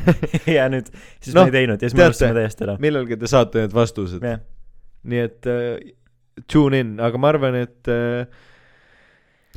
[0.56, 0.88] ja nüüd,
[1.20, 2.78] siis Noh, me ei teinud ja siis me unustasime täiesti ära.
[2.82, 4.22] millalgi te saate need vastused.
[4.24, 4.40] jah,
[5.08, 5.92] nii et äh,
[6.50, 8.24] tune in, aga ma arvan, et äh,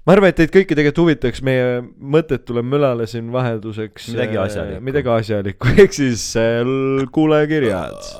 [0.06, 4.86] ma arvan, et teid kõiki tegelikult huvitaks meie mõttetule mölale siin vahelduseks Midagi äh, asjalikku.
[4.90, 6.62] midagi asjalikku, ehk siis äh,
[7.16, 8.12] kuulajakirjad.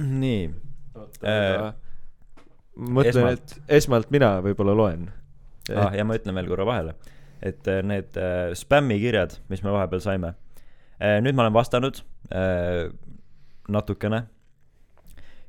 [0.00, 0.42] nii.
[1.20, 1.70] Äh,
[2.80, 5.08] mõtlen, et esmalt mina võib-olla loen.
[5.74, 5.92] ah,.
[5.94, 6.96] ja ma ütlen veel korra vahele,
[7.42, 10.34] et äh, need äh, spämmikirjad, mis me vahepeal saime.
[11.00, 12.04] Äh,, nüüd ma olen vastanud
[13.70, 14.20] natukene.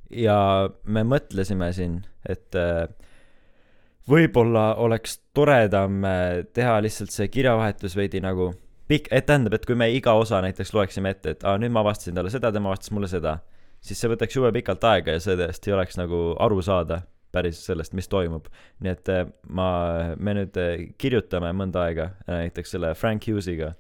[0.09, 0.37] Ja
[0.83, 2.55] me mõtlesime siin, et
[4.09, 6.01] võib-olla oleks toredam
[6.57, 8.49] teha lihtsalt see kirjavahetus veidi nagu
[8.89, 11.85] pikk, et tähendab, et kui me iga osa näiteks loeksime ette, et aa, nüüd ma
[11.85, 13.37] vastasin talle seda, tema vastas mulle seda,
[13.79, 17.93] siis see võtaks jube pikalt aega ja sellest ei oleks nagu aru saada päris sellest,
[17.97, 18.47] mis toimub.
[18.83, 19.69] nii et äh, ma,
[20.17, 23.73] me nüüd äh, kirjutame mõnda aega äh, näiteks selle Frank Hughesiga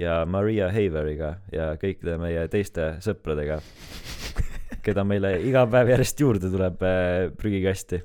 [0.00, 3.60] ja Maria Haveriga ja kõikide meie teiste sõpradega,
[4.86, 6.84] keda meile iga päev järjest juurde tuleb
[7.40, 8.02] prügikasti.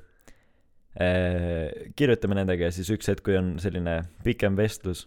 [1.96, 5.06] kirjutame nendega ja siis üks hetk, kui on selline pikem vestlus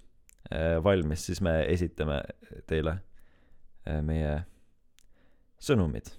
[0.86, 2.22] valmis, siis me esitame
[2.70, 3.00] teile
[4.06, 4.40] meie
[5.62, 6.10] sõnumid.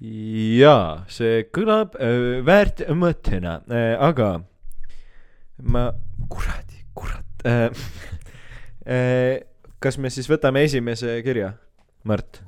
[0.00, 4.38] jaa, see kõlab äh, väärt mõttena äh,, aga
[5.62, 5.88] ma,
[6.30, 7.70] kuradi, kurat äh.
[8.88, 9.42] Äh,
[9.84, 11.50] kas me siis võtame esimese kirja,
[12.08, 12.38] Mart?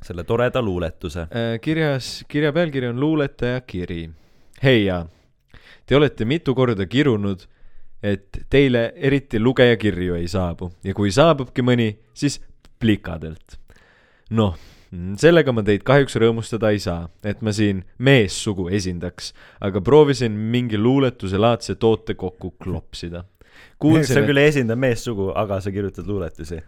[0.00, 1.24] selle toreda luuletuse.
[1.26, 4.04] Äh, kirjas, kirja pealkiri on luuletaja kiri.
[4.62, 5.00] heia,
[5.86, 7.42] te olete mitu korda kirunud,
[8.02, 12.38] et teile eriti lugejakirju ei saabu ja kui saabubki mõni, siis
[12.78, 13.58] plikadelt.
[14.30, 14.54] noh,
[14.90, 20.78] sellega ma teid kahjuks rõõmustada ei saa, et ma siin meessugu esindaks, aga proovisin mingi
[20.78, 23.22] luuletuse laadse toote kokku klopsida.
[23.22, 26.62] sa kuulsin, küll ei esinda meessugu, aga sa kirjutad luuletusi.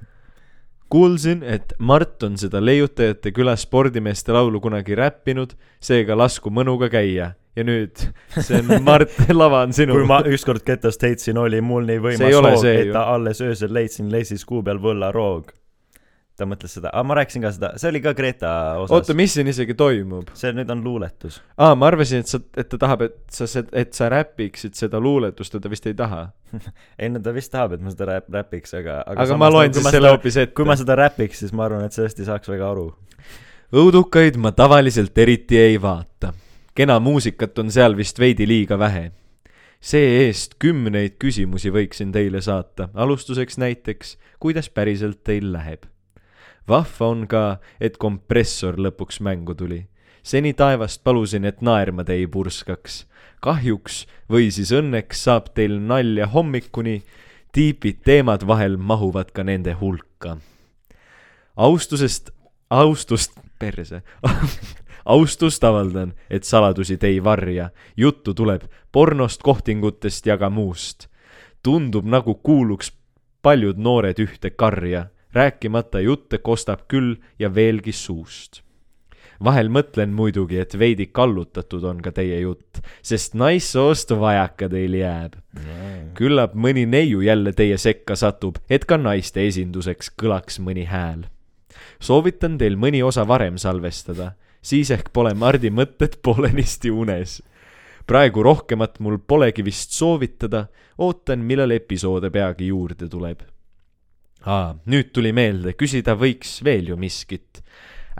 [0.89, 7.35] kuulsin, et Mart on seda Leiutajate küla spordimeeste laulu kunagi räppinud, seega lasku mõnuga käia.
[7.57, 8.07] ja nüüd,
[8.39, 9.99] see on Mart, lava on sinu.
[9.99, 12.93] kui ma ükskord ketast heitsin, oli mul nii võimas hoog, et ju.
[12.93, 15.51] ta alles öösel leidsin leisis kuu peal võllaroog.
[16.39, 18.51] Ta mõtles seda, aga ma rääkisin ka seda, see oli ka Greta
[18.81, 19.17] osas oota,.
[19.17, 20.31] mis siin isegi toimub?
[20.39, 21.39] see nüüd on luuletus.
[21.61, 23.49] aa, ma arvasin, et sa, et ta tahab, et sa,
[23.83, 26.25] et sa räpiksid seda luuletust ja ta vist ei taha.
[27.01, 29.59] ei no ta vist tahab, et ma seda räp-, räpiks, aga, aga, aga ma nagu,
[29.59, 30.57] loen siis selle hoopis ette.
[30.57, 32.89] kui ma seda räpiks, siis ma arvan, et sellest ei saaks väga aru.
[33.85, 36.33] õudukaid ma tavaliselt eriti ei vaata.
[36.75, 39.11] kena muusikat on seal vist veidi liiga vähe.
[39.83, 45.91] see-eest kümneid küsimusi võiksin teile saata, alustuseks näiteks, kuidas päriselt teil läheb.
[46.69, 49.87] Vahva on ka, et kompressor lõpuks mängu tuli.
[50.23, 53.07] seni taevast palusin, et naerma te ei purskaks.
[53.41, 57.03] kahjuks või siis õnneks saab teil nalja hommikuni,
[57.53, 60.39] tiipid teemad vahel mahuvad ka nende hulka.
[61.57, 62.31] austusest,
[62.71, 64.03] austust, perse
[65.05, 67.71] austust avaldan, et saladusi te ei varja.
[67.97, 68.63] juttu tuleb
[68.93, 71.09] pornost, kohtingutest ja ka muust.
[71.63, 72.93] tundub nagu kuuluks
[73.43, 78.63] paljud noored ühte karja, rääkimata jutte kostab küll ja veelgi suust.
[79.45, 85.35] vahel mõtlen muidugi, et veidi kallutatud on ka teie jutt, sest naissoost vajaka teil jääb.
[86.15, 91.27] küllap mõni neiu jälle teie sekka satub, et ka naiste esinduseks kõlaks mõni hääl.
[92.01, 94.33] soovitan teil mõni osa varem salvestada,
[94.63, 97.43] siis ehk pole Mardi mõtted poolenisti unes.
[98.07, 100.67] praegu rohkemat mul polegi vist soovitada,
[100.99, 103.52] ootan, millal episoode peagi juurde tuleb.
[104.47, 107.62] aa, nüüd tuli meelde, küsida võiks veel ju miskit.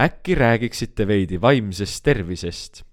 [0.01, 2.85] äkki räägiksite veidi vaimsest tervisest?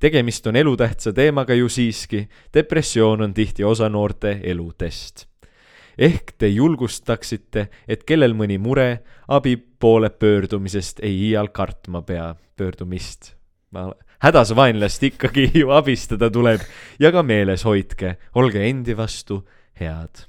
[0.00, 5.26] tegemist on elutähtsa teemaga ju siiski, depressioon on tihti osa noorte eludest
[5.98, 13.34] ehk te julgustaksite, et kellel mõni mure abi poole pöördumisest ei iial kartma pea, pöördumist.
[14.18, 16.60] hädas vaenlast ikkagi ju abistada tuleb
[16.98, 19.44] ja ka meeles hoidke, olge endi vastu
[19.80, 20.26] head.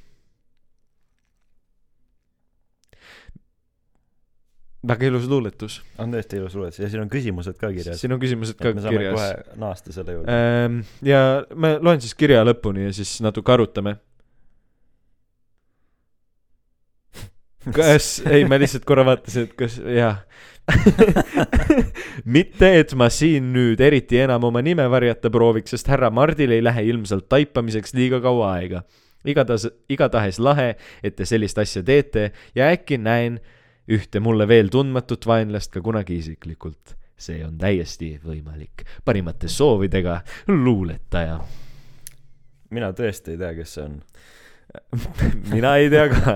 [4.88, 8.00] Väga ilus luuletus, on tõesti ilus luuletus ja siin on küsimused ka kirjas.
[8.02, 9.16] siin on küsimused ka et me saame kirjas.
[9.20, 10.36] kohe naasta selle juurde.
[10.36, 11.22] Ähm, ja
[11.56, 13.98] ma loen siis kirja lõpuni ja siis natuke arutame.
[17.78, 20.22] kas, ei, ma lihtsalt korra vaatasin, et kas, jah.
[22.38, 26.64] mitte, et ma siin nüüd eriti enam oma nime varjata prooviks, sest härra Mardil ei
[26.66, 28.86] lähe ilmselt taipamiseks liiga kaua aega.
[29.26, 33.40] igatahes, igatahes lahe, et te sellist asja teete ja äkki näen
[33.92, 36.96] ühte mulle veel tundmatut vaenlast ka kunagi isiklikult.
[37.16, 38.84] see on täiesti võimalik.
[39.06, 41.40] parimate soovidega, luuletaja.
[42.70, 44.00] mina tõesti ei tea, kes see on.
[45.54, 46.36] mina ei tea ka.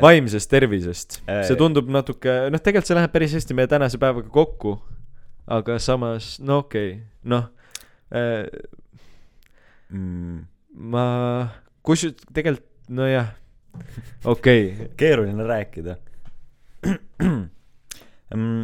[0.00, 4.28] vaimsest tervisest, Äh, see tundub natuke, noh, tegelikult see läheb päris hästi meie tänase päevaga
[4.32, 4.78] kokku.
[5.46, 7.50] aga samas, no okei okay., noh
[8.08, 8.46] äh,,
[9.92, 10.38] mm,.
[10.72, 11.04] ma,
[11.84, 13.28] kusjuures tegelikult, nojah,
[14.24, 15.96] okei okay., keeruline rääkida
[18.34, 18.62] mm,.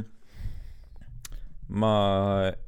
[1.68, 1.92] ma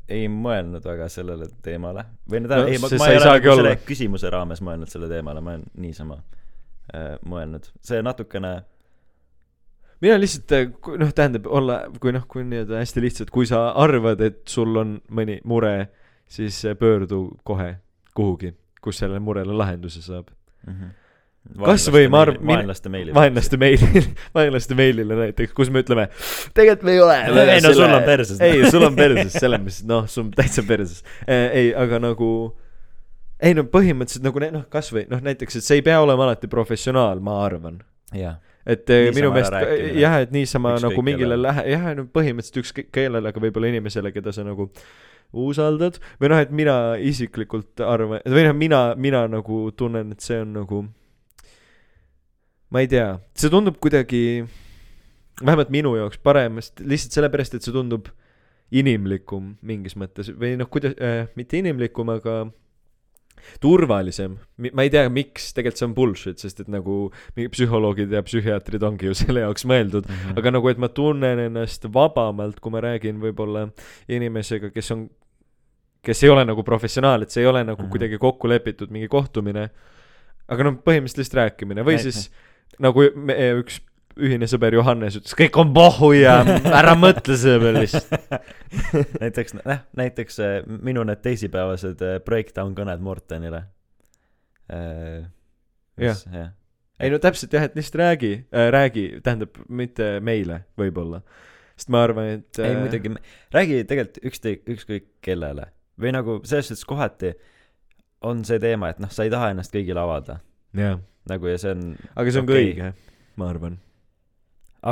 [0.08, 3.76] ei mõelnud väga sellele teemale või no tähendab ei, ma, ma ei ole nagu selle
[3.86, 6.20] küsimuse raames mõelnud selle teemale, ma olen niisama
[6.94, 8.60] äh, mõelnud, see natukene
[10.02, 10.54] mina lihtsalt,
[10.98, 14.96] noh, tähendab olla, kui noh, kui nii-öelda hästi lihtsalt, kui sa arvad, et sul on
[15.14, 15.76] mõni mure,
[16.26, 17.76] siis pöördu kohe
[18.16, 18.52] kuhugi,
[18.82, 20.32] kus sellele murele lahenduse saab.
[20.66, 20.72] mm.
[20.72, 20.90] -hmm.
[21.58, 23.12] Kas või ma arv- min- vaenlaste meili.
[23.14, 24.02] vaenlaste meilile,
[24.36, 26.06] vaenlaste meilile näiteks, kus me ütleme,
[26.54, 27.16] tegelikult me ei ole.
[27.42, 28.40] Ei, no sul on perses.
[28.40, 31.02] ei, sul on perses, selles mõttes, noh, sul on täitsa perses.
[31.26, 32.30] ei, aga nagu,
[33.42, 37.20] ei no põhimõtteliselt nagu noh, kasvõi noh, näiteks, et see ei pea olema alati professionaal,
[37.24, 37.82] ma arvan
[38.16, 42.06] jah, et eh, Niisama minu meelest jah, et niisama Ükskõik nagu mingile lähe-, jah, no
[42.06, 44.70] põhimõtteliselt ükskõik kellele, aga võib-olla inimesele, keda sa nagu
[45.32, 50.38] usaldad või noh, et mina isiklikult arvan, või noh, mina, mina nagu tunnen, et see
[50.44, 50.84] on nagu
[52.72, 54.22] ma ei tea, see tundub kuidagi
[55.42, 58.08] vähemalt minu jaoks parem, sest lihtsalt sellepärast, et see tundub
[58.72, 62.46] inimlikum mingis mõttes või noh, kuidas äh,, mitte inimlikum, aga
[63.60, 64.36] turvalisem.
[64.72, 66.96] ma ei tea, miks, tegelikult see on bullshit, sest et nagu
[67.34, 70.36] psühholoogid ja psühhiaatrid ongi ju selle jaoks mõeldud, Mhm.
[70.38, 73.66] aga nagu, et ma tunnen ennast vabamalt, kui ma räägin võib-olla
[74.08, 75.08] inimesega, kes on,
[76.04, 77.90] kes ei ole nagu professionaal, et see ei ole nagu Mhm.
[77.90, 79.70] kuidagi kokku lepitud mingi kohtumine.
[80.52, 82.30] aga noh, põhimõtteliselt lihtsalt rääkimine või Näit- siis
[82.80, 83.80] nagu me, üks
[84.20, 88.42] ühine sõber Johannes ütles, kõik on pohhu ja ära mõtle selle peale lihtsalt.
[89.22, 93.66] näiteks, noh, näiteks äh, minu need teisipäevased äh, breakdown kõned Mortenile
[94.72, 95.22] äh,.
[96.00, 96.16] Jah.
[96.32, 96.52] jah.
[97.04, 101.20] ei no täpselt jah, et lihtsalt räägi äh,, räägi, tähendab mitte meile võib-olla.
[101.76, 103.12] sest ma arvan, et ei muidugi,
[103.52, 105.68] räägi tegelikult ükskõik, ükskõik kellele
[106.00, 107.34] või nagu selles suhtes kohati
[108.24, 110.40] on see teema, et noh, sa ei taha ennast kõigile avada
[110.76, 110.96] jah,
[111.30, 111.86] nagu ja see on,
[112.16, 112.68] aga see on ka Okei.
[112.72, 112.92] õige,
[113.38, 113.78] ma arvan.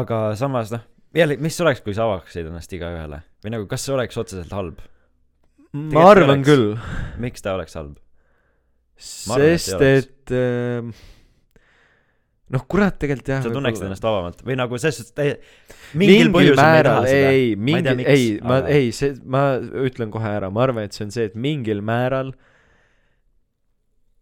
[0.02, 0.84] aga samas noh,
[1.16, 4.82] jälle, mis oleks, kui sa avaksid ennast igaühele või nagu, kas see oleks otseselt halb?
[5.72, 6.50] ma arvan oleks.
[6.50, 6.68] küll,
[7.22, 7.96] miks ta oleks halb?
[9.00, 10.90] Et sest et ähm,
[12.52, 13.42] noh, kurat, tegelikult jah.
[13.44, 15.38] sa tunneksid ennast vabamalt või nagu selles suhtes täie-
[15.98, 20.86] mingil, mingil määral, ei, mingi ei, ma ei, see, ma ütlen kohe ära, ma arvan,
[20.86, 22.34] et see on see, et mingil määral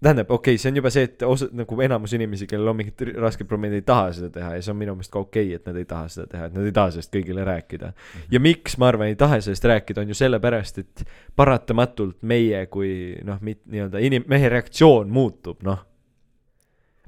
[0.02, 3.02] tähendab, okei okay,, see on juba see, et osa, nagu enamus inimesi, kellel on mingid
[3.18, 5.66] rasked probleemid, ei taha seda teha ja see on minu meelest ka okei okay,, et
[5.66, 7.90] nad ei taha seda teha, et nad ei taha sellest kõigile rääkida.
[8.30, 11.04] ja miks ma arvan, ei taha sellest rääkida, on ju sellepärast, et
[11.36, 12.92] paratamatult meie kui
[13.26, 15.82] noh, mit-, nii-öelda inim-, mehe reaktsioon muutub, noh.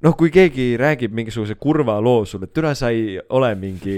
[0.01, 3.97] noh, kui keegi räägib mingisuguse kurva loo sulle, et türa sa ei ole mingi,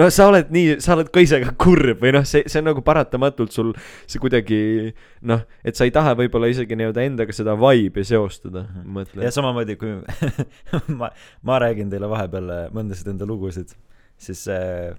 [0.00, 2.70] no sa oled nii, sa oled ka ise ka kurb või noh, see, see on
[2.70, 3.74] nagu paratamatult sul
[4.06, 4.60] see kuidagi
[5.28, 8.84] noh, et sa ei taha võib-olla isegi nii-öelda endaga seda vibe'i seostada, Mhm.
[8.88, 9.34] ma mõtlen ja.
[9.36, 9.92] samamoodi, kui
[11.00, 11.10] ma,
[11.44, 13.76] ma räägin teile vahepeal äh, mõndasid enda lugusid,
[14.16, 14.94] siis äh,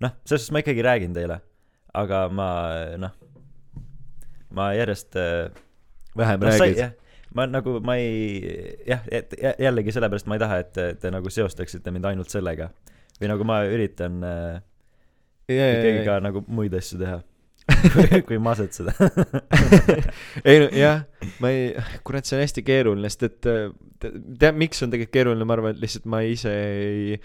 [0.00, 1.42] noh, selles suhtes ma ikkagi räägin teile,
[1.92, 2.48] aga ma
[3.04, 3.12] noh,
[4.56, 5.50] ma järjest äh,
[6.16, 6.80] vähem sa räägid.
[6.86, 6.96] jah,
[7.34, 8.40] ma nagu, ma ei
[8.88, 12.70] jah, et jä- jällegi sellepärast ma ei taha, et te, nagu seostaksite mind ainult sellega.
[13.20, 14.62] või nagu ma üritan äh,
[15.50, 17.18] ikkagi ka nagu muid asju teha,
[18.28, 18.94] kui masetseda.
[20.48, 21.04] ei no jah,
[21.42, 21.74] ma ei,
[22.06, 23.68] kurat, see on hästi keeruline, sest et äh,
[24.00, 27.20] te- tead, miks on tegelikult keeruline, ma arvan, et lihtsalt ma ise ei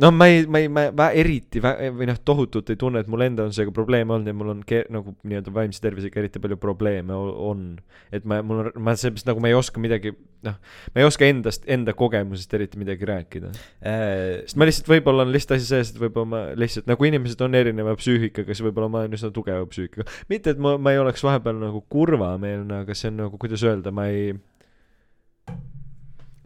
[0.00, 3.24] no ma ei, ma ei, ma, ma eriti või noh, tohutult ei tunne, et mul
[3.26, 6.58] endal on sellega probleeme olnud ja mul on ke-, nagu nii-öelda vaimse tervisega eriti palju
[6.60, 7.68] probleeme on.
[8.12, 10.12] et ma, mul on, ma seepärast nagu ma ei oska midagi,
[10.46, 10.58] noh,
[10.92, 13.52] ma ei oska endast, enda kogemusest eriti midagi rääkida.
[13.80, 17.46] Äh, sest ma lihtsalt võib-olla on lihtsalt asi selles, et võib-olla ma lihtsalt nagu inimesed
[17.46, 20.08] on erineva psüühikaga, siis võib-olla ma olen üsna tugeva psüühikaga.
[20.32, 23.94] mitte, et ma, ma ei oleks vahepeal nagu kurvameelne, aga see on nagu, kuidas öelda,
[23.96, 24.36] ma ei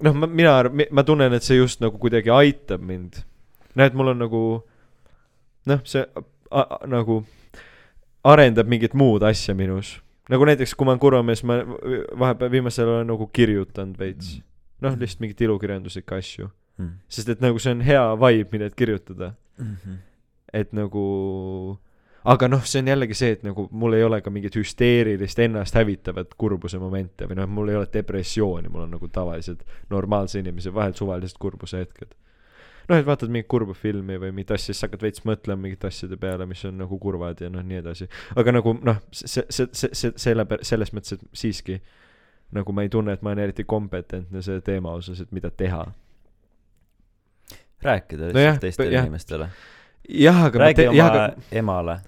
[0.01, 0.55] noh, ma, mina,
[0.95, 3.25] ma tunnen, et see just nagu kuidagi aitab mind.
[3.79, 4.43] näed, mul on nagu
[5.71, 6.23] noh, see a,
[6.63, 7.21] a, nagu
[8.25, 9.99] arendab mingit muud asja minus.
[10.31, 11.61] nagu näiteks, kui ma olen kurvamees, ma
[12.19, 14.39] vahepeal viimasel olen nagu kirjutanud veits.
[14.81, 16.51] noh, lihtsalt mingeid ilukirjanduslikke asju.
[16.79, 16.97] mm..
[17.09, 19.35] sest et nagu see on hea vibe, millest kirjutada.
[19.59, 19.97] Mm -hmm.
[20.53, 21.07] et nagu
[22.25, 25.77] aga noh, see on jällegi see, et nagu mul ei ole ka mingit hüsteerilist ennast
[25.79, 30.75] hävitavat kurbuse momente või noh, mul ei ole depressiooni, mul on nagu tavalised normaalse inimese
[30.75, 32.15] vahel suvalised kurbuse hetked.
[32.89, 36.17] noh, et vaatad mingit kurba filmi või mingit asja, siis hakkad veits mõtlema mingite asjade
[36.21, 38.09] peale, mis on nagu kurvad ja noh, nii edasi.
[38.41, 41.81] aga nagu noh, see, see, see, see, selle, selles mõttes, et siiski
[42.57, 45.85] nagu ma ei tunne, et ma olen eriti kompetentne selle teema osas, et mida teha.
[47.81, 49.05] rääkida lihtsalt no teistele jah.
[49.07, 49.51] inimestele.
[50.09, 51.99] jah, aga räägi ma oma jah, aga emale,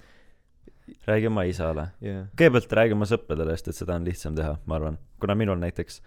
[1.07, 1.87] räägi oma isale.
[2.01, 4.99] jah, kõigepealt räägi oma sõpradele, sest et seda on lihtsam teha, ma arvan.
[5.19, 6.01] kuna minul näiteks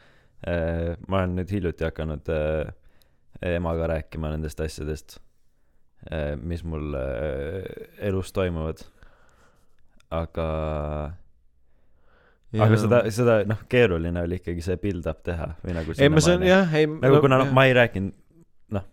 [0.47, 2.75] äh,, ma olen nüüd hiljuti hakanud äh,
[3.45, 5.19] emaga rääkima nendest asjadest
[6.11, 7.63] äh,, mis mul äh,
[8.09, 8.85] elus toimuvad.
[10.11, 10.47] aga,
[12.57, 16.45] aga seda, seda noh, keeruline oli ikkagi see build-up teha või nagu ei, ma saan
[16.47, 18.15] jah, ei nagu kuna noh, ma ei rääkinud
[18.77, 18.87] noh,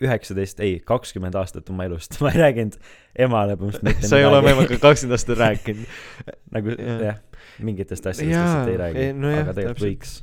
[0.00, 2.80] üheksateist, ei, kakskümmend aastat oma elust, ma ei rääkinud
[3.26, 6.00] emale põhimõtteliselt mitte sa ei ole oma emaga kakskümmend aastat rääkinud.
[6.56, 7.04] nagu Jah.
[7.10, 7.22] jah,
[7.60, 10.16] mingitest asjadest lihtsalt ei räägi nojah, aga tegelikult võiks.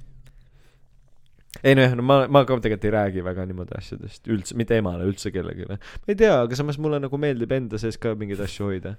[1.63, 5.07] Ei nojah, no ma, ma ka tegelikult ei räägi väga niimoodi asjadest üldse, mitte emale,
[5.09, 5.69] üldse kellelegi.
[5.69, 8.97] ma ei tea, aga samas mulle nagu meeldib enda sees ka mingeid asju hoida.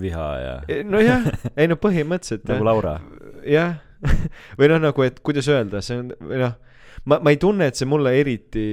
[0.00, 1.30] viha ja nojah,
[1.60, 2.98] ei no põhimõtteliselt nagu Laura.
[3.48, 3.80] jah,
[4.58, 6.56] või noh, nagu, et kuidas öelda, see on, või noh,
[7.08, 8.64] ma, ma ei tunne, et see mulle eriti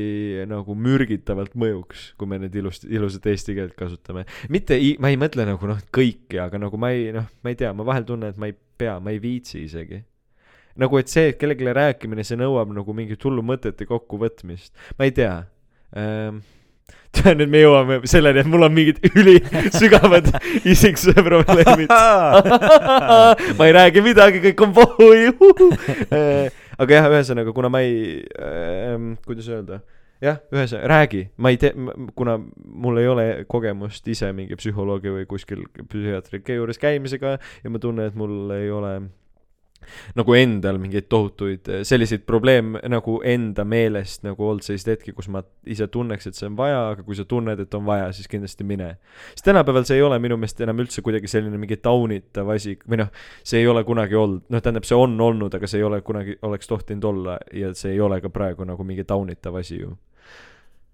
[0.50, 4.26] nagu mürgitavalt mõjuks, kui me nüüd ilust, ilusat eesti keelt kasutame.
[4.54, 7.74] mitte, ma ei mõtle nagu noh, kõiki, aga nagu ma ei, noh, ma ei tea,
[7.76, 10.04] ma vahel tunnen, et ma ei pea, ma ei viitsi isegi.
[10.80, 14.74] nagu, et see, et kellelegi rääkimine, see nõuab nagu mingit hullu mõtete kokkuvõtmist.
[14.98, 15.36] ma ei tea
[15.98, 16.42] ähm.
[17.16, 20.30] tead, nüüd me jõuame selleni, et mul on mingid ülisügavad
[20.74, 21.92] isiksuse probleemid.
[21.92, 25.70] ma ei räägi midagi, kõik on pohhu.
[26.80, 29.82] aga jah, ühesõnaga, kuna ma ei ähm,, kuidas öelda,
[30.24, 31.74] jah, ühesõnaga räägi, ma ei tee,
[32.18, 37.82] kuna mul ei ole kogemust ise mingi psühholoogi või kuskil psühhiaatrike juures käimisega ja ma
[37.82, 38.94] tunnen, et mul ei ole
[40.18, 45.30] nagu endal mingeid tohutuid eh, selliseid probleeme nagu enda meelest nagu olnud selliseid hetki, kus
[45.32, 48.30] ma ise tunneks, et see on vaja, aga kui sa tunned, et on vaja, siis
[48.32, 48.92] kindlasti mine.
[49.34, 53.04] sest tänapäeval see ei ole minu meelest enam üldse kuidagi selline mingi taunitav asi või
[53.04, 56.02] noh, see ei ole kunagi olnud, noh, tähendab, see on olnud, aga see ei ole
[56.06, 59.96] kunagi, oleks tohtinud olla ja see ei ole ka praegu nagu mingi taunitav asi ju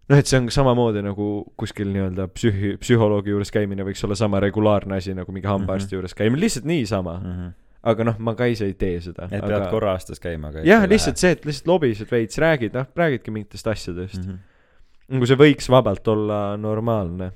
[0.09, 1.29] noh, et see on samamoodi nagu
[1.59, 5.89] kuskil nii-öelda psühhi-, psühholoogi juures käimine võiks olla sama regulaarne asi nagu mingi hambaarsti mm.
[5.89, 5.99] -hmm.
[5.99, 7.31] juures käimine, lihtsalt niisama mm.
[7.31, 7.53] -hmm.
[7.85, 9.29] Aga noh, ma ka ise ei tee seda.
[9.29, 9.47] et aga...
[9.51, 13.33] pead korra aastas käima, aga jah, lihtsalt see, et lihtsalt lobised veits, räägid, noh, räägidki
[13.33, 14.29] mingitest asjadest mm.
[14.29, 14.37] mm.
[14.37, 15.17] -hmm.
[15.17, 17.31] nagu see võiks vabalt olla normaalne.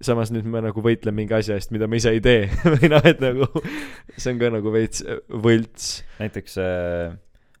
[0.00, 2.44] samas nüüd ma nagu võitlen mingi asja eest, mida ma ise ei tee
[2.76, 3.48] või noh, et nagu
[4.14, 5.88] see on ka nagu veits võlts.
[6.20, 7.16] näiteks äh,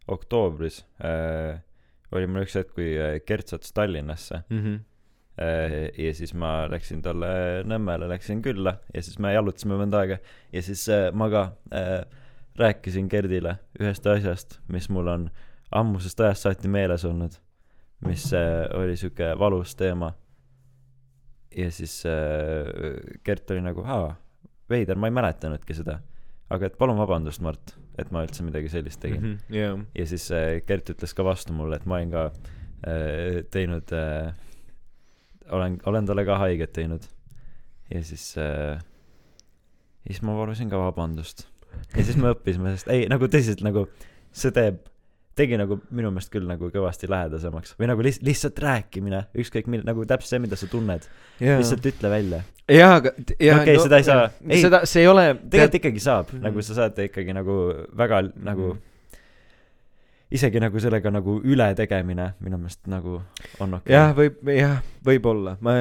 [0.06, 1.58] oktoobris äh,
[2.14, 4.78] oli mul üks hetk, kui äh, Gert sattus Tallinnasse Mm -hmm.
[5.40, 7.28] Äh, ja siis ma läksin talle
[7.68, 10.18] Nõmmele, läksin külla ja siis me jalutasime mõnda aega
[10.52, 11.44] ja siis äh, ma ka
[11.74, 12.00] äh,
[12.58, 15.28] rääkisin Gerdile ühest asjast, mis mul on
[15.70, 17.36] ammusest ajast saati meeles olnud,
[18.06, 18.24] mis
[18.74, 20.12] oli sihuke valus teema.
[21.54, 22.02] ja siis
[23.24, 24.14] Gert oli nagu, aa,
[24.70, 26.00] veider, ma ei mäletanudki seda.
[26.50, 29.32] aga et palun vabandust, Mart, et ma üldse midagi sellist tegin mm.
[29.34, 29.56] -hmm.
[29.56, 30.28] jah, ja siis
[30.66, 32.30] Gert ütles ka vastu mulle, et ma olen ka
[33.50, 34.34] teinud äh,,
[35.50, 37.02] olen, olen talle ka haiget teinud.
[37.94, 38.78] ja siis äh,,
[40.06, 41.46] siis ma palusin ka vabandust.
[41.96, 43.86] ja siis me õppisime, sest ei, nagu tõsiselt nagu
[44.32, 44.80] see teeb,
[45.38, 49.84] tegi nagu minu meelest küll nagu kõvasti lähedasemaks või nagu lihtsalt, lihtsalt rääkimine, ükskõik mil-,
[49.86, 51.06] nagu täpselt see, mida sa tunned,
[51.38, 52.40] jah, lihtsalt ütle välja.
[52.68, 54.30] jaa, aga jah Okei, seda ei saa-
[54.64, 56.42] seda, see ei ole tegelikult ikkagi saab Mhm.
[56.48, 57.54] nagu sa saad ikkagi nagu
[57.96, 58.74] väga nagu
[60.34, 63.20] isegi nagu sellega nagu ületegemine minu meelest nagu
[63.64, 63.94] on okei.
[63.94, 65.74] Jah, võib, jah, võib-olla, ma,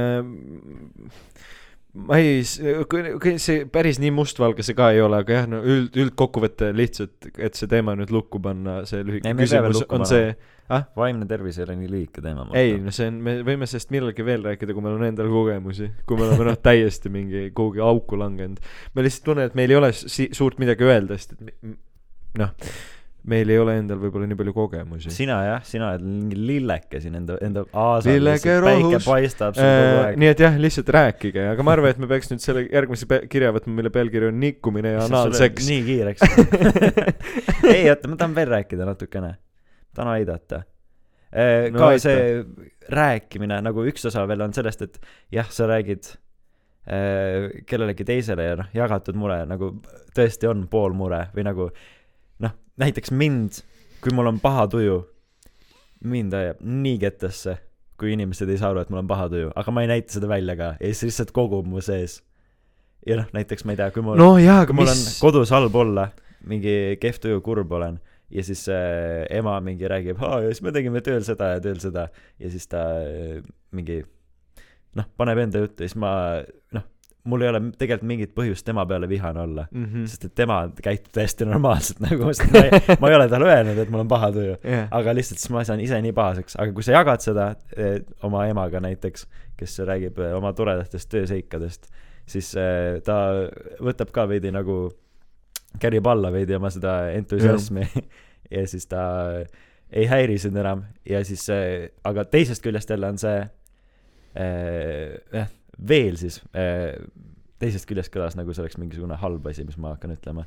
[2.08, 6.72] ma ei, see päris nii mustvalge see ka ei ole, aga jah, no üld, üldkokkuvõte
[6.76, 10.32] lihtsalt, et see teema nüüd lukku panna, see lühike küsimus on see,
[10.96, 14.26] vaimne tervis ei ole nii lühike teema ei, no see on, me võime sellest millalgi
[14.28, 18.20] veel rääkida, kui meil on endal kogemusi, kui me oleme noh, täiesti mingi kuhugi auku
[18.24, 18.64] langenud.
[18.96, 21.52] ma lihtsalt tunnen, et meil ei ole si-, suurt midagi öelda, sest et
[22.40, 22.56] noh,
[23.28, 25.12] meil ei ole endal võib-olla nii palju kogemusi.
[25.12, 29.08] sina jah sina oled mingi lilleke siin enda enda aasal Lilleke rohus.
[29.60, 33.10] Äh, nii et jah, lihtsalt rääkige, aga ma arvan, et me peaks nüüd selle järgmise
[33.28, 35.68] kirja võtma, mille pealkiri on nikkumine ja anaalseks.
[35.68, 36.24] nii kiireks
[37.76, 39.36] ei oota ma tahan veel rääkida natukene
[39.94, 40.64] tahan aidata
[41.28, 42.00] Eh, No ka aita.
[42.08, 44.94] see rääkimine nagu üks osa veel on sellest et
[45.36, 46.08] jah sa räägid
[46.88, 49.74] eh, kellelegi teisele ja noh jagatud mure nagu
[50.16, 51.97] tõesti on pool mure või nagu noh
[52.78, 53.62] näiteks mind
[54.02, 55.02] kui mul on paha tuju,
[56.08, 57.58] mind ajab nii kettasse,
[57.98, 60.30] kui inimesed ei saa aru, et mul on paha tuju, aga ma ei näita seda
[60.30, 60.74] välja ka.
[60.80, 62.22] Ja siis lihtsalt kogub mu sees.
[63.08, 64.34] ja noh, näiteks ma ei tea, kui mul no
[64.68, 66.10] kui mul mis on kodus halb olla,
[66.48, 68.00] mingi kehv tuju, kurb olen
[68.34, 71.80] ja siis äh, ema mingi räägib, aa ja siis me tegime tööl seda ja tööl
[71.80, 72.10] seda.
[72.40, 73.40] Ja siis ta äh,
[73.72, 74.02] mingi
[74.98, 76.12] noh, paneb enda juttu ja siis ma
[76.76, 76.86] noh,
[77.28, 80.06] mul ei ole tegelikult mingit põhjust tema peale vihane olla mm -hmm.
[80.08, 83.82] sest et tema käitub täiesti normaalselt nagu, sest ma ei, ma ei ole talle öelnud,
[83.84, 84.56] et mul on paha tuju.
[84.66, 84.88] yeah.
[84.92, 88.46] aga lihtsalt siis ma saan ise nii pahaseks, aga kui sa jagad seda eh, oma
[88.48, 89.28] emaga näiteks,
[89.58, 91.92] kes räägib eh, oma toredatest tööseikadest,
[92.26, 93.18] siis eh, ta
[93.84, 94.80] võtab ka veidi nagu,
[95.80, 97.86] kärib alla veidi oma seda entusiasmi
[98.56, 99.04] ja siis ta
[99.92, 101.48] ei häiri sind enam ja siis,
[102.04, 103.38] aga teisest küljest jälle on see
[104.36, 105.48] eh, jah,
[105.90, 106.96] veel siis eh,
[107.62, 110.46] teisest küljest kõlas nagu see oleks mingisugune halb asi, mis ma hakkan ütlema.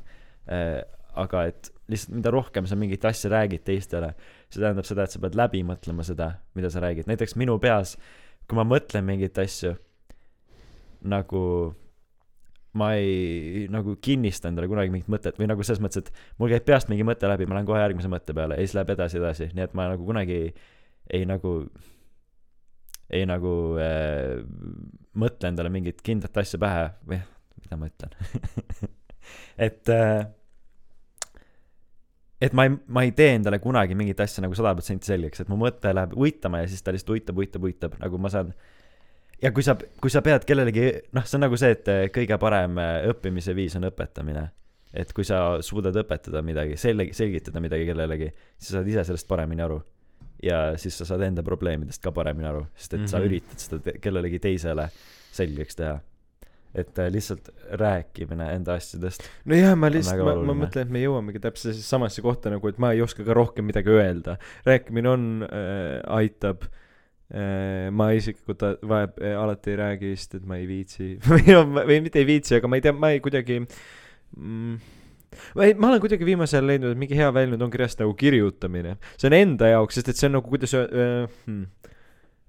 [0.51, 0.79] Eh,
[1.21, 4.13] aga et lihtsalt mida rohkem sa mingit asja räägid teistele,
[4.47, 7.97] see tähendab seda, et sa pead läbi mõtlema seda, mida sa räägid, näiteks minu peas,
[8.47, 9.73] kui ma mõtlen mingeid asju,
[11.11, 11.43] nagu
[12.79, 16.63] ma ei nagu kinnista endale kunagi mingit mõtet või nagu selles mõttes, et mul käib
[16.67, 19.49] peast mingi mõte läbi, ma lähen kohe järgmise mõtte peale ja siis läheb edasi, edasi,
[19.57, 20.53] nii et ma nagu kunagi ei,
[21.19, 21.57] ei nagu,
[23.11, 24.39] ei nagu äh,
[25.19, 27.21] mõtle endale mingit kindlat asja pähe või
[27.61, 28.13] mida ma ütlen
[29.67, 30.27] et äh,
[32.41, 35.51] et ma ei, ma ei tee endale kunagi mingit asja nagu sada protsenti selgeks, et
[35.51, 38.53] mu mõte läheb uitama ja siis ta lihtsalt uitab, uitab, uitab, nagu ma saan
[39.41, 42.37] ja kui sa, kui sa pead kellelegi, noh, see on nagu see, et eh, kõige
[42.41, 44.49] parem eh, õppimise viis on õpetamine.
[44.91, 48.25] et kui sa suudad õpetada midagi, selge, selgitada midagi kellelegi,
[48.59, 49.77] siis sa saad ise sellest paremini aru.
[50.43, 53.09] Ja siis sa saad enda probleemidest ka paremini aru, sest et mm -hmm.
[53.09, 53.27] sa Mhm.
[53.27, 54.89] üritad seda te- kellelegi teisele
[55.31, 55.99] selgeks teha.
[56.73, 59.23] et eh, lihtsalt rääkimine enda asjadest.
[59.45, 62.93] nojah, ma lihtsalt, ma, ma mõtlen, et me jõuamegi täpselt samasse kohta nagu, et ma
[62.93, 64.37] ei oska ka rohkem midagi öelda.
[64.65, 66.63] rääkimine on äh,, aitab
[67.33, 67.91] äh,.
[67.91, 71.65] ma isiklikult a- vahel äh, alati ei räägi, sest et ma ei viitsi või no
[71.85, 73.59] või mitte ei viitsi, aga ma ei tea, ma ei kuidagi
[74.37, 74.77] mm,
[75.55, 78.15] ma ei, ma olen kuidagi viimasel ajal leidnud, et mingi hea väljund ongi reaalselt nagu
[78.19, 78.97] kirjutamine.
[79.17, 81.63] see on enda jaoks, sest et see on nagu, kuidas öö- hmm.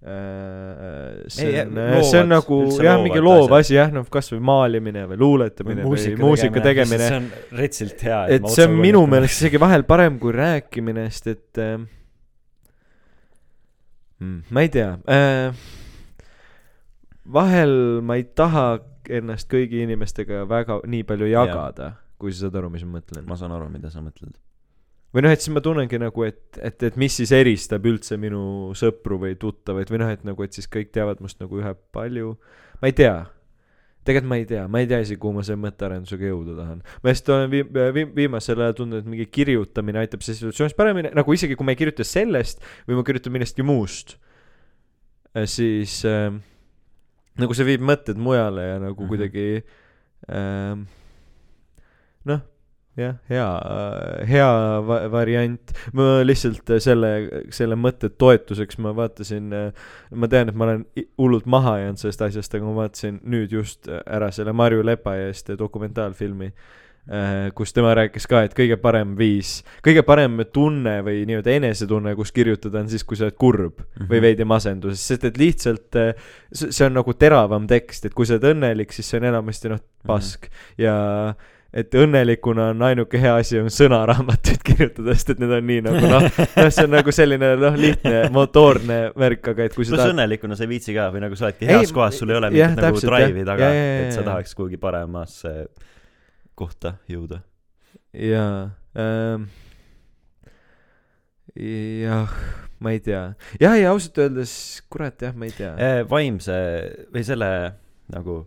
[0.03, 5.85] See on, see on nagu jah, mingi loov asi jah, noh kasvõi maalimine või luuletamine
[5.87, 7.29] või muusika tegemine see on
[7.61, 8.19] retsilt hea.
[8.35, 11.85] et see on minu meelest isegi vahel parem kui rääkimine, sest et äh,
[14.51, 15.55] ma ei tea äh,.
[17.39, 21.93] vahel ma ei taha ennast kõigi inimestega väga nii palju jagada,
[22.23, 23.27] kui sa saad aru, mis ma mõtlen.
[23.29, 24.39] ma saan aru, mida sa mõtled.
[25.13, 28.73] või noh, et siis ma tunnengi nagu, et, et, et mis siis eristab üldse minu
[28.79, 32.37] sõpru või tuttavaid või noh, et nagu, et siis kõik teavad must nagu ühe palju,
[32.81, 33.17] ma ei tea.
[34.03, 36.81] tegelikult ma ei tea, ma ei tea isegi, kuhu ma selle mõttearendusega jõuda tahan.
[37.03, 41.13] ma lihtsalt olen viim-, viim-, viimasel ajal tundnud, et mingi kirjutamine aitab selles situatsioonis paremini,
[41.15, 44.17] nagu isegi kui ma ei kirjuta sellest või ma kirjutan millestki muust,
[45.49, 46.33] siis äh,
[47.41, 49.09] nagu see viib mõtted mujale ja nagu mm -hmm.
[49.09, 49.65] kuidagi
[50.29, 51.02] äh,
[52.29, 52.43] noh,
[52.97, 53.47] jah, hea,
[54.29, 54.51] hea
[54.85, 55.73] va- variant.
[55.97, 57.13] ma lihtsalt selle,
[57.55, 59.49] selle mõtte toetuseks ma vaatasin,
[60.13, 60.85] ma tean, et ma olen
[61.21, 65.55] hullult maha jäänud sellest asjast, aga ma vaatasin nüüd just ära selle Marju Lepaja eest
[65.59, 66.53] dokumentaalfilmi,
[67.57, 72.31] kus tema rääkis ka, et kõige parem viis, kõige parem tunne või nii-öelda enesetunne, kus
[72.31, 74.11] kirjutada on siis, kui sa oled kurb mm -hmm.
[74.13, 75.99] või veidi masenduses, sest et lihtsalt
[76.53, 79.73] see see on nagu teravam tekst, et kui sa oled õnnelik, siis see on enamasti
[79.73, 80.85] noh, pask mm -hmm.
[80.85, 81.35] ja
[81.73, 86.03] et õnnelikuna on ainuke hea asi on sõnaraamatuid kirjutada, sest et need on nii nagu
[86.05, 90.13] noh, noh, see on nagu selline noh, lihtne motoorne värk, aga et kui sa tahad
[90.13, 92.53] õnnelikuna sa ei viitsi ka või nagu sa oledki Ei, heas kohas, sul ei ole
[92.53, 95.55] mingit nagu täpselt, drive'i taga et sa tahaks kuhugi paremasse
[96.61, 97.41] kohta jõuda.
[98.13, 98.69] jaa
[99.01, 99.49] ähm,,
[101.57, 102.37] jah,
[102.85, 103.27] ma ei tea,
[103.61, 104.55] jah, ja ausalt öeldes,
[104.93, 105.73] kurat jah, ma ei tea.
[106.11, 106.57] vaimse
[107.15, 107.53] või selle
[108.13, 108.43] nagu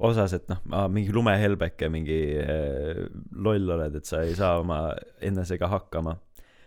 [0.00, 0.60] osas, et noh,
[0.92, 3.04] mingi lumehelbeke, mingi eh,
[3.36, 4.82] loll oled, et sa ei saa oma
[5.20, 6.16] enesega hakkama.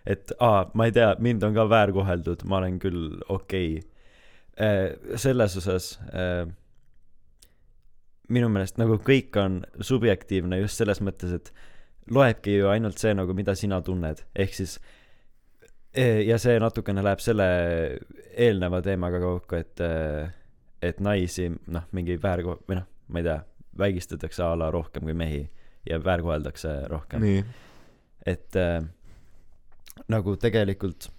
[0.06, 5.18] et aa, ma ei tea, mind on ka väärkoheldud, ma olen küll okei okay..
[5.18, 6.44] selles osas eh,
[8.34, 11.54] minu meelest nagu kõik on subjektiivne just selles mõttes, et
[12.12, 14.78] loebki ju ainult see nagu, mida sina tunned, ehk siis
[15.96, 17.48] eh, ja see natukene läheb selle
[18.34, 20.32] eelneva teemaga kokku, et eh,
[20.84, 23.40] et naisi noh, mingi väärko- või noh, ma ei tea,
[23.78, 25.44] vägistatakse a la rohkem kui mehi
[25.90, 27.22] ja väärkoheldakse rohkem.
[28.26, 28.84] et äh,
[30.08, 31.10] nagu tegelikult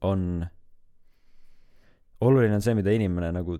[0.00, 0.46] on
[2.20, 3.58] oluline on see, mida inimene nagu,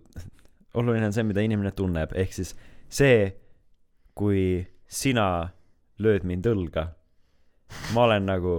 [0.74, 2.54] oluline on see, mida inimene tunneb, ehk siis
[2.92, 3.32] see,
[4.14, 5.26] kui sina
[6.02, 6.86] lööd mind õlga,
[7.96, 8.54] ma olen nagu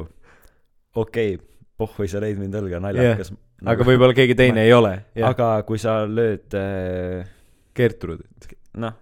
[0.96, 1.53] okei okay,,
[1.84, 3.70] pohhui, sa lõid mind õlga, naljakas yeah..
[3.76, 4.96] aga võib-olla keegi teine ma- ei ole.
[5.30, 7.28] aga kui sa lööd äh,
[7.78, 8.50] Gertrudit.
[8.82, 8.98] noh,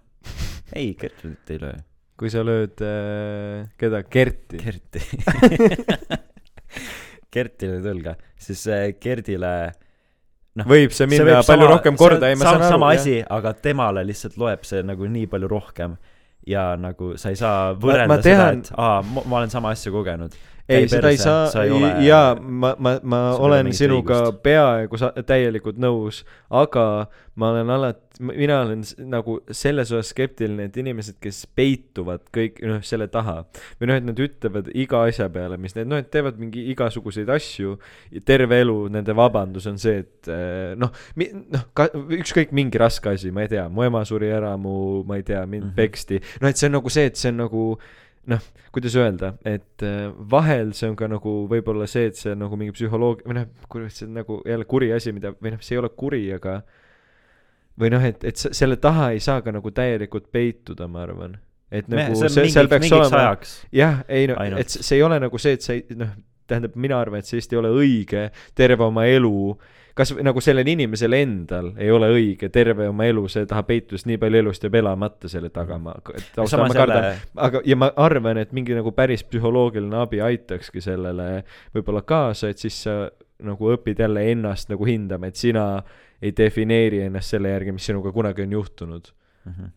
[0.74, 1.80] ei, Gertrudit ei löö,
[2.20, 4.60] kui sa lööd äh,, keda, Gerti.
[4.62, 5.02] Gerti
[7.32, 9.52] Gertile lööd õlga, siis äh, Gerdile
[10.58, 12.72] noh, võib see minna võib palju sama- rohkem korda, ei ma saan aru.
[12.74, 15.96] sama asi, aga temale lihtsalt loeb see nagu nii palju rohkem
[16.48, 19.92] ja nagu sa ei saa võrrelda ma seda, tean- et aa, ma olen sama asja
[19.94, 20.34] kogenud.
[20.78, 24.42] ei, seda ei saa ole-, jaa, ma, ma, ma olen sinuga õigust.
[24.44, 26.86] peaaegu sa-, täielikult nõus, aga
[27.34, 32.82] ma olen alati, mina olen nagu selles osas skeptiline, et inimesed, kes peituvad kõik, noh,
[32.84, 33.38] selle taha
[33.80, 37.32] või noh, et nad ütlevad iga asja peale, mis need, noh, et teevad mingi igasuguseid
[37.32, 37.78] asju,
[38.28, 41.88] terve elu nende vabandus on see, et eh, noh, noh, ka
[42.18, 44.76] ükskõik mingi raske asi, ma ei tea, mu ema suri ära, mu,
[45.08, 45.72] ma ei tea, mind mm.
[45.72, 45.80] -hmm.
[45.80, 47.66] peksti, noh, et see on nagu see, et see on nagu
[48.30, 48.42] noh,
[48.74, 52.58] kuidas öelda, et äh, vahel see on ka nagu võib-olla see, et see on nagu
[52.60, 55.74] mingi psühholoog- või noh, kuidas see on nagu jälle kuri asi, mida või noh, see
[55.74, 56.60] ei ole kuri, aga
[57.82, 61.38] või noh, et, et se- selle taha ei saa ka nagu täielikult peituda, ma arvan.
[61.72, 63.22] et nagu see see, seal peaks olema
[63.72, 66.10] jah, ei no, et see ei ole nagu see, et sa ei noh,
[66.46, 69.56] tähendab, mina arvan, et see vist ei ole õige terve oma elu
[69.94, 74.18] kas nagu sellel inimesel endal ei ole õige terve oma elu, see taha peitus nii
[74.22, 75.94] palju elust jääb elamata selle taga, ma,
[76.76, 77.00] jälle,
[77.48, 81.28] aga, ja ma arvan, et mingi nagu päris psühholoogiline abi aitakski sellele
[81.74, 82.96] võib-olla kaasa, et siis sa
[83.42, 85.66] nagu õpid jälle ennast nagu hindama, et sina
[86.22, 89.14] ei defineeri ennast selle järgi, mis sinuga kunagi on juhtunud.
[89.44, 89.72] Mhm.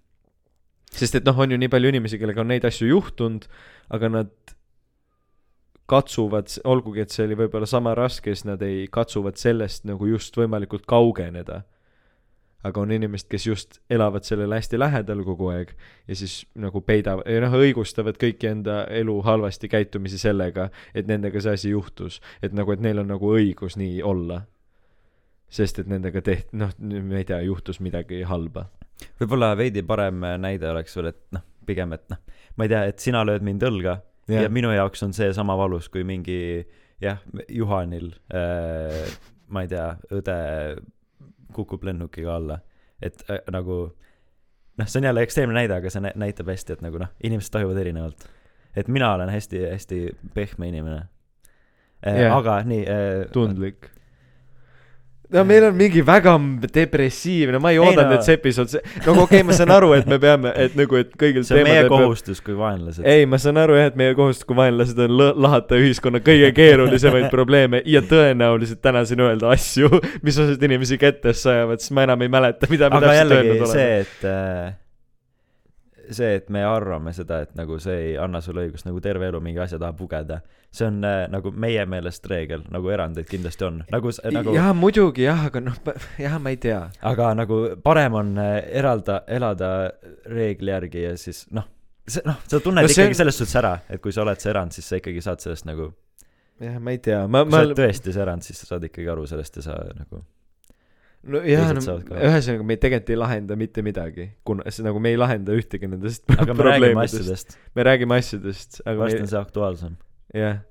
[0.96, 3.48] sest et noh, on ju nii palju inimesi, kellega on neid asju juhtunud,
[3.92, 4.55] aga nad
[5.90, 10.38] katsuvad, olgugi et see oli võib-olla sama raske, siis nad ei, katsuvad sellest nagu just
[10.38, 11.64] võimalikult kaugeneda.
[12.66, 15.76] aga on inimesed, kes just elavad sellele hästi lähedal kogu aeg
[16.08, 21.54] ja siis nagu peidavad, noh, õigustavad kõiki enda elu halvasti käitumisi sellega, et nendega see
[21.54, 22.22] asi juhtus.
[22.42, 24.42] et nagu, et neil on nagu õigus nii olla.
[25.50, 28.66] sest et nendega tehti, noh, ma ei tea, juhtus midagi halba.
[29.22, 32.18] võib-olla veidi parem näide oleks veel, et noh, pigem, et noh,
[32.58, 34.00] ma ei tea, et sina lööd mind õlga
[34.30, 34.44] yeah.
[34.44, 36.66] ja minu jaoks on see sama valus kui mingi
[37.02, 37.20] jah,
[37.50, 39.04] Juhanil äh,,
[39.48, 40.38] ma ei tea, õde
[41.56, 42.60] kukub lennukiga alla.
[43.02, 43.80] et äh, nagu
[44.78, 47.54] noh, see on jälle ekstreemne näide, aga see nä- näitab hästi, et nagu noh, inimesed
[47.54, 48.26] tajuvad erinevalt.
[48.76, 50.00] et mina olen hästi-hästi
[50.34, 51.02] pehme inimene
[52.06, 52.38] äh, Jah.
[52.38, 53.92] aga nii äh, tundlik.
[55.34, 56.36] No meil on mingi väga
[56.74, 59.92] depressiivne, ma ei oodanud no- et see episood, see, no okei okay,, ma saan aru,
[59.98, 63.08] et me peame, et nagu, et kõigil see on meie teemadel peab- kohustus kui vaenlased.
[63.16, 67.30] ei, ma saan aru jah, et meie kohustus kui vaenlased on lahata ühiskonna kõige keerulisemaid
[67.34, 69.92] probleeme ja tõenäoliselt täna siin öelda asju,
[70.26, 73.72] mis osad inimesi kettesse sajavad, sest ma enam ei mäleta, mida me täpselt öelnud oleme.
[73.74, 74.74] see, et äh,
[76.14, 79.42] see, et me arvame seda, et nagu see ei anna sulle õigust nagu terve elu
[79.44, 80.40] mingi asja taha pugeda,
[80.76, 85.26] see on äh, nagu meie meelest reegel, nagu erandeid kindlasti on, nagu, nagu jah, muidugi
[85.26, 85.80] jah, aga noh,
[86.22, 86.82] jah, ma ei tea.
[87.06, 89.72] aga nagu parem on äh, eralda, elada
[90.32, 91.68] reegli järgi ja siis noh,
[92.08, 94.54] see noh, sa tunned No see ikkagi selles suhtes ära, et kui sa oled see
[94.54, 95.92] erand, siis sa ikkagi saad sellest nagu,
[96.62, 98.88] jah, ma ei tea, ma, kui ma sa oled tõesti see erand, siis sa saad
[98.90, 100.24] ikkagi aru sellest ja sa nagu
[101.26, 105.14] no jah, teised no ühesõnaga me tegelikult ei lahenda mitte midagi, kuna see nagu me
[105.14, 107.06] ei lahenda ühtegi nendest aga me räägime.
[107.06, 109.98] asjadest, me räägime asjadest, aga vast me on see aktuaalsem.
[110.36, 110.62] jah,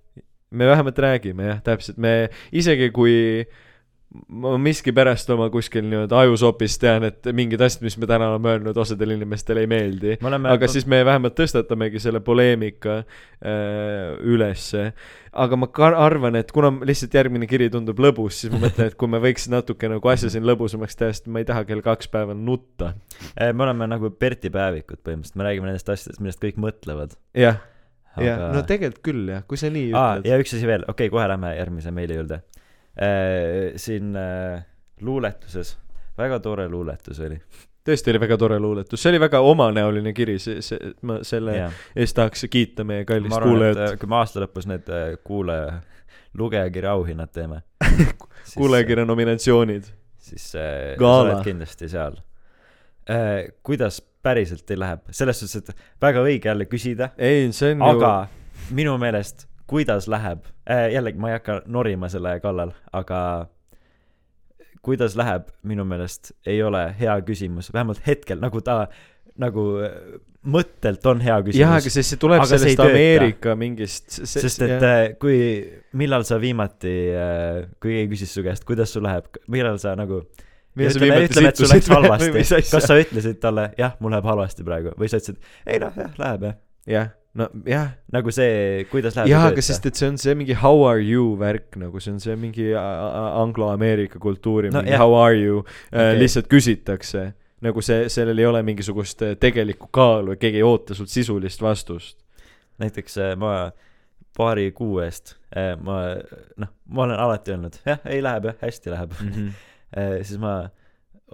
[0.54, 2.14] me vähemalt räägime jah, täpselt, me
[2.54, 3.16] isegi kui
[4.14, 8.78] ma miskipärast oma kuskil nii-öelda ajusopis tean, et mingid asjad, mis me täna oleme öelnud,
[8.78, 10.16] osadele inimestele ei meeldi.
[10.22, 14.92] aga siis me vähemalt tõstatamegi selle poleemika äh, ülesse.
[15.32, 18.98] aga ma ka arvan, et kuna lihtsalt järgmine kiri tundub lõbus, siis ma mõtlen, et
[18.98, 22.10] kui me võiks natuke nagu asja siin lõbusamaks teha, sest ma ei taha kell kaks
[22.12, 22.94] päeval nutta.
[23.34, 27.18] Eh, me oleme nagu Berti päevikud põhimõtteliselt, me räägime nendest asjadest, millest kõik mõtlevad.
[27.34, 27.58] jah,
[28.22, 30.30] jah, no tegelikult küll jah, kui sa nii aa, ütled.
[30.30, 32.44] ja üks asi veel, okei okay,, kohe lähme järgmise meili juurde.
[32.96, 34.64] Siin äh,
[35.00, 35.76] luuletuses,
[36.18, 37.38] väga tore luuletus oli.
[37.84, 41.82] tõesti oli väga tore luuletus, see oli väga omanäoline kiri, see, see, ma selle jah,
[41.96, 45.80] eest tahaks kiita meie kallist et kuulajat, äh, kui me aasta lõpus need äh, kuulaja,
[46.38, 47.62] lugejakirja auhinnad teeme.
[48.58, 49.90] kuulajakirja nominatsioonid.
[50.18, 52.16] siis äh, sa oled kindlasti seal
[53.10, 53.50] äh,.
[53.62, 58.12] kuidas päriselt teil läheb, selles suhtes, et väga õige jälle küsida, ei, see on aga
[58.72, 63.20] minu meelest, kuidas läheb äh,, jällegi ma ei hakka norima selle kallal, aga
[64.84, 68.84] kuidas läheb, minu meelest ei ole hea küsimus, vähemalt hetkel, nagu ta
[69.40, 69.98] nagu äh,
[70.44, 71.96] mõttelt on hea ju jah, aga küsimus.
[71.96, 72.92] see, see tuleb Aga see sellest tööta.
[72.92, 75.38] Ameerika mingist, sest et äh, kui,
[75.96, 76.94] millal sa viimati,
[77.80, 80.22] kui keegi küsis su käest, kuidas sul läheb, millal sa nagu
[80.74, 84.94] ütleme, ütleme, et sul läks halvasti kas sa ütlesid talle, jah, mul läheb halvasti praegu
[84.98, 86.56] või sa ütlesid, ei noh, jah, läheb jah.
[86.90, 90.84] jah, nojah, nagu see, kuidas läheb jaa, aga sest et see on see mingi how
[90.86, 95.02] are you värk nagu see on see mingi anglo-ameerika kultuuri No mingi jah.
[95.02, 95.74] how are you okay.
[95.92, 96.20] Okei.
[96.22, 97.24] lihtsalt küsitakse
[97.64, 101.62] nagu see sellel ei ole mingisugust äh, tegelikku kaalu ja keegi ei oota sult sisulist
[101.64, 102.18] vastust
[102.82, 103.72] näiteks äh, ma
[104.36, 106.00] paari kuu eest äh, ma
[106.60, 109.52] noh ma olen alati öelnud jah ei läheb jah hästi läheb mm -hmm.
[109.98, 110.68] äh, siis ma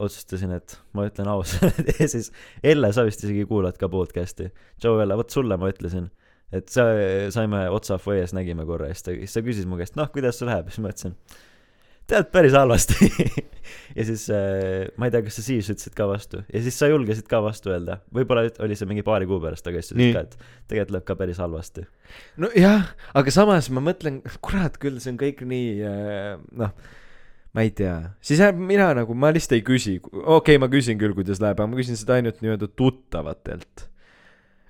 [0.00, 2.30] otsustasin et ma ütlen ausalt ja siis
[2.62, 4.50] Elle sa vist isegi kuulad ka podcast'i.
[4.82, 6.08] Joe Elle vot sulle ma ütlesin
[6.54, 6.88] et sa
[7.30, 10.40] saime otsa fuees nägime korra ja siis ta siis ta küsis mu käest noh kuidas
[10.40, 10.72] sul läheb?
[10.72, 11.14] Siis ma ütlesin
[12.10, 13.10] tead päris halvasti.
[13.94, 16.40] Ja siis äh, ma ei tea kas sa siis ütlesid ka vastu.
[16.50, 18.00] Ja siis sa julgesid ka vastu öelda.
[18.14, 20.34] Võib-olla oli see mingi paari kuu pärast aga siis ütlesid ka et
[20.70, 21.84] tegelikult läheb ka päris halvasti.
[22.42, 26.32] Nojah, aga samas ma mõtlen, kurat küll, see on kõik nii äh,
[26.62, 26.74] noh,
[27.56, 27.94] ma ei tea,
[28.24, 31.70] siis mina nagu, ma lihtsalt ei küsi, okei okay,, ma küsin küll, kuidas läheb, aga
[31.70, 33.86] ma küsin seda ainult nii-öelda tuttavatelt.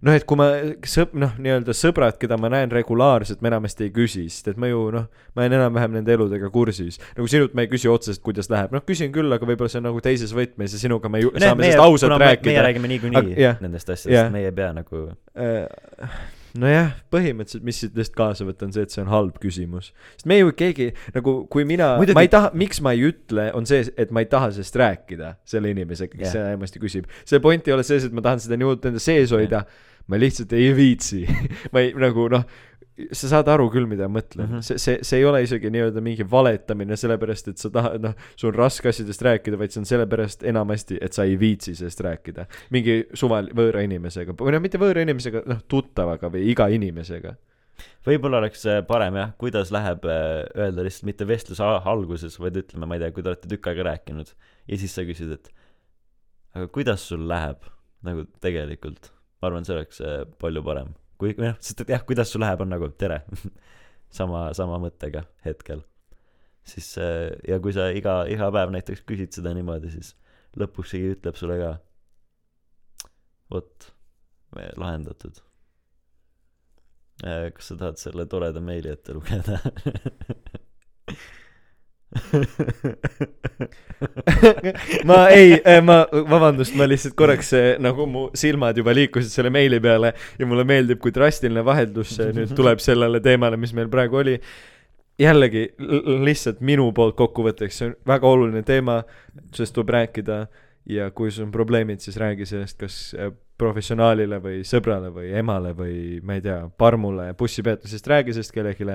[0.00, 0.46] noh, et kui ma
[0.88, 4.70] sõp-, noh, nii-öelda sõbrad, keda ma näen regulaarselt, ma enamasti ei küsi, sest et ma
[4.70, 6.96] ju noh, ma olen enam-vähem nende eludega kursis.
[7.18, 9.90] nagu sinult ma ei küsi otseselt, kuidas läheb, noh küsin küll, aga võib-olla see on
[9.90, 12.64] nagu teises võtmes ja sinuga me ju, saame sellest ausalt meie rääkida.
[12.70, 15.68] räägime niikuinii nendest asjadest meie ei pea nagu Äh,
[16.58, 19.92] nojah, põhimõtteliselt, mis sellest kaasa võtta, on see, et see on halb küsimus.
[20.16, 23.50] sest me ju keegi nagu, kui mina, Muidugi- ma ei taha, miks ma ei ütle,
[23.54, 26.32] on see, et ma ei taha sellest rääkida selle inimesega, kes Jah.
[26.32, 27.06] seda enamasti küsib.
[27.24, 29.64] see point ei ole selles, et ma tahan seda nii hullult enda sees hoida,
[30.10, 31.22] ma lihtsalt ei viitsi.
[31.72, 32.44] ma ei nagu noh,
[33.12, 34.52] sa saad aru küll, mida ma mõtlen mm.
[34.52, 34.64] -hmm.
[34.66, 38.50] see, see, see ei ole isegi nii-öelda mingi valetamine sellepärast, et sa tahad, noh, sul
[38.52, 42.46] on raske asjadest rääkida, vaid see on sellepärast enamasti, et sa ei viitsi sellest rääkida.
[42.70, 47.36] mingi suval-, võõra inimesega või noh, mitte võõra inimesega, noh, tuttavaga või iga inimesega.
[48.06, 52.58] võib-olla oleks äh, parem jah kuidas läheb äh, öelda lihtsalt mitte vestluse al- alguses vaid
[52.60, 54.34] ütleme ma ei tea kui te olete tükk aega rääkinud
[54.68, 55.48] ja siis sa küsid et
[56.54, 57.64] aga kuidas sul läheb
[58.04, 62.32] nagu tegelikult ma arvan see oleks äh, palju parem kui noh sest et jah kuidas
[62.32, 63.22] sul läheb on nagu tere.
[64.10, 65.84] Sama sama mõttega hetkel.
[66.66, 70.16] Siis äh, ja kui sa iga iga päev näiteks küsid seda niimoodi siis
[70.58, 71.68] lõpuks keegi ütleb sulle ka
[73.54, 73.86] vot
[74.56, 75.38] lahendatud.
[77.22, 79.60] Äh, kas sa tahad selle toreda meili ette lugeda
[85.04, 89.78] ma ei, ma, vabandust, ma lihtsalt korraks eh, nagu mu silmad juba liikusid selle meili
[89.82, 94.16] peale ja mulle meeldib, kui drastiline vaheldus see nüüd tuleb sellele teemale, mis meil praegu
[94.24, 94.40] oli.
[95.20, 95.66] jällegi
[96.24, 99.02] lihtsalt minu poolt kokkuvõtteks, see on väga oluline teema,
[99.54, 100.46] sellest tuleb rääkida
[100.90, 103.30] ja kui sul on probleemid, siis räägi sellest kas eh,
[103.60, 108.88] professionaalile või sõbrale või emale või ma ei tea, parmule bussipeatusest, räägi sellest kellelegi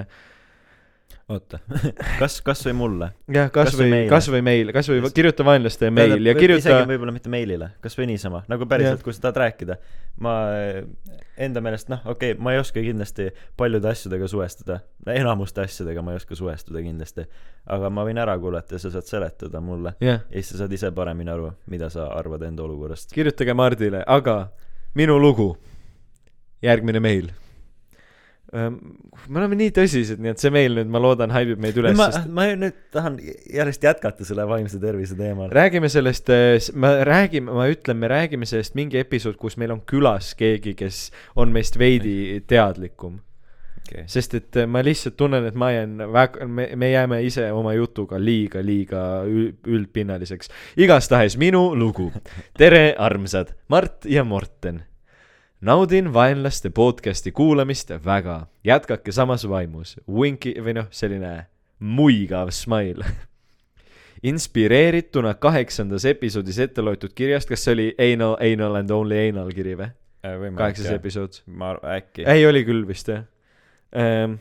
[1.29, 1.59] oota.
[2.21, 3.09] Kas kas või mulle?
[3.31, 4.09] Jah, Kas või kasvõi, meile?
[4.11, 8.43] kasvõi meil, kasvõi kirjuta vaenlastele meil ja kirjuta isegi võib-olla mitte meilile kas või niisama
[8.51, 9.77] nagu päriselt kui sa tahad rääkida.
[10.21, 14.79] Ma äh, enda meelest noh okei okay, ma ei oska kindlasti paljude asjadega suhestuda.
[15.15, 17.25] Enamuste asjadega ma ei oska suhestuda kindlasti.
[17.73, 19.95] Aga ma võin ära kuulata ja sa saad seletada mulle.
[20.03, 23.13] Jah, ja siis sa saad ise paremini aru mida sa arvad enda olukorrast.
[23.15, 24.51] Kirjutage Mardile, aga
[24.95, 25.55] minu lugu,
[26.63, 27.33] järgmine meil.
[28.53, 32.09] Me oleme nii tõsised, nii et see meil nüüd, ma loodan, haibib meid üles, ma
[32.13, 33.17] sest ma nüüd tahan
[33.51, 36.29] järjest jätkata selle vaimse tervise teemal räägime sellest,
[36.77, 41.07] me räägime, ma ütlen, me räägime sellest mingi episood, kus meil on külas keegi, kes
[41.35, 43.19] on meist veidi teadlikum.
[43.81, 44.05] okay.
[44.07, 47.73] sest et äh, ma lihtsalt tunnen, et ma jään väga, me, me jääme ise oma
[47.73, 50.49] jutuga liiga, liiga ül- üldpinnaliseks.
[50.77, 52.11] igastahes minu lugu.
[52.57, 54.83] tere, armsad Mart ja Morten.
[55.65, 61.47] Naudin vaenlaste podcasti kuulamist väga, jätkake samas vaimus, Winki või noh, selline
[61.79, 63.05] muigav smile.
[64.29, 69.73] inspireerituna kaheksandas episoodis ette loetud kirjast, kas see oli Anal, Anal and Only Anal kiri
[69.79, 69.89] või?
[70.55, 71.41] kaheksas episood.
[71.45, 73.25] ma äkki ei, oli küll vist jah
[73.93, 74.39] ähm,.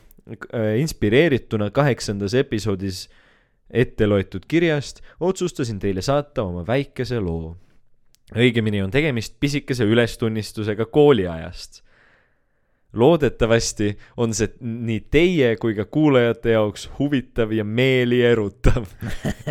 [0.81, 3.09] inspireerituna kaheksandas episoodis
[3.71, 7.57] ette loetud kirjast otsustasin teile saata oma väikese loo.
[8.35, 11.83] Õigemini on tegemist pisikese ülestunnistusega kooliajast.
[12.95, 13.89] loodetavasti
[14.23, 18.87] on see nii teie kui ka kuulajate jaoks huvitav ja meeli erutav.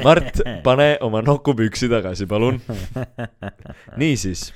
[0.03, 2.61] Mart, pane oma nokupüksi tagasi, palun.
[4.01, 4.53] niisiis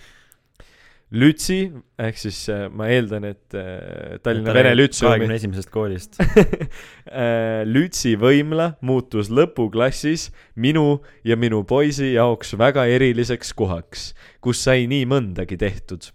[1.07, 1.69] Lütsi
[2.03, 8.17] ehk siis äh, ma eeldan, et äh, Tallinna Vene Lütseumi kahekümne esimesest koolist äh, Lütsi
[8.19, 10.27] võimla muutus lõpuklassis
[10.59, 14.09] minu ja minu poisi jaoks väga eriliseks kohaks,
[14.43, 16.11] kus sai nii mõndagi tehtud.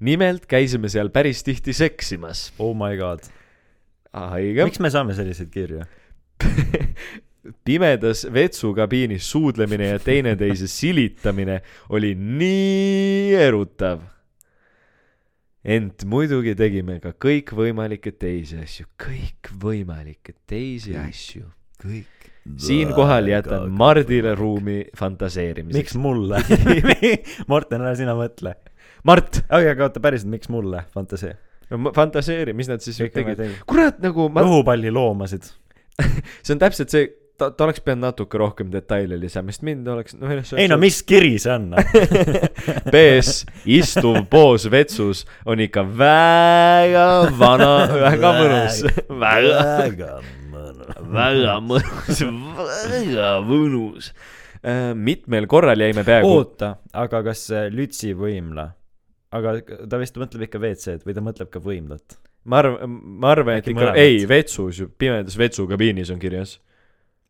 [0.00, 2.50] nimelt käisime seal päris tihti seksimas.
[2.58, 3.22] oh my god
[4.66, 5.86] miks me saame selliseid kirju
[7.64, 14.00] pimedas vetsukabiinis suudlemine ja teineteise silitamine oli nii erutav.
[15.64, 21.48] ent muidugi tegime ka kõikvõimalikke teisi asju, kõikvõimalikke teisi asju.
[21.82, 22.30] kõik.
[22.56, 25.82] siinkohal jätan Mardile ruumi fantaseerimiseks.
[25.82, 26.42] miks mulle?
[27.50, 28.54] Morten, ära sina mõtle.
[29.06, 31.36] Mart, aga aga oota, päriselt, miks mulle fantasee?
[31.70, 33.40] no ma- fantaseeri, mis nad siis tegid.
[33.68, 35.48] kurat, nagu ma, õhupalli loomasid.
[36.44, 37.08] see on täpselt see,
[37.38, 41.00] ta, ta oleks pidanud natuke rohkem detaile lisama, sest mind oleks, noh, ei no mis
[41.06, 41.68] kiri see on?
[42.92, 43.42] BS
[43.76, 47.06] istuv poos vetsus on ikka väga
[47.38, 48.80] vana, väga mõnus,
[49.10, 50.10] väga, väga
[50.54, 50.96] mõnus.
[51.18, 52.24] väga mõnus,
[52.92, 54.10] väga mõnus.
[54.98, 58.70] mitmel korral jäime peaaegu, oota, aga kas see Lütsi võimla,
[59.36, 62.18] aga ta vist mõtleb ikka WC-d või ta mõtleb ka võimlat?
[62.46, 66.56] ma arvan, ma arvan, et ikka, ei, vetsus, pimedas vetsukabiinis on kirjas.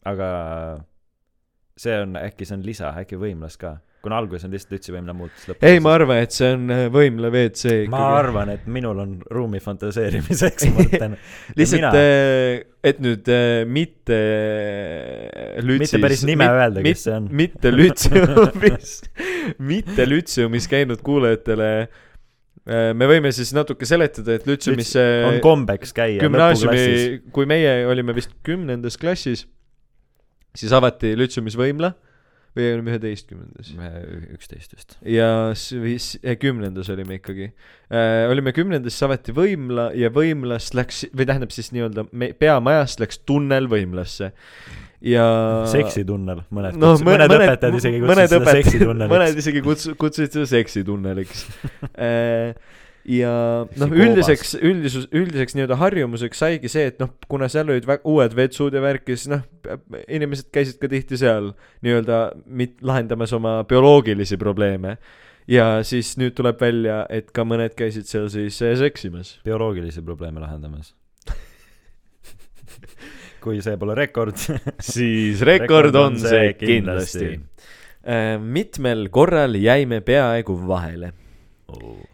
[0.07, 0.31] Aga
[1.77, 3.77] see on, äkki see on lisa, äkki võimlas ka?
[4.07, 5.66] kuna alguses on lihtsalt Lütsi võimla muutus lõpus.
[5.66, 8.19] ei, ma arvan, et see on äh, võimla WC ma ikkagi.
[8.20, 11.16] arvan, et minul on ruumi fantaseerimiseks, Martin.
[11.59, 11.99] lihtsalt,
[12.87, 14.20] et nüüd äh, mitte
[15.66, 17.28] lütsis Mitte päris nime öelda, kes see on.
[17.43, 18.95] mitte lütsiumis,
[19.73, 24.95] mitte lütsiumis käinud kuulajatele äh, me võime siis natuke seletada, et lütsiumis
[25.27, 29.49] on kombeks käia gümnaasiumi, kui meie olime vist kümnendas klassis,
[30.57, 31.93] siis avati lütsiumis võimla
[32.57, 33.69] või olime üheteistkümnendas
[34.33, 34.95] üksteist vist.
[35.05, 38.24] ja s- või s- eh, kümnendas olime ikkagi äh,.
[38.33, 43.20] olime kümnendas, siis avati võimla ja võimlast läks või tähendab siis nii-öelda me- peamajast läks
[43.28, 44.33] tunnel võimlasse
[45.05, 45.27] ja
[45.69, 49.12] seksitunnel, mõned no,, mõned, mõned õpetajad isegi kutsusid seda seksitunneliks.
[49.12, 51.45] mõned isegi kutsu-, kutsusid seda seksitunneliks
[53.07, 53.33] ja
[53.78, 58.35] noh, üldiseks, üldisus, üldiseks nii-öelda harjumuseks saigi see, et noh, kuna seal olid vä- uued
[58.37, 59.45] vetsud ja värki, siis noh,
[60.11, 61.53] inimesed käisid ka tihti seal
[61.87, 64.97] nii-öelda mit-, lahendamas oma bioloogilisi probleeme.
[65.47, 69.37] ja siis nüüd tuleb välja, et ka mõned käisid seal siis seksimas.
[69.47, 70.95] bioloogilisi probleeme lahendamas.
[73.45, 74.35] kui see pole rekord.
[74.95, 77.37] siis rekord on see kindlasti.
[78.43, 81.12] mitmel korral jäime peaaegu vahele.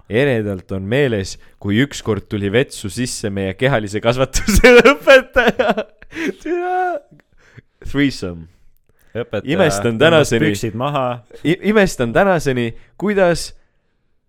[0.08, 5.74] Eredalt on meeles, kui ükskord tuli vetsu sisse meie kehalise kasvatuse õpetaja.
[7.84, 8.48] Threesome.
[9.44, 10.54] Imestan tänaseni-
[11.68, 13.50] imestan tänaseni, kuidas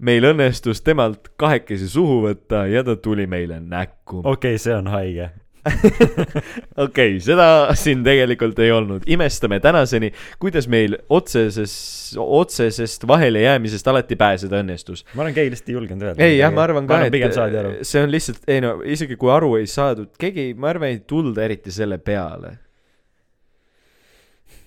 [0.03, 4.19] meil õnnestus temalt kahekesi suhu võtta ja ta tuli meile näkku.
[4.19, 5.29] okei okay,, see on haige.
[6.85, 7.45] okei seda
[7.80, 9.06] siin tegelikult ei olnud.
[9.07, 11.76] imestame tänaseni, kuidas meil otseses,
[12.19, 15.06] otsesest vahelejäämisest alati pääseda õnnestus.
[15.15, 16.26] ma olen gei lihtsalt ei julgenud öelda.
[16.26, 19.69] ei jah, ma arvan ka, et see on lihtsalt, ei no isegi kui aru ei
[19.72, 22.57] saadud, keegi, ma arvan, ei tulda eriti selle peale.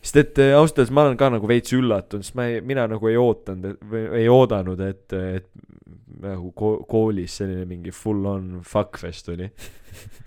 [0.01, 2.89] sest et äh, ausalt öeldes ma olen ka nagu veits üllatunud, sest ma ei, mina
[2.89, 3.85] nagu ei ootanud,
[4.17, 5.51] ei oodanud, et, et
[6.23, 9.51] nagu ko- koolis selline mingi full on fuckfest oli.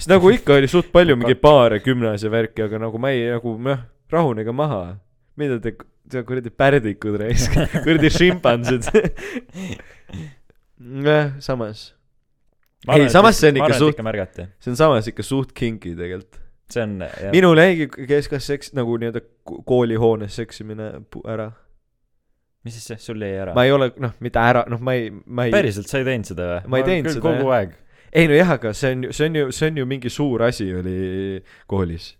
[0.00, 3.52] sest nagu ikka oli suht palju mingi baare, gümnasia värki, aga nagu ma ei nagu
[3.60, 3.80] noh,
[4.12, 4.96] rahunege maha.
[5.36, 5.74] mida te,
[6.10, 8.88] te kuradi pärdikud raisk, kuradi šimpansid.
[11.06, 11.90] jah, samas,
[12.88, 13.98] Ei, samas see on ikka suht-
[14.64, 16.38] see on samas ikka suht kinki tegelikult.
[16.70, 17.28] see on, jah.
[17.34, 20.88] minul jäigi keskas seks nagu nii-öelda ko- koolihoones seksimine
[21.28, 21.50] ära.
[22.64, 23.52] mis siis see, sul jäi ära?
[23.54, 25.52] ma ei ole noh, mitte ära, noh, ma ei, ma ei.
[25.52, 26.60] päriselt, sa ei teinud seda või?
[26.72, 27.56] Ma ei teinud seda, kogu jah.
[27.58, 27.76] aeg.
[28.12, 30.42] Ei no jah, aga see on ju, see on ju, see on ju mingi suur
[30.46, 30.96] asi oli
[31.70, 32.12] koolis.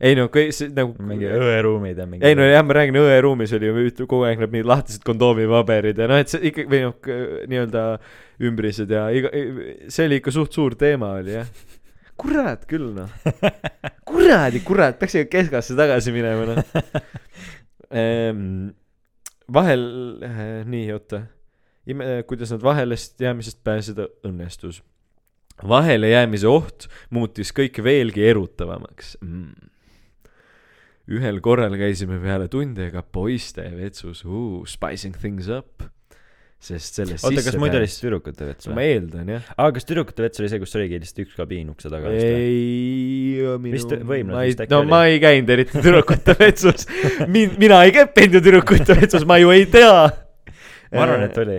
[0.00, 2.24] ei no kõik see nagu mingi õeruumid ja mingi.
[2.26, 6.08] ei no jah, ma räägin, õeruumis oli ju kogu aeg need mingid lahtised kondoomipaberid ja
[6.10, 7.10] noh, et see ikka või noh,
[7.50, 7.84] nii-öelda
[8.48, 9.32] ümbrised ja iga,
[9.88, 11.48] see oli ikka suht suur teema oli jah.
[12.20, 13.12] kurat küll noh,
[14.08, 16.62] kuradi kurat, peaks ikka keskasse tagasi minema noh
[17.90, 18.70] ehm,.
[19.52, 19.82] vahel
[20.24, 21.24] äh,, nii oota,
[22.28, 24.82] kuidas nad vahelest jäämisest pääseda õnnestus.
[25.68, 29.70] Vahelejäämise oht muutis kõike veelgi erutavamaks mm
[31.10, 35.82] ühel korral käisime peale tunde ka poiste vetsus uh,, spicing things up.
[36.60, 38.90] sest sellest oota, kas muidu oli siis tüdrukute vets ma või?
[38.92, 39.46] eeldan jah.
[39.56, 44.02] aa, kas tüdrukute vets oli see, kus oligi lihtsalt üks kabiin ukse taga ei, minu
[44.04, 44.92] ma ei no oli.
[44.92, 46.86] ma ei käinud eriti tüdrukute vetsus.
[47.32, 50.04] min-, mina ei käppinud ju tüdrukute vetsus, ma ju ei tea.
[50.92, 51.58] ma arvan, et oli.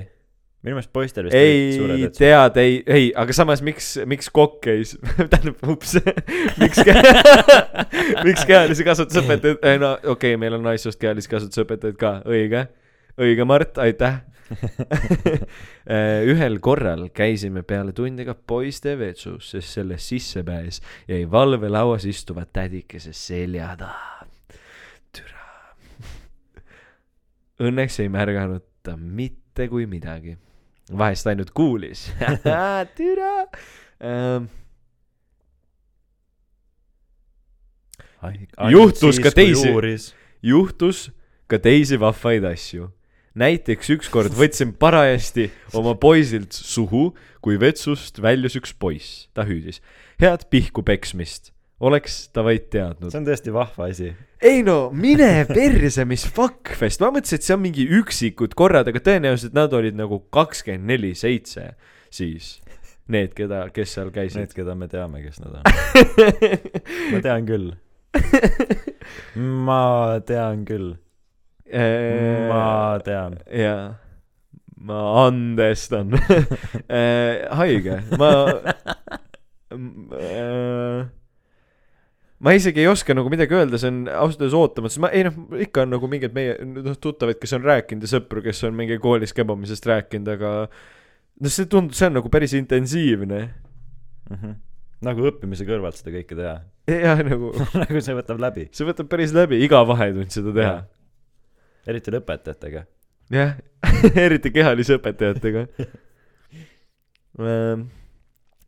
[0.62, 4.94] Minu meelest poistel vist ei tead, ei, ei, aga samas miks, miks kokk käis,
[5.32, 5.96] tähendab, ups,
[6.62, 6.84] miks
[8.28, 12.68] miks kehalise kasvatuse õpetajad, no okei okay,, meil on naissoost kehalise kasvatuse õpetajaid ka, õige,
[13.22, 14.22] õige, Mart, aitäh.
[16.28, 23.16] ühel korral käisime peale tunde ka poiste vetsus, sest sellest sissepääs jäi valvelauas istuva tädikese
[23.18, 24.28] selja taha.
[25.16, 25.48] türa.
[27.64, 30.36] Õnneks ei märganud ta mitte kui midagi
[30.90, 32.08] vahest ainult kuulis.
[32.98, 33.48] Türa!
[34.02, 34.50] Ähm,
[38.70, 40.14] Juhtus ka teisi-
[40.44, 41.10] juhtus
[41.50, 42.92] ka teisi vahvaid asju.
[43.34, 49.80] näiteks ükskord võtsin parajasti oma poisilt suhu, kui vetsust väljus üks poiss, ta hüüdis.
[50.20, 53.20] head pihku peksmist, oleks ta vaid teadnud see.
[53.20, 54.12] on tõesti vahva asi.
[54.42, 59.02] ei no mine perse, mis fuckfest, ma mõtlesin, et see on mingi üksikud korrad, aga
[59.04, 61.72] tõenäoliselt nad olid nagu kakskümmend neli seitse
[62.12, 62.58] siis.
[63.12, 64.54] Need, keda, kes seal Need, käisid.
[64.56, 65.64] keda me teame, kes nad on.
[67.12, 67.72] ma tean küll.
[69.68, 69.82] ma
[70.28, 70.94] tean küll.
[72.52, 73.40] ma tean.
[73.52, 73.96] jaa,
[74.82, 76.14] ma andestan
[77.60, 78.32] haige, ma
[79.72, 81.10] äh,
[82.42, 85.26] ma isegi ei oska nagu midagi öelda, see on ausalt öeldes ootamatu, sest ma ei
[85.28, 88.76] noh, ikka on nagu mingeid meie noh tuttavaid, kes on rääkinud ja sõpru, kes on
[88.78, 93.44] mingi koolis kebamisest rääkinud, aga noh, see tundub, see on nagu päris intensiivne.
[94.32, 94.60] Mhm.
[95.02, 96.56] nagu õppimise kõrvalt seda kõike teha.
[96.90, 97.52] jah, nagu
[97.82, 98.68] nagu see võtab läbi.
[98.74, 100.76] see võtab päris läbi, iga vahetund seda teha.
[101.90, 102.86] eriti lõpetajatega.
[103.38, 103.58] jah,
[104.26, 105.68] eriti kehalise õpetajatega.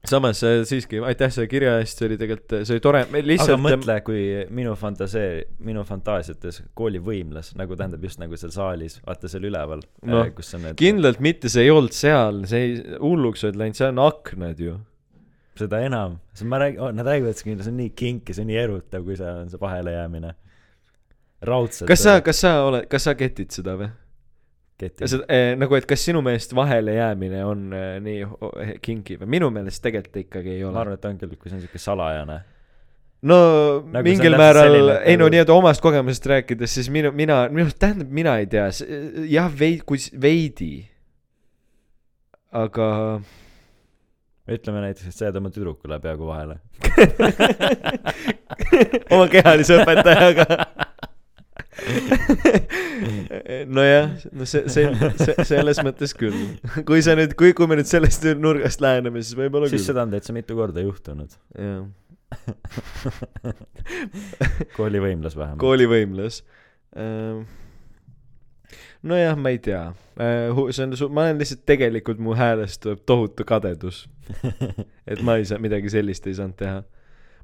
[0.07, 3.29] samas äh, siiski aitäh selle kirja eest, see oli tegelikult, see oli tore, me aga
[3.29, 4.23] lihtsalt mõtle, kui
[4.53, 10.27] minu fantasee, minu fantaasiates koolivõimlas, nagu tähendab just nagu seal saalis, vaata seal üleval Noh,
[10.35, 13.95] kus on need, kindlalt mitte, see ei olnud seal, see ei, hulluks olid läinud, seal
[13.95, 14.77] on aknad ju.
[15.59, 18.51] seda enam, sest ma räägin, nad räägivad, et see on nii kink ja see on
[18.51, 20.35] nii erutav, kui seal on see vahelejäämine.
[21.47, 21.87] raudselt.
[21.87, 23.93] kas sa, kas sa oled, kas sa ketid seda või?
[24.81, 29.51] Seda eh, nagu, et kas sinu meelest vahele jäämine on eh, nii kinki või minu
[29.53, 30.81] meelest tegelikult ikkagi ei ma ole.
[30.81, 32.39] arvan, et on küll, kui see on siuke salajane.
[33.29, 33.37] no
[33.93, 38.37] Nagu mingil määral ei no nii-öelda omast kogemusest rääkides, siis minu, mina, minu, tähendab, mina
[38.41, 38.67] ei tea,
[39.29, 40.73] jah, veidi, kui veidi.
[42.53, 42.87] aga
[44.49, 46.59] ütleme näiteks, et sa jääd oma tüdrukule peaaegu vahele.
[49.13, 50.47] oma kehalise õpetajaga.
[53.77, 54.85] nojah, no see, see,
[55.17, 56.37] see, selles mõttes küll.
[56.87, 59.89] kui sa nüüd, kui, kui me nüüd sellest nurgast läheneme, siis võib-olla siis küll.
[59.91, 61.31] seda on täitsa mitu korda juhtunud.
[61.57, 61.83] jah,
[64.77, 65.61] koolivõimlas vähemalt.
[65.61, 66.41] koolivõimlas.
[69.03, 69.85] nojah, ma ei tea.
[70.17, 73.97] see on, ma olen lihtsalt tegelikult mu häälest tuleb tohutu kadedus,
[75.11, 76.77] et ma ei saa midagi sellist ei saanud teha.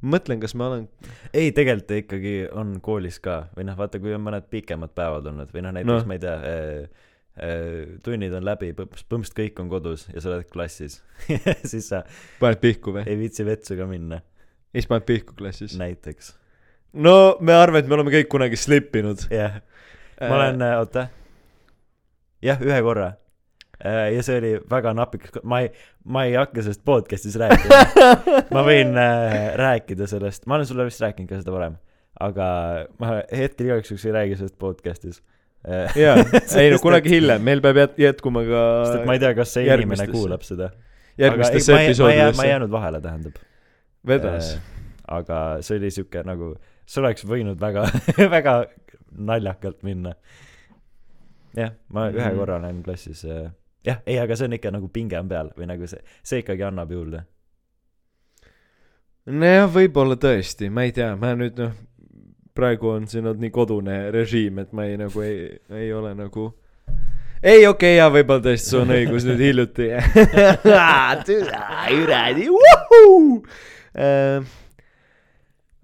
[0.01, 0.87] mõtlen, kas ma olen,
[1.33, 5.53] ei, tegelikult ikkagi on koolis ka või noh, vaata, kui on mõned pikemad päevad olnud
[5.53, 6.09] või noh, näiteks no.
[6.09, 7.05] ma ei tea äh,,
[7.43, 10.99] äh, tunnid on läbi, põhimõtteliselt kõik on kodus ja sa oled klassis
[11.71, 12.03] siis sa
[12.41, 13.05] paned pihku või?
[13.09, 14.21] ei viitsi vetsu ka minna,
[14.73, 15.77] siis paned pihku klassis?
[15.79, 16.33] näiteks.
[16.93, 19.27] no me arvame, et me oleme kõik kunagi slippinud.
[19.33, 19.59] jah,
[20.23, 21.09] ma olen, oota,
[22.45, 23.13] jah, ühe korra.
[23.85, 25.69] Ja see oli väga napiks, ma ei,
[26.03, 27.77] ma ei hakka sellest podcast'is rääkima.
[28.55, 31.77] ma võin äh, rääkida sellest, ma olen sulle vist rääkinud ka seda varem,
[32.19, 32.47] aga
[32.99, 35.21] ma hetkel igaks juhuks ei räägi sellest podcast'is.
[35.99, 36.17] jaa,
[36.59, 39.55] ei no kunagi hiljem, meil peab jät-, jätkuma ka sest et ma ei tea, kas
[39.55, 40.69] see inimene kuulab seda.
[41.19, 42.47] järgmistesse jää, ma ei episoodidesse.
[42.47, 43.39] jäänud vahele, tähendab.
[44.07, 44.53] vedas.
[45.07, 46.53] aga see oli siuke nagu,
[46.87, 47.87] see oleks võinud väga,
[48.35, 48.59] väga
[49.31, 50.13] naljakalt minna.
[51.57, 52.37] jah, ma ühe Mhm.
[52.39, 53.49] korra olen klassis äh,
[53.85, 56.65] jah, ei, aga see on ikka nagu pinge on peal või nagu see, see ikkagi
[56.67, 57.23] annab juurde.
[59.29, 61.75] nojah, võib-olla tõesti, ma ei tea, ma nüüd noh,
[62.57, 66.49] praegu on siin olnud nii kodune režiim, et ma ei nagu ei, ei ole nagu
[67.39, 69.89] ei, okei okay,, jaa, võib-olla tõesti, sul on õigus nüüd hiljuti.
[70.65, 71.37] kuradi,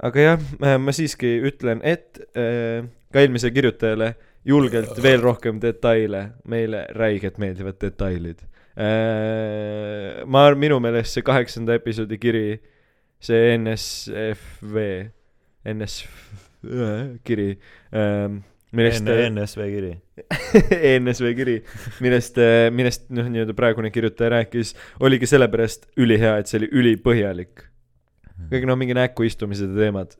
[0.03, 0.47] aga jah,
[0.83, 4.09] ma siiski ütlen, et äh, ka eelmisele kirjutajale
[4.45, 8.43] julgelt veel rohkem detaile, meile räigelt meeldivad detailid.
[10.27, 12.47] ma, minu meelest see kaheksanda episoodi kiri,
[13.23, 14.81] see NSFV,
[15.71, 16.33] NSV
[17.25, 17.51] kiri,
[18.75, 19.93] millest enne, NSV kiri.
[20.91, 21.55] ENSV kiri,
[22.03, 22.41] millest,
[22.75, 27.65] millest noh, nii-öelda praegune kirjutaja rääkis, oligi sellepärast ülihea, et see oli ülipõhjalik.
[28.51, 30.17] kõik noh, mingi näkku istumised ja teemad.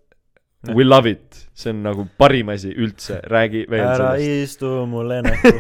[0.74, 4.56] We love it, see on nagu parim asi üldse, räägi veel ära sellest.
[4.56, 5.52] istu mulle näkku,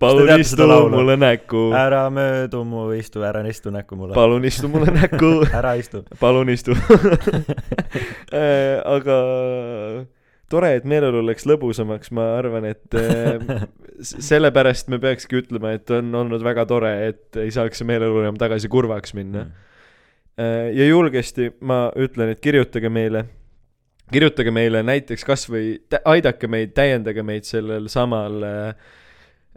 [0.00, 4.14] palun istu mulle näkku, ära möödu mu istu, ära istu näkku mulle.
[4.16, 6.04] palun istu mulle näkku, ära istu.
[6.20, 6.76] palun istu.
[8.96, 9.18] aga
[10.50, 13.66] tore, et meeleolu läks lõbusamaks, ma arvan, et äh,
[14.00, 18.38] sellepärast me peakski ütlema, et on olnud väga tore, et ei saaks see meeleolu enam
[18.40, 19.46] tagasi kurvaks minna.
[20.40, 23.26] Äh, ja julgesti ma ütlen, et kirjutage meile,
[24.12, 25.66] kirjutage meile näiteks kasvõi
[26.04, 28.88] aidake meid, täiendage meid sellel samal äh,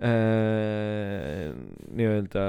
[0.04, 1.54] äh,
[1.96, 2.46] nii-öelda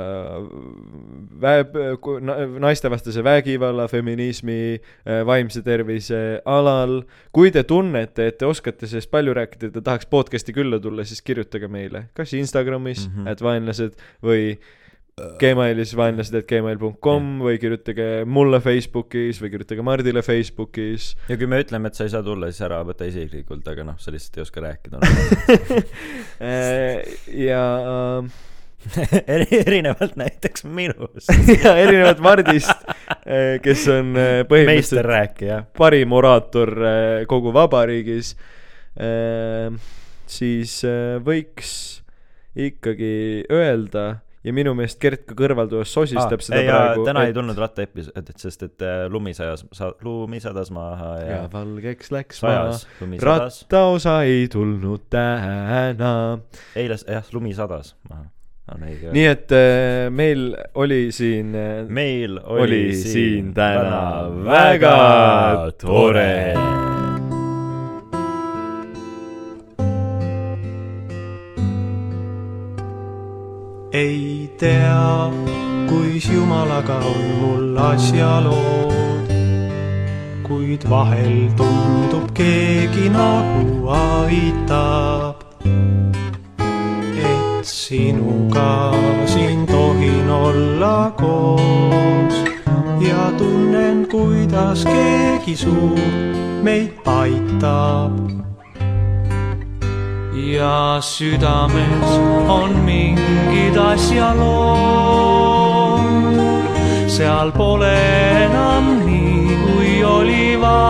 [1.41, 7.03] väe-, naistevastase vägivalla, feminismi äh,, vaimse tervise alal.
[7.33, 11.23] kui te tunnete, et te oskate sellest palju rääkida te tahaks podcast'i külla tulla, siis
[11.23, 13.15] kirjutage meile, kas Instagramis mm.
[13.15, 13.31] -hmm.
[13.33, 14.57] et vaenlased või
[15.15, 21.13] Gmailis vaenlased, et gmail.com või kirjutage mulle Facebookis või kirjutage Mardile Facebookis.
[21.31, 24.01] ja kui me ütleme, et sa ei saa tulla, siis ära võta isiklikult, aga noh,
[24.03, 25.03] sa lihtsalt ei oska rääkida.
[26.45, 26.99] Äh,
[27.31, 27.63] ja
[29.27, 31.31] Eri- erinevalt näiteks minust.
[31.65, 32.85] ja erinevalt Mardist,
[33.65, 38.35] kes on äh, põhimõtteliselt parim oraator äh, kogu vabariigis,
[40.31, 41.73] siis äh, võiks
[42.55, 43.15] ikkagi
[43.51, 44.05] öelda
[44.45, 47.07] ja minu meelest Gert ka kõrvaltoas sosistab seda ei, praegu.
[47.09, 51.41] täna ei tulnud rattaepisood, sest et äh, lumi sajas, sa-, lumi sadas maha ja, ja
[51.53, 53.25] valgeks läks sajas, sadas.
[53.25, 56.15] rattaosa ei tulnud täna.
[56.77, 58.29] eile, jah, lumi sadas maha.
[58.75, 59.15] on õige.
[59.17, 66.35] nii et äh, meil oli siin äh, meil oli oli siin täna väga tore.
[73.95, 74.34] ei
[74.65, 75.31] tea,
[75.89, 79.33] kuis Jumalaga on mul asjalood,
[80.47, 83.67] kuid vahel tundub keegi nagu
[84.05, 85.37] aitab.
[87.33, 88.71] et sinuga
[89.33, 92.37] siin tohin olla koos
[93.09, 96.01] ja tunnen, kuidas keegi suur
[96.65, 98.44] meid aitab
[100.53, 102.11] ja südames
[102.49, 104.45] on mingid asjalood.
[107.09, 107.95] seal pole
[108.45, 110.85] enam nii, kui oli varem.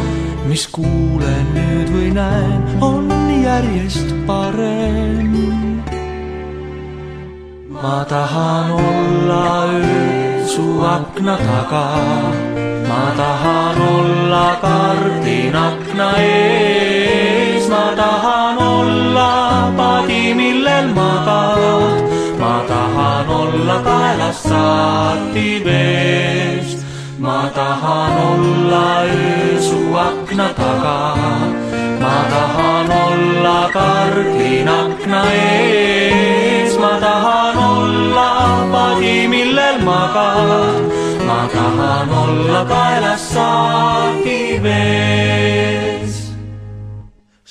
[0.49, 3.07] mis kuulen nüüd või näen, on
[3.44, 5.24] järjest parem
[7.84, 10.66] ma tahan olla öö su
[10.96, 11.86] akna taga,
[12.90, 19.32] ma tahan olla kardin akna ees, ma tahan olla
[19.80, 22.06] padi, millel magad,
[22.42, 26.86] ma tahan olla kaelast saati veest,
[27.26, 30.98] ma tahan olla öö su akna taga,
[32.14, 38.30] ma tahan olla kardin akna ees, ma tahan olla
[38.73, 40.84] padi, millel magad,
[41.27, 46.15] ma tahan olla kaelas saagi vees.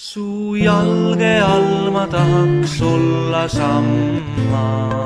[0.08, 5.00] su jalge all ma tahaks olla sammal.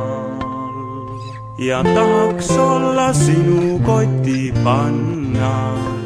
[1.68, 6.05] Ja tahaks olla sinu kotipanna ja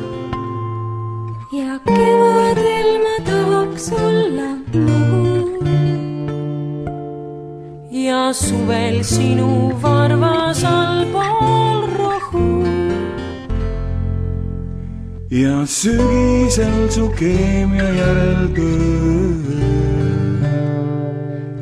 [1.86, 5.64] kevadel ma tahaks olla noor
[8.06, 9.50] ja suvel sinu
[9.82, 12.48] varvas allpool rohu.
[15.30, 19.60] Ja sügisel su keemia järel töö.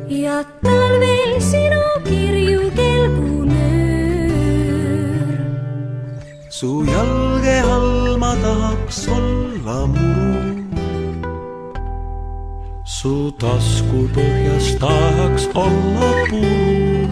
[0.09, 3.59] ja talvel sinu kirju kelgunöör
[6.49, 9.48] su jalge all ma tahaks olla
[9.93, 10.49] muru.
[12.99, 17.07] su tasku põhjas tahaks olla puu.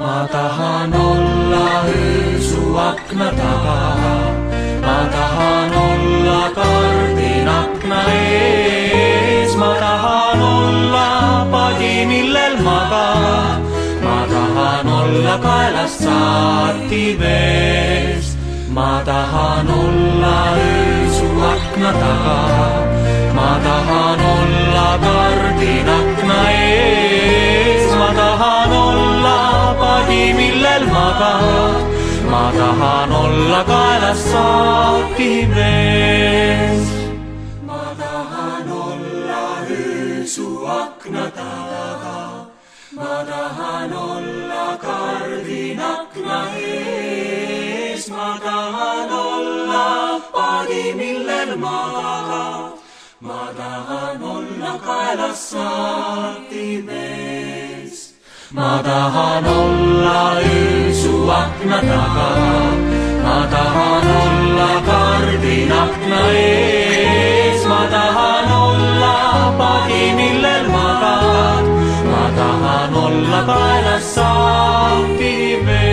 [0.00, 3.80] ma tahan olla öö su akna taga,
[4.86, 11.08] ma tahan olla kardin akna ees, ma tahan olla
[11.52, 13.60] padi, millel magad,
[14.04, 18.27] ma tahan olla kaelast saati veest,
[18.70, 22.70] ma tahan olla öö su akna taga,
[23.34, 29.38] ma tahan olla kardin akna ees, ma tahan olla
[29.80, 31.82] padi, millel magad,
[32.30, 36.92] ma tahan olla kaelast saati veest.
[37.68, 40.46] ma tahan olla öö su
[40.82, 41.97] akna taga,
[42.98, 49.86] ma tahan olla kardin akna ees, ma tahan olla
[50.34, 52.74] padi, millel magad,
[53.28, 57.96] ma tahan olla kaelas saati vees.
[58.58, 62.30] ma tahan olla öö su akna taga,
[63.24, 69.14] ma tahan olla kardin akna ees, ma tahan olla
[69.60, 70.67] padi, millel
[73.22, 75.87] lullaby love song be made.